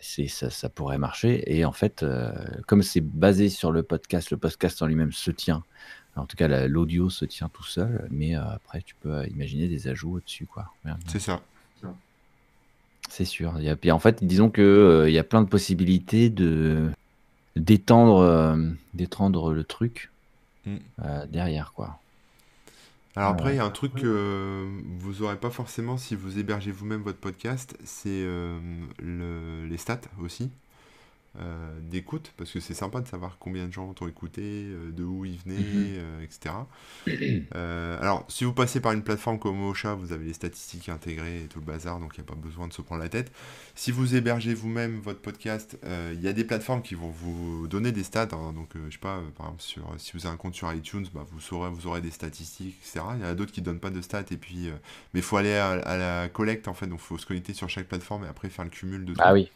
[0.00, 1.44] C'est, ça, ça pourrait marcher.
[1.56, 2.32] Et en fait, euh,
[2.66, 5.62] comme c'est basé sur le podcast, le podcast en lui-même se tient.
[6.16, 9.26] En tout cas, la- l'audio se tient tout seul, mais euh, après, tu peux euh,
[9.28, 10.48] imaginer des ajouts au-dessus.
[11.06, 11.40] C'est ça.
[13.08, 13.54] C'est sûr.
[13.58, 16.30] Il y a- puis en fait, disons que euh, il y a plein de possibilités
[16.30, 16.90] de
[17.56, 18.56] d'étendre euh,
[18.94, 20.10] d'étendre le truc
[20.66, 20.76] mm.
[21.28, 21.98] derrière, quoi.
[23.16, 26.72] Alors après, il y a un truc que vous aurez pas forcément si vous hébergez
[26.72, 28.26] vous-même votre podcast, c'est
[29.00, 30.50] les stats aussi.
[31.40, 35.02] Euh, d'écoute, parce que c'est sympa de savoir combien de gens t'ont écouté, euh, de
[35.02, 35.94] où ils venaient, mhm.
[35.96, 36.54] euh, etc.
[38.00, 41.46] alors, si vous passez par une plateforme comme Ocha, vous avez les statistiques intégrées et
[41.48, 43.32] tout le bazar, donc il n'y a pas besoin de se prendre la tête.
[43.74, 45.76] Si vous hébergez vous-même votre podcast,
[46.12, 48.28] il y a des plateformes qui vont vous donner des stats.
[48.30, 48.52] Hein.
[48.52, 51.26] donc, je sais pas, par exemple, sur, si vous avez un compte sur iTunes, bah,
[51.32, 53.00] vous, saurez, vous aurez des statistiques, etc.
[53.16, 54.68] Il y en a d'autres qui ne donnent pas de stats, et puis,
[55.12, 57.68] mais il faut aller à, la collecte, en fait, donc il faut se connecter sur
[57.68, 59.20] chaque plateforme et après faire le cumul de tout.
[59.20, 59.50] Ah oui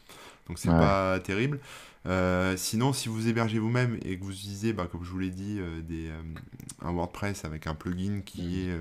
[0.49, 1.61] donc c'est pas terrible.
[2.07, 5.31] Euh, sinon, si vous hébergez vous-même et que vous utilisez, bah, comme je vous l'ai
[5.31, 6.23] dit, euh, des, euh,
[6.81, 8.79] un WordPress avec un plugin qui est,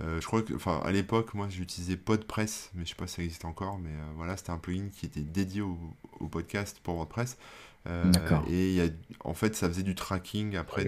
[0.00, 3.22] je crois que, enfin, à l'époque, moi, j'utilisais PodPress, mais je sais pas si ça
[3.22, 5.78] existe encore, mais voilà, c'était un plugin qui était dédié au,
[6.30, 7.38] podcast pour WordPress.
[8.48, 8.86] et y a,
[9.24, 10.86] en fait, ça faisait du tracking après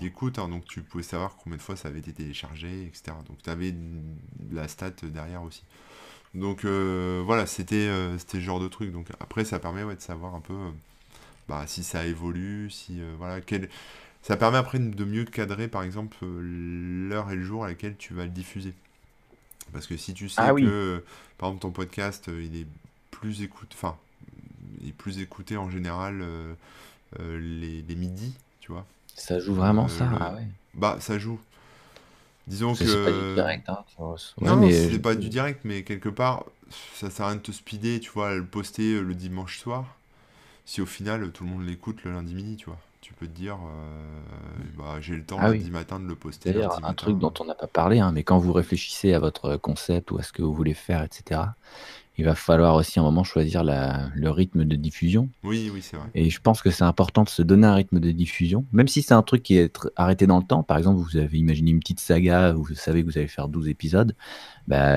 [0.00, 3.16] d'écoute, hein, donc tu pouvais savoir combien de fois ça avait été téléchargé, etc.
[3.28, 3.74] Donc tu avais
[4.50, 5.64] la stat derrière aussi.
[6.34, 8.92] Donc euh, voilà, c'était euh, c'était ce genre de truc.
[8.92, 10.70] Donc après, ça permet de savoir un peu euh,
[11.48, 13.68] bah, si ça évolue, si voilà, quel...
[14.22, 18.14] ça permet après de mieux cadrer, par exemple, l'heure et le jour à laquelle tu
[18.14, 18.74] vas le diffuser.
[19.72, 21.02] Parce que si tu sais ah que,
[21.38, 22.66] par exemple, ton podcast, il est
[23.10, 23.96] plus écouté, enfin,
[24.80, 26.24] il est plus écouté en général
[27.18, 28.86] les, les midis, tu vois.
[29.14, 30.46] Ça joue vraiment ça, ah ouais.
[30.74, 31.38] Bah, ça joue.
[32.46, 32.84] Disons que.
[32.84, 33.84] C'est pas du direct, hein.
[34.40, 36.44] non, mais c'est pas du direct, mais quelque part,
[36.94, 39.84] ça sert à rien de te speeder, tu vois, le poster euh, le dimanche soir.
[40.66, 42.78] Si au final, tout le monde l'écoute le lundi midi, tu vois.
[43.00, 44.20] Tu peux te dire, euh,
[44.78, 46.52] bah, j'ai le temps ah lundi matin de le poster.
[46.52, 49.56] D'ailleurs, un truc dont on n'a pas parlé, hein, mais quand vous réfléchissez à votre
[49.56, 51.40] concept ou à ce que vous voulez faire, etc.,
[52.16, 55.28] il va falloir aussi à un moment choisir le rythme de diffusion.
[55.42, 56.06] Oui, oui, c'est vrai.
[56.14, 59.02] Et je pense que c'est important de se donner un rythme de diffusion, même si
[59.02, 60.62] c'est un truc qui est arrêté dans le temps.
[60.62, 63.68] Par exemple, vous avez imaginé une petite saga, vous savez que vous allez faire 12
[63.68, 64.14] épisodes.
[64.68, 64.94] Bah,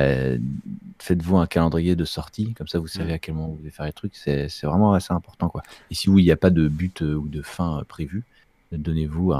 [1.00, 3.16] faites-vous un calendrier de sortie, comme ça vous savez mm.
[3.16, 4.16] à quel moment vous allez faire les trucs.
[4.16, 5.50] C'est vraiment assez important.
[5.50, 5.64] Quoi.
[5.90, 8.24] Et si vous, il n'y a pas de but euh, ou de fin euh, prévu,
[8.72, 9.34] donnez-vous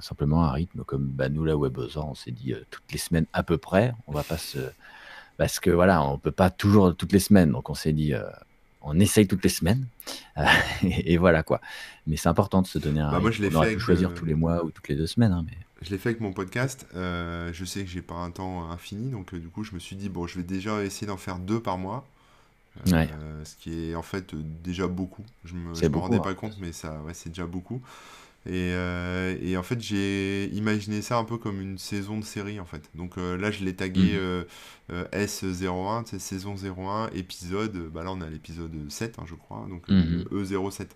[0.00, 3.26] simplement un rythme comme bah, nous, là, WebOzor, on s'est dit euh, toutes les semaines
[3.32, 3.92] à peu près.
[4.06, 4.58] On va pas se
[5.42, 7.50] parce que voilà, on peut pas toujours toutes les semaines.
[7.50, 8.22] Donc on s'est dit, euh,
[8.80, 9.88] on essaye toutes les semaines,
[10.38, 10.44] euh,
[10.84, 11.60] et, voilà quoi.
[12.06, 13.10] Mais c'est important de se donner un.
[13.10, 13.76] Bah moi, je l'ai fait.
[13.76, 15.32] choisir euh, tous les mois ou toutes les deux semaines.
[15.32, 15.56] Hein, mais...
[15.80, 16.86] Je l'ai fait avec mon podcast.
[16.94, 20.08] je sais que j'ai pas un temps infini, donc du coup, je me suis dit
[20.08, 22.06] bon, je vais déjà essayer d'en faire deux par mois.
[22.86, 25.24] ce qui est en fait déjà beaucoup.
[25.44, 26.34] Je me, me rendais pas hein.
[26.34, 27.82] compte, mais ça, ouais, c'est déjà beaucoup.
[28.44, 32.58] Et, euh, et, en fait, j'ai imaginé ça un peu comme une saison de série,
[32.58, 32.90] en fait.
[32.94, 34.44] Donc euh, là, je l'ai tagué mhm.
[34.90, 37.90] euh, S01, c'est saison 01, épisode.
[37.92, 39.90] Bah là, on a l'épisode 7, hein, je crois, donc E07.
[39.90, 40.26] Mhm.
[40.32, 40.86] E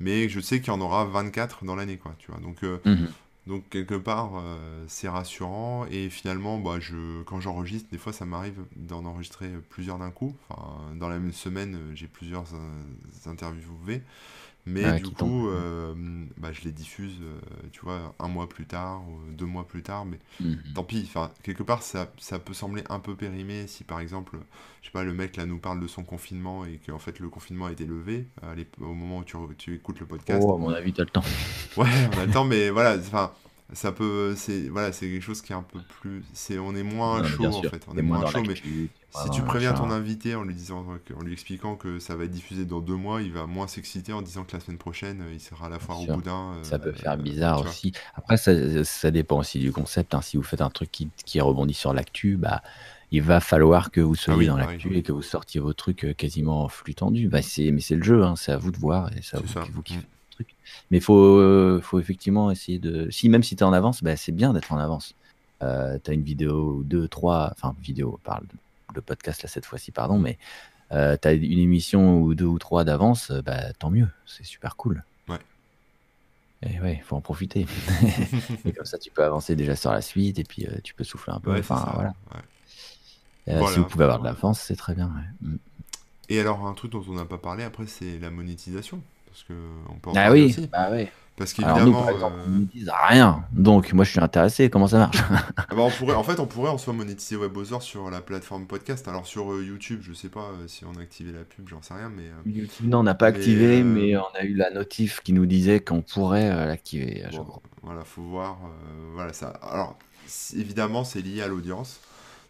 [0.00, 2.40] Mais je sais qu'il y en aura 24 dans l'année, quoi, tu vois.
[2.40, 3.08] Donc, mhm.
[3.46, 4.42] donc quelque part,
[4.88, 5.84] c'est rassurant.
[5.90, 10.34] Et finalement, bah, je, quand j'enregistre, des fois, ça m'arrive d'en enregistrer plusieurs d'un coup.
[10.48, 12.46] Enfin, dans la même semaine, j'ai plusieurs
[13.26, 14.02] interviews V.
[14.66, 15.94] Mais du coup, euh,
[16.38, 17.38] bah, je les diffuse, euh,
[17.70, 20.58] tu vois, un mois plus tard, ou deux mois plus tard, mais mhm.
[20.74, 21.04] tant pis.
[21.08, 24.36] Enfin, quelque part, ça, ça peut sembler un peu périmé si, par exemple,
[24.82, 27.28] je sais pas, le mec là nous parle de son confinement et qu'en fait le
[27.28, 28.26] confinement a été levé
[28.80, 30.42] au moment où tu, tu écoutes le podcast.
[30.44, 31.24] Oh, à mon avis, t'as le temps.
[31.76, 33.30] ouais, on a le temps, mais voilà, enfin,
[33.72, 36.84] ça peut c'est voilà c'est quelque chose qui est un peu plus c'est on est
[36.84, 38.54] moins chaud en fait on est moins chaud mais
[39.22, 40.84] si tu préviens ton invité en lui disant
[41.16, 44.12] en lui expliquant que ça va être diffusé dans deux mois il va moins s'exciter
[44.12, 46.92] en disant que la semaine prochaine il sera à la foire au boudin ça peut
[46.92, 50.22] faire euh, bizarre aussi après ça, ça, dépend aussi du concept hein.
[50.22, 52.62] si vous faites un truc qui, qui rebondit sur l'actu bah
[53.12, 56.04] il va falloir que vous ah soyez dans l'actu et que vous sortiez vos trucs
[56.04, 57.28] euh, quasiment en flux tendu.
[57.28, 58.34] Bah, mais c'est le jeu, hein.
[58.36, 60.02] c'est à vous de voir et c'est à vous, vous qui mm.
[60.90, 63.08] Mais il faut, euh, faut effectivement essayer de.
[63.10, 65.14] Si, même si tu es en avance, bah, c'est bien d'être en avance.
[65.62, 68.54] Euh, tu as une vidéo, deux, trois, enfin, vidéo, parle de,
[69.02, 70.38] podcast là cette fois-ci, pardon, mais
[70.92, 74.76] euh, tu as une émission ou deux ou trois d'avance, bah, tant mieux, c'est super
[74.76, 75.04] cool.
[75.28, 75.38] Ouais.
[76.62, 77.66] Et ouais, il faut en profiter.
[78.64, 81.32] et comme ça, tu peux avancer déjà sur la suite et puis tu peux souffler
[81.32, 81.56] un peu.
[81.58, 82.14] enfin, voilà.
[83.70, 85.12] Si vous pouvez avoir de l'avance, c'est très bien.
[85.40, 85.56] Mm.
[86.28, 89.52] Et alors, un truc dont on n'a pas parlé après, c'est la monétisation parce que
[89.88, 91.08] on peut en ah oui, bah oui.
[91.36, 93.44] Parce qu'évidemment, euh, on disent rien.
[93.52, 94.70] Donc moi je suis intéressé.
[94.70, 95.18] Comment ça marche?
[95.68, 98.66] Ah bah, on pourrait, en fait, on pourrait en soi monétiser WebOzor sur la plateforme
[98.66, 99.06] podcast.
[99.08, 101.82] Alors sur euh, YouTube, je sais pas euh, si on a activé la pub, j'en
[101.82, 105.20] sais rien, mais YouTube non, on n'a pas activé, mais on a eu la notif
[105.20, 107.24] qui nous disait qu'on pourrait l'activer.
[107.82, 108.58] voilà, faut voir.
[109.14, 109.48] voilà ça.
[109.62, 109.98] Alors
[110.54, 112.00] évidemment, c'est lié à l'audience.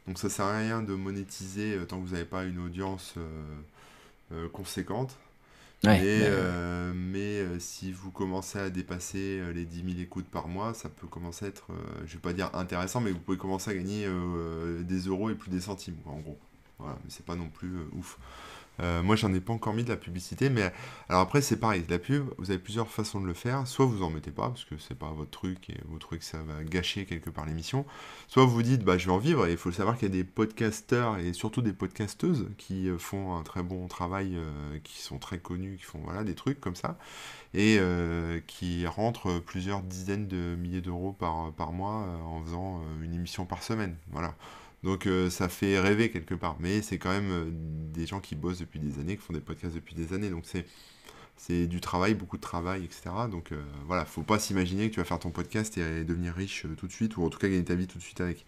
[0.06, 3.14] Donc ça sert à rien de monétiser tant que vous n'avez pas une audience
[4.52, 5.16] conséquente.
[5.86, 10.26] Ouais, mais, euh, mais, euh, si vous commencez à dépasser euh, les 10 000 écoutes
[10.26, 13.20] par mois, ça peut commencer à être, euh, je vais pas dire intéressant, mais vous
[13.20, 14.06] pouvez commencer à gagner
[14.84, 16.38] des euros et plus des centimes, en gros.
[16.78, 18.18] Voilà, mais c'est pas non plus ouf.
[18.80, 20.72] Euh, moi, j'en ai pas encore mis de la publicité, mais
[21.08, 21.84] alors après, c'est pareil.
[21.88, 23.66] La pub, vous avez plusieurs façons de le faire.
[23.66, 26.24] Soit vous en mettez pas, parce que c'est pas votre truc et vous trouvez que
[26.24, 27.86] ça va gâcher quelque part l'émission.
[28.28, 29.46] Soit vous vous dites, bah, je vais en vivre.
[29.46, 32.98] Et il faut savoir qu'il y a des podcasteurs et surtout des podcasteuses qui euh,
[32.98, 36.60] font un très bon travail, euh, qui sont très connus, qui font voilà des trucs
[36.60, 36.98] comme ça
[37.54, 43.14] et euh, qui rentrent plusieurs dizaines de milliers d'euros par, par mois en faisant une
[43.14, 43.96] émission par semaine.
[44.10, 44.34] Voilà.
[44.86, 48.36] Donc euh, ça fait rêver quelque part, mais c'est quand même euh, des gens qui
[48.36, 50.64] bossent depuis des années, qui font des podcasts depuis des années, donc c'est
[51.36, 53.02] c'est du travail, beaucoup de travail, etc.
[53.30, 56.64] Donc euh, voilà, faut pas s'imaginer que tu vas faire ton podcast et devenir riche
[56.64, 58.44] euh, tout de suite, ou en tout cas gagner ta vie tout de suite avec.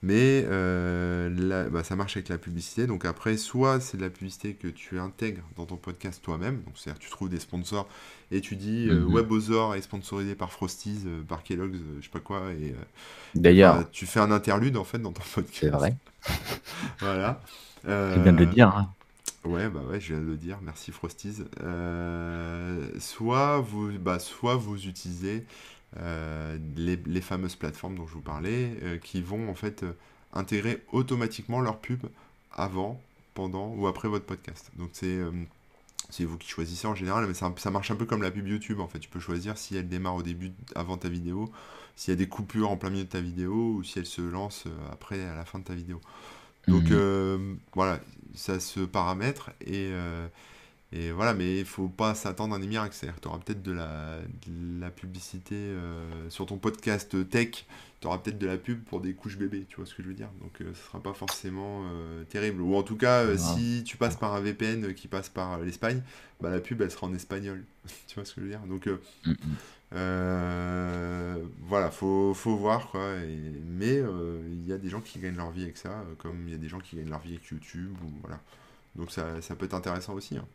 [0.00, 2.86] Mais euh, là, bah, ça marche avec la publicité.
[2.86, 6.74] Donc après, soit c'est de la publicité que tu intègres dans ton podcast toi-même, donc
[6.76, 7.88] c'est-à-dire que tu trouves des sponsors
[8.30, 9.14] et tu dis euh, mhm.
[9.14, 12.74] WebOzor est sponsorisé par Frosties, par Kellogg's, je sais pas quoi, et
[13.34, 15.74] D'ailleurs, bah, tu fais un interlude en fait dans ton c'est podcast.
[15.74, 15.96] vrai.
[17.00, 17.40] Voilà.
[17.84, 18.68] Je viens de le dire.
[18.68, 18.94] hein.
[19.44, 21.44] Ouais, bah ouais, je viens de le dire, merci Frosties.
[21.62, 25.46] Euh, soit vous, bah, soit vous utilisez
[25.98, 29.84] euh, les, fameuses plateformes dont je vous parlais, euh, qui vont en fait
[30.32, 32.04] intégrer automatiquement leur pub
[32.52, 33.00] avant,
[33.34, 34.70] pendant ou après votre podcast.
[34.76, 38.32] Donc c'est vous qui choisissez en général, mais ça, ça marche un peu comme la
[38.32, 38.98] pub YouTube en fait.
[38.98, 41.50] Tu peux choisir si elle démarre au début, avant ta vidéo,
[41.94, 44.20] s'il y a des coupures en plein milieu de ta vidéo, ou si elle se
[44.20, 46.00] lance après, à la fin de ta vidéo.
[46.68, 46.92] Donc Mhm.
[46.92, 48.00] euh, voilà,
[48.34, 50.26] ça se paramètre et, euh,
[50.92, 52.94] et voilà, mais il faut pas s'attendre à des miracles.
[52.94, 57.66] C'est-à-dire tu auras peut-être de la, de la publicité euh, sur ton podcast tech,
[58.00, 60.08] tu auras peut-être de la pub pour des couches bébés, tu vois ce que je
[60.08, 60.30] veux dire?
[60.40, 61.82] Donc ce sera pas forcément
[62.30, 62.62] terrible.
[62.62, 63.36] Ou en tout cas, Ah.
[63.36, 66.02] si tu passes par un VPN qui passe par l'Espagne,
[66.40, 67.64] bah la pub elle sera en espagnol.
[68.06, 68.60] Tu vois ce que je veux dire?
[68.60, 69.36] Donc euh, Mhm.
[69.94, 73.16] Euh, voilà, faut, faut voir quoi.
[73.16, 76.14] Et- mais euh, il y a des gens qui gagnent leur vie avec ça, euh,
[76.16, 78.40] comme il y a des gens qui gagnent leur vie avec YouTube ou voilà.
[78.96, 80.46] Donc ça, ça peut être intéressant aussi, hein.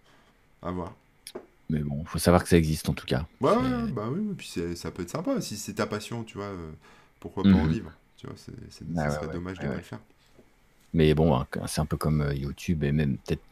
[0.64, 0.96] À voir.
[1.70, 3.28] Mais bon, faut savoir que ça existe en tout cas.
[3.42, 5.42] Ouais, C'est- ouais, bah oui, oui, puis ça peut être sympa.
[5.42, 6.72] Si c'est ta passion, tu vois, euh,
[7.20, 7.68] pourquoi pas en Mhm.
[7.68, 7.92] vivre?
[8.16, 8.54] Tu vois, c'est,
[8.98, 9.78] Ah ouais, ouais, dommage de ouais.
[9.78, 10.00] le faire.
[10.94, 13.44] Mais bon, hein, c'est un peu comme YouTube et même peut-être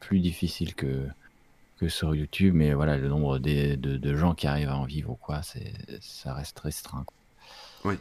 [0.00, 1.08] plus difficile que,
[1.80, 2.54] que sur YouTube.
[2.54, 5.42] Mais voilà, le nombre des- de, de gens qui arrivent à en vivre ou quoi,
[5.42, 7.04] c'est, ça reste restreint.
[7.04, 7.16] quoi.
[7.90, 7.94] Oui,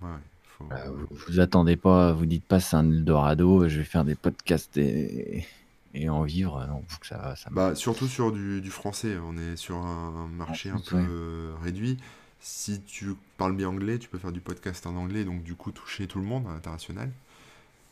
[0.00, 0.68] ouais, ouais, faut...
[0.72, 4.14] Euh, vous, vous attendez pas, vous dites pas c'est un Eldorado, je vais faire des
[4.14, 5.46] podcasts et,
[5.94, 6.64] et en vivre.
[6.68, 10.24] Non, faut que ça, ça Bah, surtout sur du, du français, on est sur un,
[10.24, 11.98] un marché un plus, peu réduit.
[12.40, 15.72] Si tu parles bien anglais, tu peux faire du podcast en anglais, donc du coup
[15.72, 17.10] toucher tout le monde à l'international.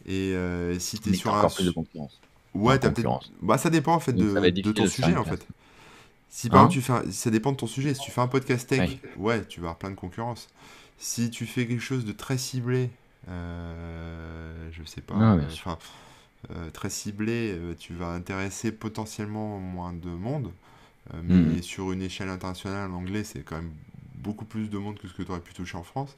[0.07, 1.39] Et euh, si tu es Mais sur un...
[1.39, 2.21] encore plus de concurrence.
[2.55, 3.31] Ouais, t'as peut-être...
[3.41, 5.47] Bah, ça dépend en fait de, de ton de sujet en fait.
[6.29, 7.95] Si par Hein exemple tu fais un- ça dépend de ton sujet.
[7.95, 9.01] Si tu fais un podcast tech, Oui.
[9.17, 10.49] ouais, tu vas avoir plein de concurrence.
[10.99, 12.91] Si tu fais quelque chose de très ciblé,
[13.29, 15.79] euh, je sais pas, Non, enfin,
[16.51, 20.53] euh, très ciblé, euh, tu vas intéresser potentiellement moins de monde.
[21.15, 21.63] Euh, mais Mhm.
[21.63, 23.73] sur une échelle internationale, en anglais, c'est quand même
[24.23, 26.17] beaucoup plus de monde que ce que tu aurais pu toucher en France.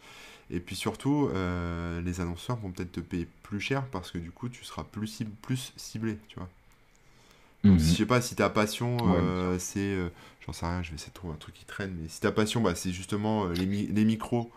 [0.50, 4.30] Et puis surtout, euh, les annonceurs vont peut-être te payer plus cher parce que du
[4.32, 6.50] coup, tu seras plus, cible, plus ciblé, tu vois.
[7.66, 7.80] Donc, Mhm.
[7.80, 9.80] je sais pas si ta passion, Ouais, euh, c'est.
[9.80, 10.10] euh,
[10.46, 11.96] J'en sais rien, je vais essayer de trouver un truc qui traîne.
[11.98, 14.52] Mais si ta passion, bah, c'est justement les, mi- les micros,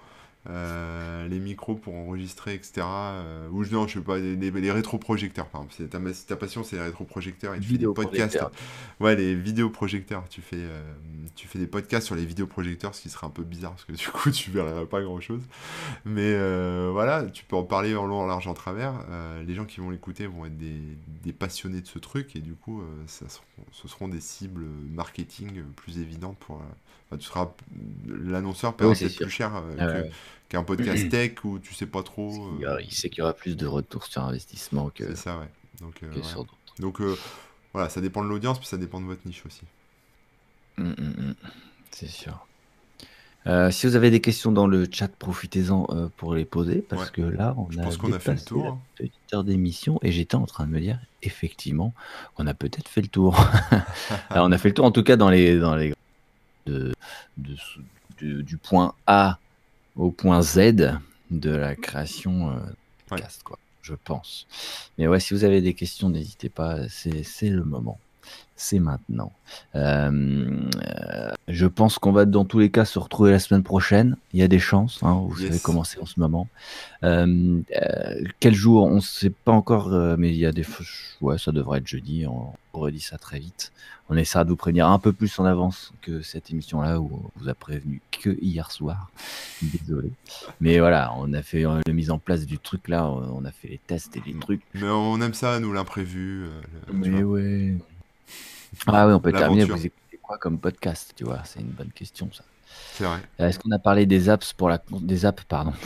[0.46, 2.86] les micros pour enregistrer, etc.
[2.88, 5.76] euh, ou non, je sais pas, les, les, les rétroprojecteurs, par exemple.
[5.76, 8.36] Si ta, ta passion, c'est les rétroprojecteurs et tu fais des podcasts.
[9.00, 10.28] Ouais, les vidéoprojecteurs.
[10.30, 10.82] Tu fais, euh,
[11.36, 13.92] tu fais des podcasts sur les vidéoprojecteurs, ce qui serait un peu bizarre parce que
[13.94, 15.42] du coup, tu verrais pas grand chose.
[16.06, 18.94] Mais euh, voilà, tu peux en parler en long, en large, en travers.
[19.10, 20.80] Euh, les gens qui vont l'écouter vont être des,
[21.24, 24.66] des passionnés de ce truc et du coup, euh, ça seront- ce seront des cibles
[24.92, 26.62] marketing plus évidentes pour.
[27.10, 27.52] Enfin, tu seras
[28.08, 30.12] l'annonceur Oui, c'est peut-être plus cher euh, Ah ouais.
[30.50, 32.56] qu'un podcast tech où tu sais pas trop.
[32.60, 35.16] Il, euh, a- il sait qu'il y aura plus de retour sur investissement que, c'est
[35.16, 35.50] ça, ouais.
[35.82, 36.24] Donc, euh, que ouais.
[36.24, 36.54] sur d'autres.
[36.80, 37.02] Donc
[37.74, 39.62] voilà, ça dépend de l'audience, puis ça dépend de votre niche aussi.
[40.78, 40.94] Mm, mm,
[41.30, 41.36] mm.
[41.92, 42.46] C'est sûr.
[43.48, 47.04] Euh, si vous avez des questions dans le chat, profitez-en euh, pour les poser parce
[47.06, 47.12] Ouais.
[47.14, 48.80] que là, on Je a pense qu'on a fait le tour, la hein.
[48.96, 51.94] petite heure d'émission et j'étais en train de me dire effectivement
[52.36, 53.40] qu'on a peut-être fait le tour.
[54.30, 55.94] Alors, on a fait le tour en tout cas dans les dans les
[56.68, 56.94] de,
[57.38, 57.56] de-
[58.22, 59.40] de- du point A
[59.96, 60.74] au point Z
[61.32, 62.60] de la création euh,
[63.44, 64.48] quoi, je pense.
[64.98, 68.00] Mais ouais, si vous avez des questions, n'hésitez pas, c'est le moment.
[68.58, 69.32] C'est maintenant.
[69.76, 70.50] Euh,
[70.82, 74.18] euh, je pense qu'on va dans tous les cas se retrouver la semaine prochaine.
[74.34, 76.48] Il y a des chances, hein, vous savez comment c'est en ce moment.
[77.04, 77.62] Euh,
[78.40, 80.66] quel jour On ne sait pas encore, mais il y a des.
[81.22, 82.26] Ouais, ça devrait être jeudi.
[82.28, 83.72] On redit ça très vite.
[84.10, 87.40] On essaiera de vous prévenir un peu plus en avance que cette émission-là où on
[87.40, 89.12] vous a prévenu que hier soir.
[89.62, 90.12] Désolé.
[90.62, 93.08] Mais voilà, on a fait la mise en place du truc là.
[93.08, 94.62] On a fait les tests et les trucs.
[94.74, 96.46] Mais on aime ça, nous, l'imprévu.
[96.92, 97.76] mais ouais.
[98.86, 99.66] Ah oui, on peut terminer.
[99.66, 102.44] Vous écoutez quoi comme podcast, tu vois C'est une bonne question, ça.
[102.94, 103.20] C'est vrai.
[103.40, 105.74] Euh, est-ce qu'on a parlé des apps pour la des apps, pardon.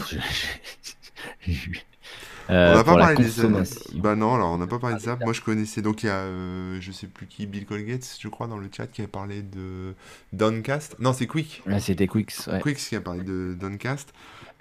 [2.50, 3.94] Euh, on n'a pas parlé des apps.
[3.94, 5.24] Bah non, alors on n'a pas parlé des apps.
[5.24, 8.28] Moi, je connaissais donc il y a, euh, je sais plus qui, Bill Colgate, je
[8.28, 9.94] crois, dans le chat, qui avait parlé de
[10.34, 10.98] Downcast.
[11.00, 11.62] Non, c'est Quick.
[11.66, 12.48] Ouais, c'était Quicks.
[12.48, 12.60] Ouais.
[12.62, 14.12] Quicks qui a parlé de Downcast.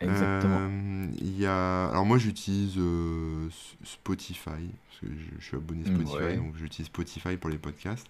[0.00, 0.70] Exactement.
[1.18, 2.78] il y a, alors moi, j'utilise
[3.84, 5.06] Spotify parce que
[5.38, 8.06] je, suis abonné Spotify, donc j'utilise Spotify pour les podcasts.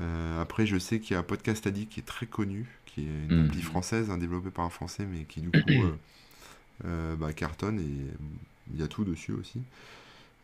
[0.00, 3.30] Euh, après, je sais qu'il y a Podcast Addict qui est très connu, qui est
[3.30, 3.46] une mm.
[3.46, 5.96] appli française, hein, développée par un français, mais qui du coup euh,
[6.84, 8.12] euh, bah, cartonne et
[8.72, 9.62] il y a tout dessus aussi.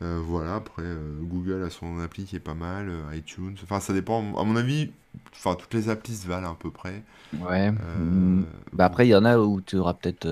[0.01, 0.85] voilà, après
[1.21, 4.91] Google a son appli qui est pas mal, iTunes, enfin ça dépend, à mon avis,
[5.33, 7.03] enfin toutes les applis se valent à peu près.
[7.35, 7.71] Ouais.
[7.71, 8.45] Mm.
[8.73, 10.27] Bah après, il y en a où tu auras peut-être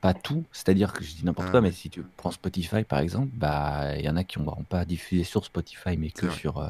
[0.00, 1.62] pas tout, c'est-à-dire que je dis n'importe quoi, ah.
[1.62, 4.64] mais si tu prends Spotify par exemple, bah il y en a qui ne vont
[4.68, 6.68] pas diffuser sur Spotify, mais que sur euh,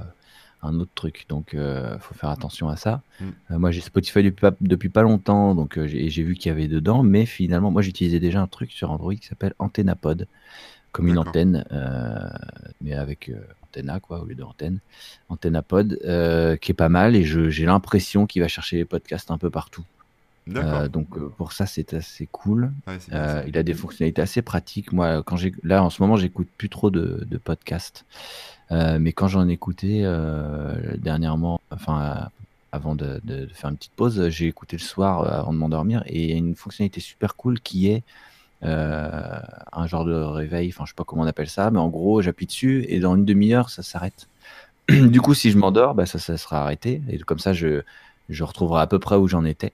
[0.62, 1.26] un autre truc.
[1.28, 3.02] Donc il euh, faut faire attention à ça.
[3.20, 3.24] Mm.
[3.52, 6.68] Euh, moi j'ai Spotify depuis pas, depuis pas longtemps, donc j'ai vu qu'il y avait
[6.68, 10.26] dedans, mais finalement moi j'utilisais déjà un truc sur Android qui s'appelle AntennaPod,
[10.90, 11.64] comme une antenne,
[12.80, 13.30] mais avec
[13.62, 14.80] Antenna quoi au lieu d'antenne,
[15.28, 15.98] AntennaPod,
[16.60, 19.84] qui est pas mal et j'ai l'impression qu'il va chercher les podcasts un peu partout.
[20.48, 22.72] Euh, donc euh, pour ça c'est assez cool.
[23.12, 24.92] Euh, il a des fonctionnalités assez pratiques.
[24.92, 28.04] Moi, quand j'ai là en ce moment, j'écoute plus trop de, podcasts,
[28.70, 30.04] mais quand j'en écoutais
[30.98, 32.28] dernièrement, enfin
[32.72, 33.20] avant de,
[33.52, 36.36] faire une petite pause, j'ai écouté le soir avant de m'endormir et il y a
[36.36, 38.02] une fonctionnalité super cool qui est
[38.62, 40.68] un genre de réveil.
[40.68, 43.14] Enfin, je sais pas comment on appelle ça, mais en gros, j'appuie dessus et dans
[43.14, 44.28] une demi-heure, ça s'arrête.
[44.88, 47.82] du coup, si je m'endors, bah, ça, ça sera arrêté et comme ça, je
[48.30, 49.72] je retrouverai à peu près où j'en étais.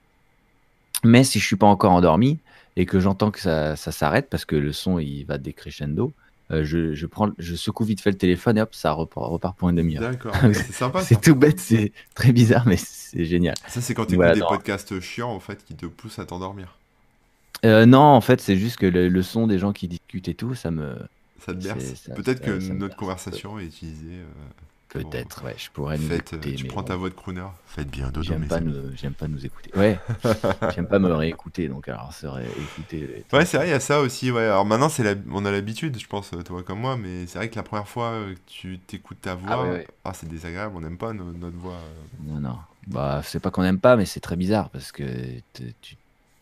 [1.07, 2.39] Mais si je suis pas encore endormi
[2.75, 6.13] et que j'entends que ça, ça s'arrête parce que le son il va décrescendo,
[6.51, 9.57] euh, je, je, prends, je secoue vite fait le téléphone et hop, ça repart, repart
[9.57, 10.01] pour une demi-heure.
[10.11, 11.01] D'accord, c'est sympa.
[11.01, 13.55] c'est tout bête, c'est très bizarre, mais c'est génial.
[13.67, 16.77] Ça, c'est quand tu écoutes des podcasts chiants en fait qui te poussent à t'endormir.
[17.65, 20.55] Euh, non, en fait, c'est juste que le, son des gens qui discutent et tout,
[20.55, 20.95] ça me.
[21.45, 22.07] Ça te berce.
[22.15, 24.13] Peut-être que notre conversation est utilisée.
[24.13, 24.25] Euh,
[25.03, 26.55] Peut-être, ouais, je pourrais nous écouter.
[26.55, 28.23] Tu prends ta voix de crooner, faites bien dodo.
[28.23, 29.71] J'aime pas, nous, j'aime pas nous écouter.
[29.75, 29.99] Ouais,
[30.75, 33.25] j'aime pas me réécouter, donc alors ça serait écouter.
[33.33, 34.31] Ouais, c'est vrai, il y a ça aussi.
[34.31, 34.45] Ouais.
[34.45, 35.15] Alors maintenant, c'est la...
[35.31, 38.11] on a l'habitude, je pense, toi comme moi, mais c'est vrai que la première fois
[38.33, 41.73] que tu t'écoutes ta voix, ah, ah c'est désagréable, on n'aime pas notre voix.
[41.73, 42.33] Euh.
[42.33, 42.57] Non, non.
[42.87, 45.03] Bah, c'est pas qu'on n'aime pas, mais c'est très bizarre parce que
[45.53, 45.97] tu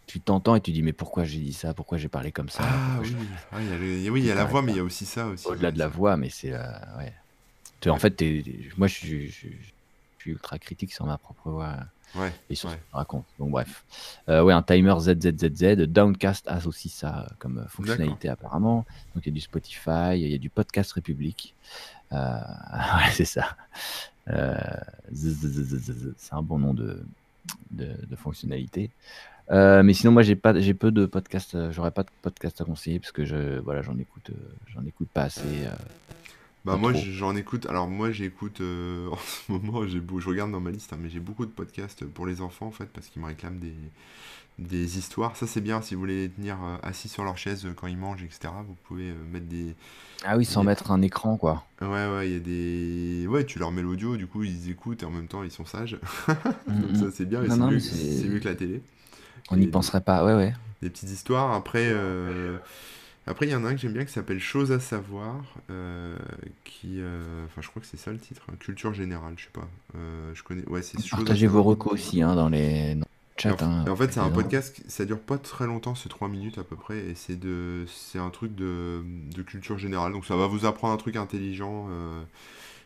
[0.07, 2.63] tu t'entends et tu dis mais pourquoi j'ai dit ça Pourquoi j'ai parlé comme ça?
[2.63, 3.15] Ah oui,
[3.51, 5.05] ah, il y a, oui, il y a la voix, mais il y a aussi
[5.05, 5.47] ça aussi.
[5.47, 7.13] Au-delà de la voix, mais c'est ouais.
[7.87, 8.23] En fait,
[8.77, 9.59] moi, je, suis
[10.25, 11.75] ultra critique sur ma propre voix
[12.49, 13.25] et sur ce que je raconte.
[13.39, 13.83] Donc, bref.
[14.29, 15.87] Euh, ouais, un timer ZZZZ.
[15.87, 18.85] Downcast a aussi ça comme fonctionnalité, apparemment.
[19.13, 21.53] Donc, il y a du Spotify, il y a du Podcast République.
[22.11, 22.15] Euh,
[22.97, 23.57] ouais, c'est ça.
[24.29, 24.57] Euh,
[25.13, 27.05] c'est un bon nom de,
[27.71, 28.89] de, fonctionnalité.
[29.49, 31.71] mais sinon, moi, j'ai pas, j'ai peu de podcasts.
[31.71, 34.31] J'aurais pas de podcast à conseiller parce que je, voilà, j'en écoute,
[34.73, 35.67] j'en écoute pas assez.
[36.65, 40.59] Bah moi j'en écoute, alors moi j'écoute euh, en ce moment, j'ai je regarde dans
[40.59, 43.21] ma liste, hein, mais j'ai beaucoup de podcasts pour les enfants en fait, parce qu'ils
[43.21, 43.75] me réclament des,
[44.57, 45.35] des histoires.
[45.35, 47.85] Ça c'est bien, si vous voulez les tenir euh, assis sur leur chaise euh, quand
[47.85, 48.51] ils mangent, etc.
[48.67, 49.75] Vous pouvez mettre des...
[50.23, 51.65] Ah oui, sans mettre un écran quoi.
[51.81, 53.27] Ouais, ouais, il y a des...
[53.27, 55.65] Ouais, tu leur mets l'audio, du coup ils écoutent et en même temps ils sont
[55.65, 55.99] sages.
[56.67, 58.81] Donc ça c'est bien, c'est mieux, mieux, que la télé.
[59.51, 60.53] On n'y penserait pas, ouais, ouais.
[60.81, 61.93] Des petites histoires, après...
[63.27, 66.15] Après, il y en a un que j'aime bien qui s'appelle Chose à savoir, euh,
[66.63, 69.51] qui, euh, enfin, je crois que c'est ça le titre, hein, Culture générale, je sais
[69.51, 69.67] pas.
[69.95, 70.97] Euh, je connais, ouais, c'est.
[71.09, 72.97] Partagez vos recos aussi hein, dans les
[73.37, 73.55] chats.
[73.63, 76.63] En, en fait, c'est un podcast, ça dure pas très longtemps, c'est 3 minutes à
[76.63, 79.01] peu près, et c'est de, c'est un truc de,
[79.35, 80.11] de, culture générale.
[80.13, 81.89] Donc, ça va vous apprendre un truc intelligent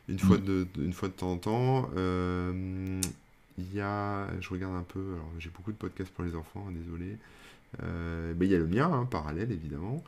[0.07, 0.43] une fois mm.
[0.45, 1.89] de, une fois de temps en temps.
[3.57, 6.65] Il y a, je regarde un peu, alors j'ai beaucoup de podcasts pour les enfants,
[6.69, 7.17] hein, désolé.
[7.77, 10.01] Ben, il y a le mien, hein, parallèle évidemment.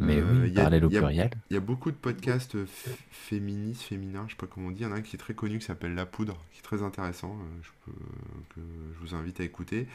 [0.00, 1.30] Mais oui, euh, parallèle au pluriel.
[1.50, 2.56] Il y a beaucoup de podcasts
[3.10, 4.80] féministes, féminins, je sais pas comment on dit.
[4.80, 6.62] Il y en a un qui est très connu qui s'appelle La Poudre, qui est
[6.62, 7.70] très intéressant, euh, je
[8.54, 8.60] que
[8.94, 9.86] je vous invite à écouter.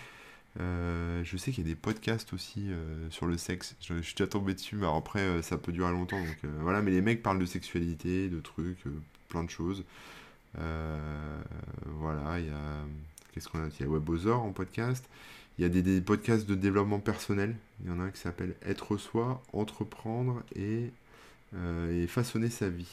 [0.60, 2.70] Euh, je sais qu'il y a des podcasts aussi
[3.10, 3.76] sur le sexe.
[3.82, 6.20] Je, suis déjà tombé dessus, mais après ça peut durer longtemps.
[6.20, 8.84] Donc voilà, mais les mecs parlent de sexualité, de trucs,
[9.28, 9.84] plein de choses.
[10.56, 12.86] voilà, il y a.
[13.34, 15.08] Qu'est-ce qu'on a Il y a Webosor en podcast.
[15.60, 17.54] Il y a des, podcasts de développement personnel.
[17.82, 20.94] Il y en a un qui s'appelle Être soi, entreprendre et,
[21.54, 22.88] et façonner sa vie.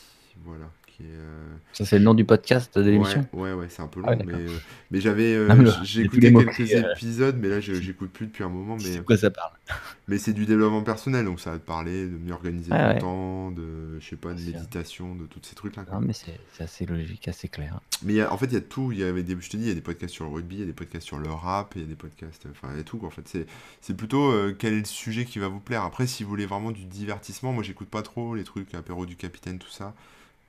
[0.44, 0.68] Voilà.
[1.02, 4.14] Euh, Ça, c'est le nom du podcast de l'émission Ouais, ouais, c'est un peu ah
[4.14, 4.48] long, mais, euh,
[4.90, 5.34] mais j'avais.
[5.34, 8.76] Euh, j'ai écouté quelques épisodes, mais là, j'écoute plus depuis un moment.
[8.82, 9.52] Mais, quoi ça parle
[10.08, 13.50] Mais c'est du développement personnel, donc ça va te parler de mieux organiser ton temps,
[13.50, 15.84] de, je sais pas, de méditation, de tous ces trucs-là.
[15.92, 17.80] Non, mais c'est assez logique, assez clair.
[18.02, 18.92] Mais en fait, il y a tout.
[18.92, 20.56] Il y avait des, je te dis, il y a des podcasts sur le rugby,
[20.56, 22.46] il y a des podcasts sur le rap, il y a des podcasts.
[22.50, 23.46] Enfin, il y a tout, En fait,
[23.80, 25.82] c'est plutôt quel est le sujet qui va vous plaire?
[25.82, 29.16] Après, si vous voulez vraiment du divertissement, moi, j'écoute pas trop les trucs apéro du
[29.16, 29.94] capitaine, tout ça.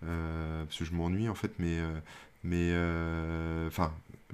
[0.05, 1.99] Euh, parce que je m'ennuie en fait, mais, euh,
[2.43, 3.91] mais euh, enfin,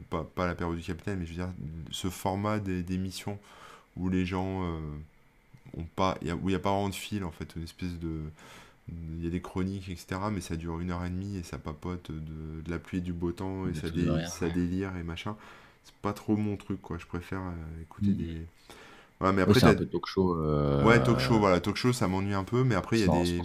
[0.10, 1.54] pas, pas la période du capitaine, mais je veux dire,
[1.92, 3.40] ce format d'émission
[3.96, 4.62] où les gens
[5.78, 8.22] ont pas, où il n'y a pas vraiment de fil en fait, une espèce de.
[8.90, 11.58] Il y a des chroniques, etc., mais ça dure une heure et demie et ça
[11.58, 13.88] papote de, de la pluie et du beau temps et ça,
[14.28, 15.38] ça délire et machin.
[15.86, 16.98] C'est pas trop mon truc, quoi.
[16.98, 17.42] Je préfère
[17.82, 18.16] écouter mm.
[18.16, 18.42] des
[19.22, 20.36] Ouais, mais après, c'est un peu talk show.
[20.36, 23.10] Euh, ouais, talk show, voilà, talk show, ça m'ennuie un peu, mais après, il y
[23.10, 23.42] a des.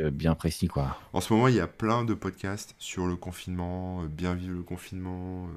[0.00, 0.98] Euh, bien précis, quoi.
[1.12, 4.54] En ce moment, il y a plein de podcasts sur le confinement, euh, bien vivre
[4.54, 5.48] le confinement.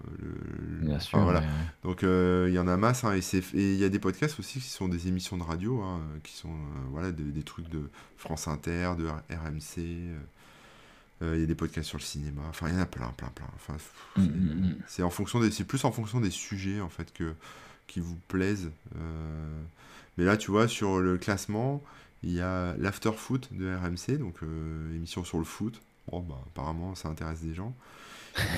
[0.81, 1.19] Bien sûr.
[1.19, 1.41] voilà.
[1.84, 3.22] Donc, il y en a masse, hein, et
[3.53, 6.53] il y a des podcasts aussi qui sont des émissions de radio, hein, qui sont
[6.91, 10.14] voilà, des, trucs de France Inter, de RMC.
[11.22, 12.41] Il y a des podcasts sur le cinéma.
[12.49, 13.48] Enfin, il y en a plein, plein, plein.
[13.56, 13.76] Enfin,
[14.18, 14.76] mm, mm, mm.
[14.88, 17.34] c'est en fonction des, c'est plus en fonction des sujets en fait que
[17.88, 18.72] qui vous plaisent.
[18.95, 19.61] Euh.
[20.18, 21.84] mais là, tu vois, sur le classement,
[22.23, 25.81] il y a l'After Foot de RMC, donc euh, émission sur le foot.
[26.11, 27.76] Bon, bah, apparemment, ça intéresse des gens.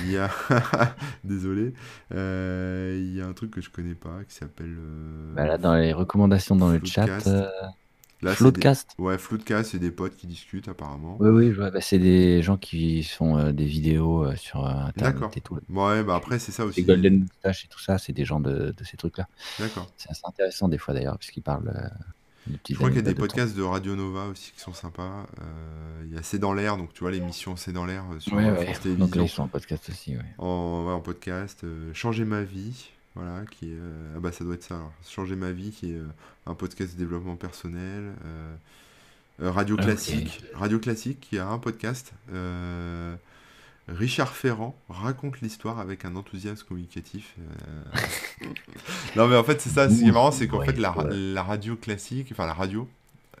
[0.04, 0.30] Il y a,
[1.24, 1.74] désolé,
[2.14, 4.74] euh, il y a un truc que je connais pas qui s'appelle.
[5.34, 7.08] Bah là, dans les recommandations dans le chat,
[8.22, 11.16] Floodcast Ouais, Floodcast, c'est des potes qui discutent apparemment.
[11.20, 15.36] Oui, oui, bah, c'est des gens qui font euh, des vidéos euh, sur euh, Internet
[15.36, 15.58] et tout.
[15.68, 16.80] Ouais, bah après, c'est ça aussi.
[16.80, 19.28] Les Golden Moustache et tout ça, c'est des gens de, de ces trucs-là.
[19.58, 19.86] D'accord.
[19.96, 21.90] C'est assez intéressant des fois d'ailleurs, puisqu'ils parlent.
[22.68, 25.26] Je crois qu'il y a des podcasts de Radio Nova aussi qui sont sympas.
[26.04, 28.54] il y a C'est dans l'air, donc tu vois l'émission C'est dans l'air sur ouais,
[28.64, 29.06] France Télévisions.
[29.06, 30.24] Donc là, ils sont en podcast aussi, ouais.
[30.38, 31.66] En, ouais, en podcast.
[31.92, 32.90] Changer ma vie.
[33.16, 33.76] Voilà, qui est.
[33.76, 34.92] Euh, ah bah ça doit être ça alors.
[35.08, 36.06] Changer ma vie, qui est euh,
[36.44, 38.12] un podcast de développement personnel.
[38.26, 40.44] Euh, Radio Classique.
[40.54, 42.12] Radio Classique, qui a un podcast.
[43.88, 47.36] Richard Ferrand raconte l'histoire avec un enthousiasme communicatif.
[49.16, 51.42] non mais en fait c'est ça, ce qui est marrant c'est qu'en fait la, la,
[51.44, 52.88] radio classique, enfin la radio,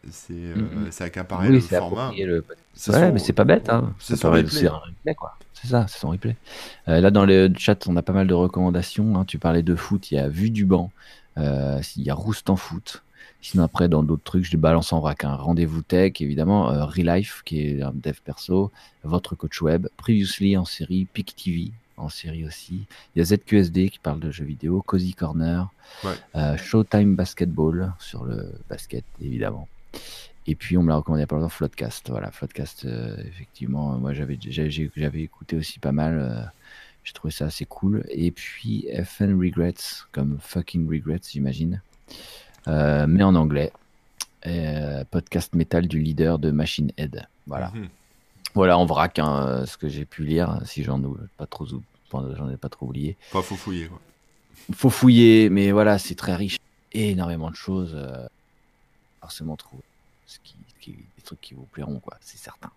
[0.08, 0.90] c'est mm, mm.
[1.00, 2.12] accaparé le format.
[2.16, 2.44] Le...
[2.88, 3.94] Ouais mais c'est pas bête, hein.
[3.98, 5.36] c'est un replay quoi.
[5.60, 6.36] C'est ça, c'est son replay.
[6.88, 9.16] Euh, là, dans le chat, on a pas mal de recommandations.
[9.16, 9.24] Hein.
[9.24, 10.90] Tu parlais de foot, il y a Vue du banc,
[11.38, 13.02] euh, il y a Roost en foot.
[13.40, 15.24] Sinon, après, dans d'autres trucs, je les balance en vrac.
[15.24, 15.36] un hein.
[15.36, 16.70] Rendez-vous tech, évidemment.
[16.70, 18.70] Euh, Relife, qui est un dev perso.
[19.02, 19.88] Votre coach web.
[19.96, 21.06] Previously en série.
[21.06, 22.82] Pic TV en série aussi.
[23.14, 24.82] Il y a ZQSD qui parle de jeux vidéo.
[24.82, 25.68] Cozy Corner.
[26.56, 29.68] Showtime Basketball sur le basket, évidemment.
[30.48, 32.10] Et puis on me l'a recommandé a pas longtemps, Floodcast.
[32.10, 36.18] Voilà, Floodcast, euh, effectivement, moi j'avais, j'avais écouté aussi pas mal.
[36.18, 36.42] Euh,
[37.04, 38.04] j'ai trouvé ça assez cool.
[38.10, 39.74] Et puis FN Regrets,
[40.12, 41.80] comme fucking Regrets, j'imagine.
[42.68, 43.72] Euh, mais en anglais.
[45.10, 47.26] podcast métal du leader de Machine Head.
[47.46, 47.72] Voilà.
[47.74, 47.88] Mhm.
[48.54, 51.06] Voilà, en vrac, hein, ce que j'ai pu lire, si j'en ai
[51.36, 53.16] pas trop, j'en ai pas trop oublié.
[53.32, 54.00] Pas faut fouiller, quoi.
[54.72, 56.56] Faut fouiller, mais voilà, c'est très riche.
[56.92, 57.98] Énormément de choses.
[59.20, 59.80] forcément trop
[60.26, 60.56] ce qui,
[60.92, 62.70] des trucs qui vous plairont, quoi, c'est certain.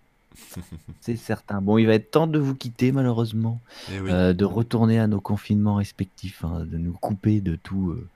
[1.01, 1.61] c'est certain.
[1.61, 3.59] Bon, il va être temps de vous quitter, malheureusement,
[3.91, 8.07] eh euh, de retourner à nos confinements respectifs, hein, de nous couper de tout, euh,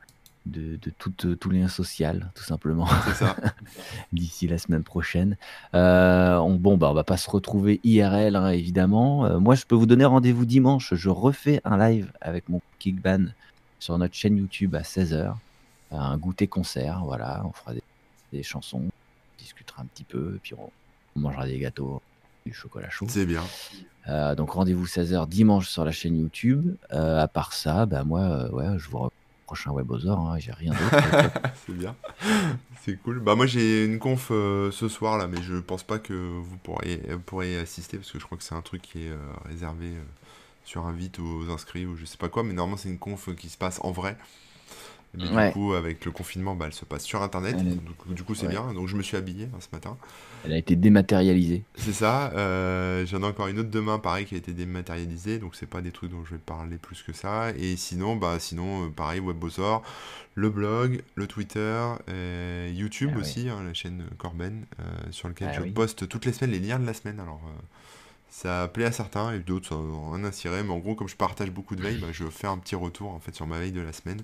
[0.45, 2.87] de, de tout, euh, tout, lien social, tout simplement.
[3.05, 3.35] C'est ça.
[4.13, 5.37] D'ici la semaine prochaine.
[5.73, 9.39] on, bon, bah, on va pas se retrouver IRL, hein, évidemment.
[9.39, 10.93] moi, je peux vous donner rendez-vous dimanche.
[10.93, 13.25] Je refais un live avec mon Kickban
[13.79, 15.33] sur notre chaîne YouTube à 16h.
[15.91, 17.43] Un goûter concert, voilà.
[17.45, 17.73] On fera
[18.31, 18.89] des chansons,
[19.37, 20.69] discutera un petit peu, et puis on,
[21.15, 22.01] mangera des gâteaux,
[22.45, 23.05] du chocolat chaud.
[23.09, 23.43] C'est bien.
[24.07, 26.75] Euh, donc rendez-vous 16h dimanche sur la chaîne YouTube.
[26.91, 29.09] Euh, à part ça, bah moi, euh, ouais, je vous
[29.45, 31.31] prochain WebOzor, hein, j'ai rien d'autre.
[31.65, 31.95] c'est bien,
[32.81, 33.19] c'est cool.
[33.19, 36.97] Bah moi j'ai une conf ce soir là, mais je pense pas que vous pourriez,
[37.25, 39.13] pourriez assister parce que je crois que c'est un truc qui est
[39.45, 39.91] réservé
[40.65, 43.49] sur invite aux inscrits ou je sais pas quoi, mais normalement c'est une conf qui
[43.49, 44.17] se passe en vrai.
[45.15, 47.57] Mais du coup, avec le confinement, bah, elle se passe sur Internet.
[48.07, 48.73] du coup, c'est bien.
[48.73, 49.97] Donc, je me suis habillé hein, ce matin.
[50.45, 51.63] Elle a été dématérialisée.
[51.75, 52.31] C'est ça.
[52.31, 55.39] Euh, J'en ai encore une autre demain, pareil, qui a été dématérialisée.
[55.39, 57.51] Donc, c'est pas des trucs dont je vais parler plus que ça.
[57.57, 59.83] Et sinon, bah, sinon, euh, pareil, WebBossor,
[60.35, 61.81] le blog, le Twitter,
[62.73, 66.33] YouTube ah aussi, hein, la chaîne Corben, euh, sur lequel ah je poste toutes les
[66.33, 67.19] semaines les liens de la semaine.
[67.19, 67.61] Alors, euh,
[68.29, 70.63] ça plaît à certains et d'autres ça en insirait.
[70.63, 73.11] Mais en gros, comme je partage beaucoup de veilles, bah, je fais un petit retour
[73.11, 74.21] en fait sur ma veille de la semaine.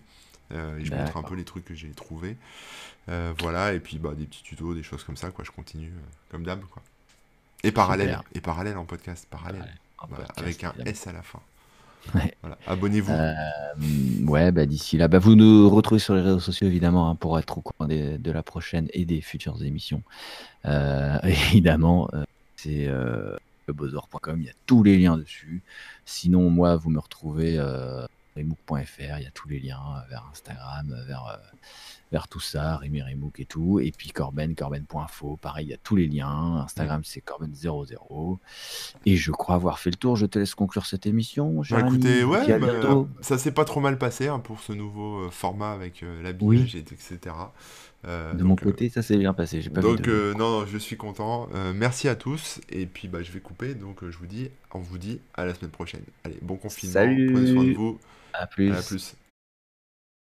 [0.52, 2.38] Euh, et je montre un peu les trucs que j'ai trouvés.
[3.10, 5.44] Euh, voilà, et puis bah, des petits tutos, des choses comme ça, quoi.
[5.46, 6.82] Je continue euh, comme d'hab, quoi.
[7.64, 9.66] Et parallèle, et parallèle en podcast, parallèle.
[10.38, 11.40] avec un S à la fin.
[12.42, 13.14] Voilà, abonnez-vous.
[14.26, 17.38] ouais, bah, d'ici là, bah, vous nous retrouvez sur les réseaux sociaux évidemment hein, pour
[17.38, 20.02] être au courant de la prochaine et des futures émissions.
[21.24, 22.10] évidemment,
[22.56, 22.90] c'est
[23.68, 25.62] lebozor.com, il y a tous les liens dessus.
[26.06, 27.60] Sinon, moi, vous me retrouvez
[28.40, 31.38] remook.fr, il y a tous les liens euh, vers Instagram, euh, vers, euh,
[32.12, 33.80] vers tout ça, Rémi Remook et tout.
[33.80, 36.62] Et puis Corben, corben.info, pareil, il y a tous les liens.
[36.64, 38.38] Instagram, c'est corben00.
[39.06, 40.16] Et je crois avoir fait le tour.
[40.16, 41.62] Je te laisse conclure cette émission.
[41.70, 45.72] Bah, écoutez, ouais, bah, ça s'est pas trop mal passé hein, pour ce nouveau format
[45.72, 47.36] avec l'habillage, etc.
[48.06, 49.62] de mon côté, ça s'est bien passé.
[49.70, 51.48] Pas donc, non, je suis content.
[51.76, 52.60] merci à tous.
[52.70, 53.76] Et puis, bah, je vais couper.
[53.76, 56.02] Donc, je vous dis, on vous dit à la semaine prochaine.
[56.24, 56.94] Allez, bon confinement.
[56.94, 57.32] Salut.
[57.32, 58.00] Prenez soin de vous.
[58.34, 58.72] À plus.
[58.88, 59.16] Plus.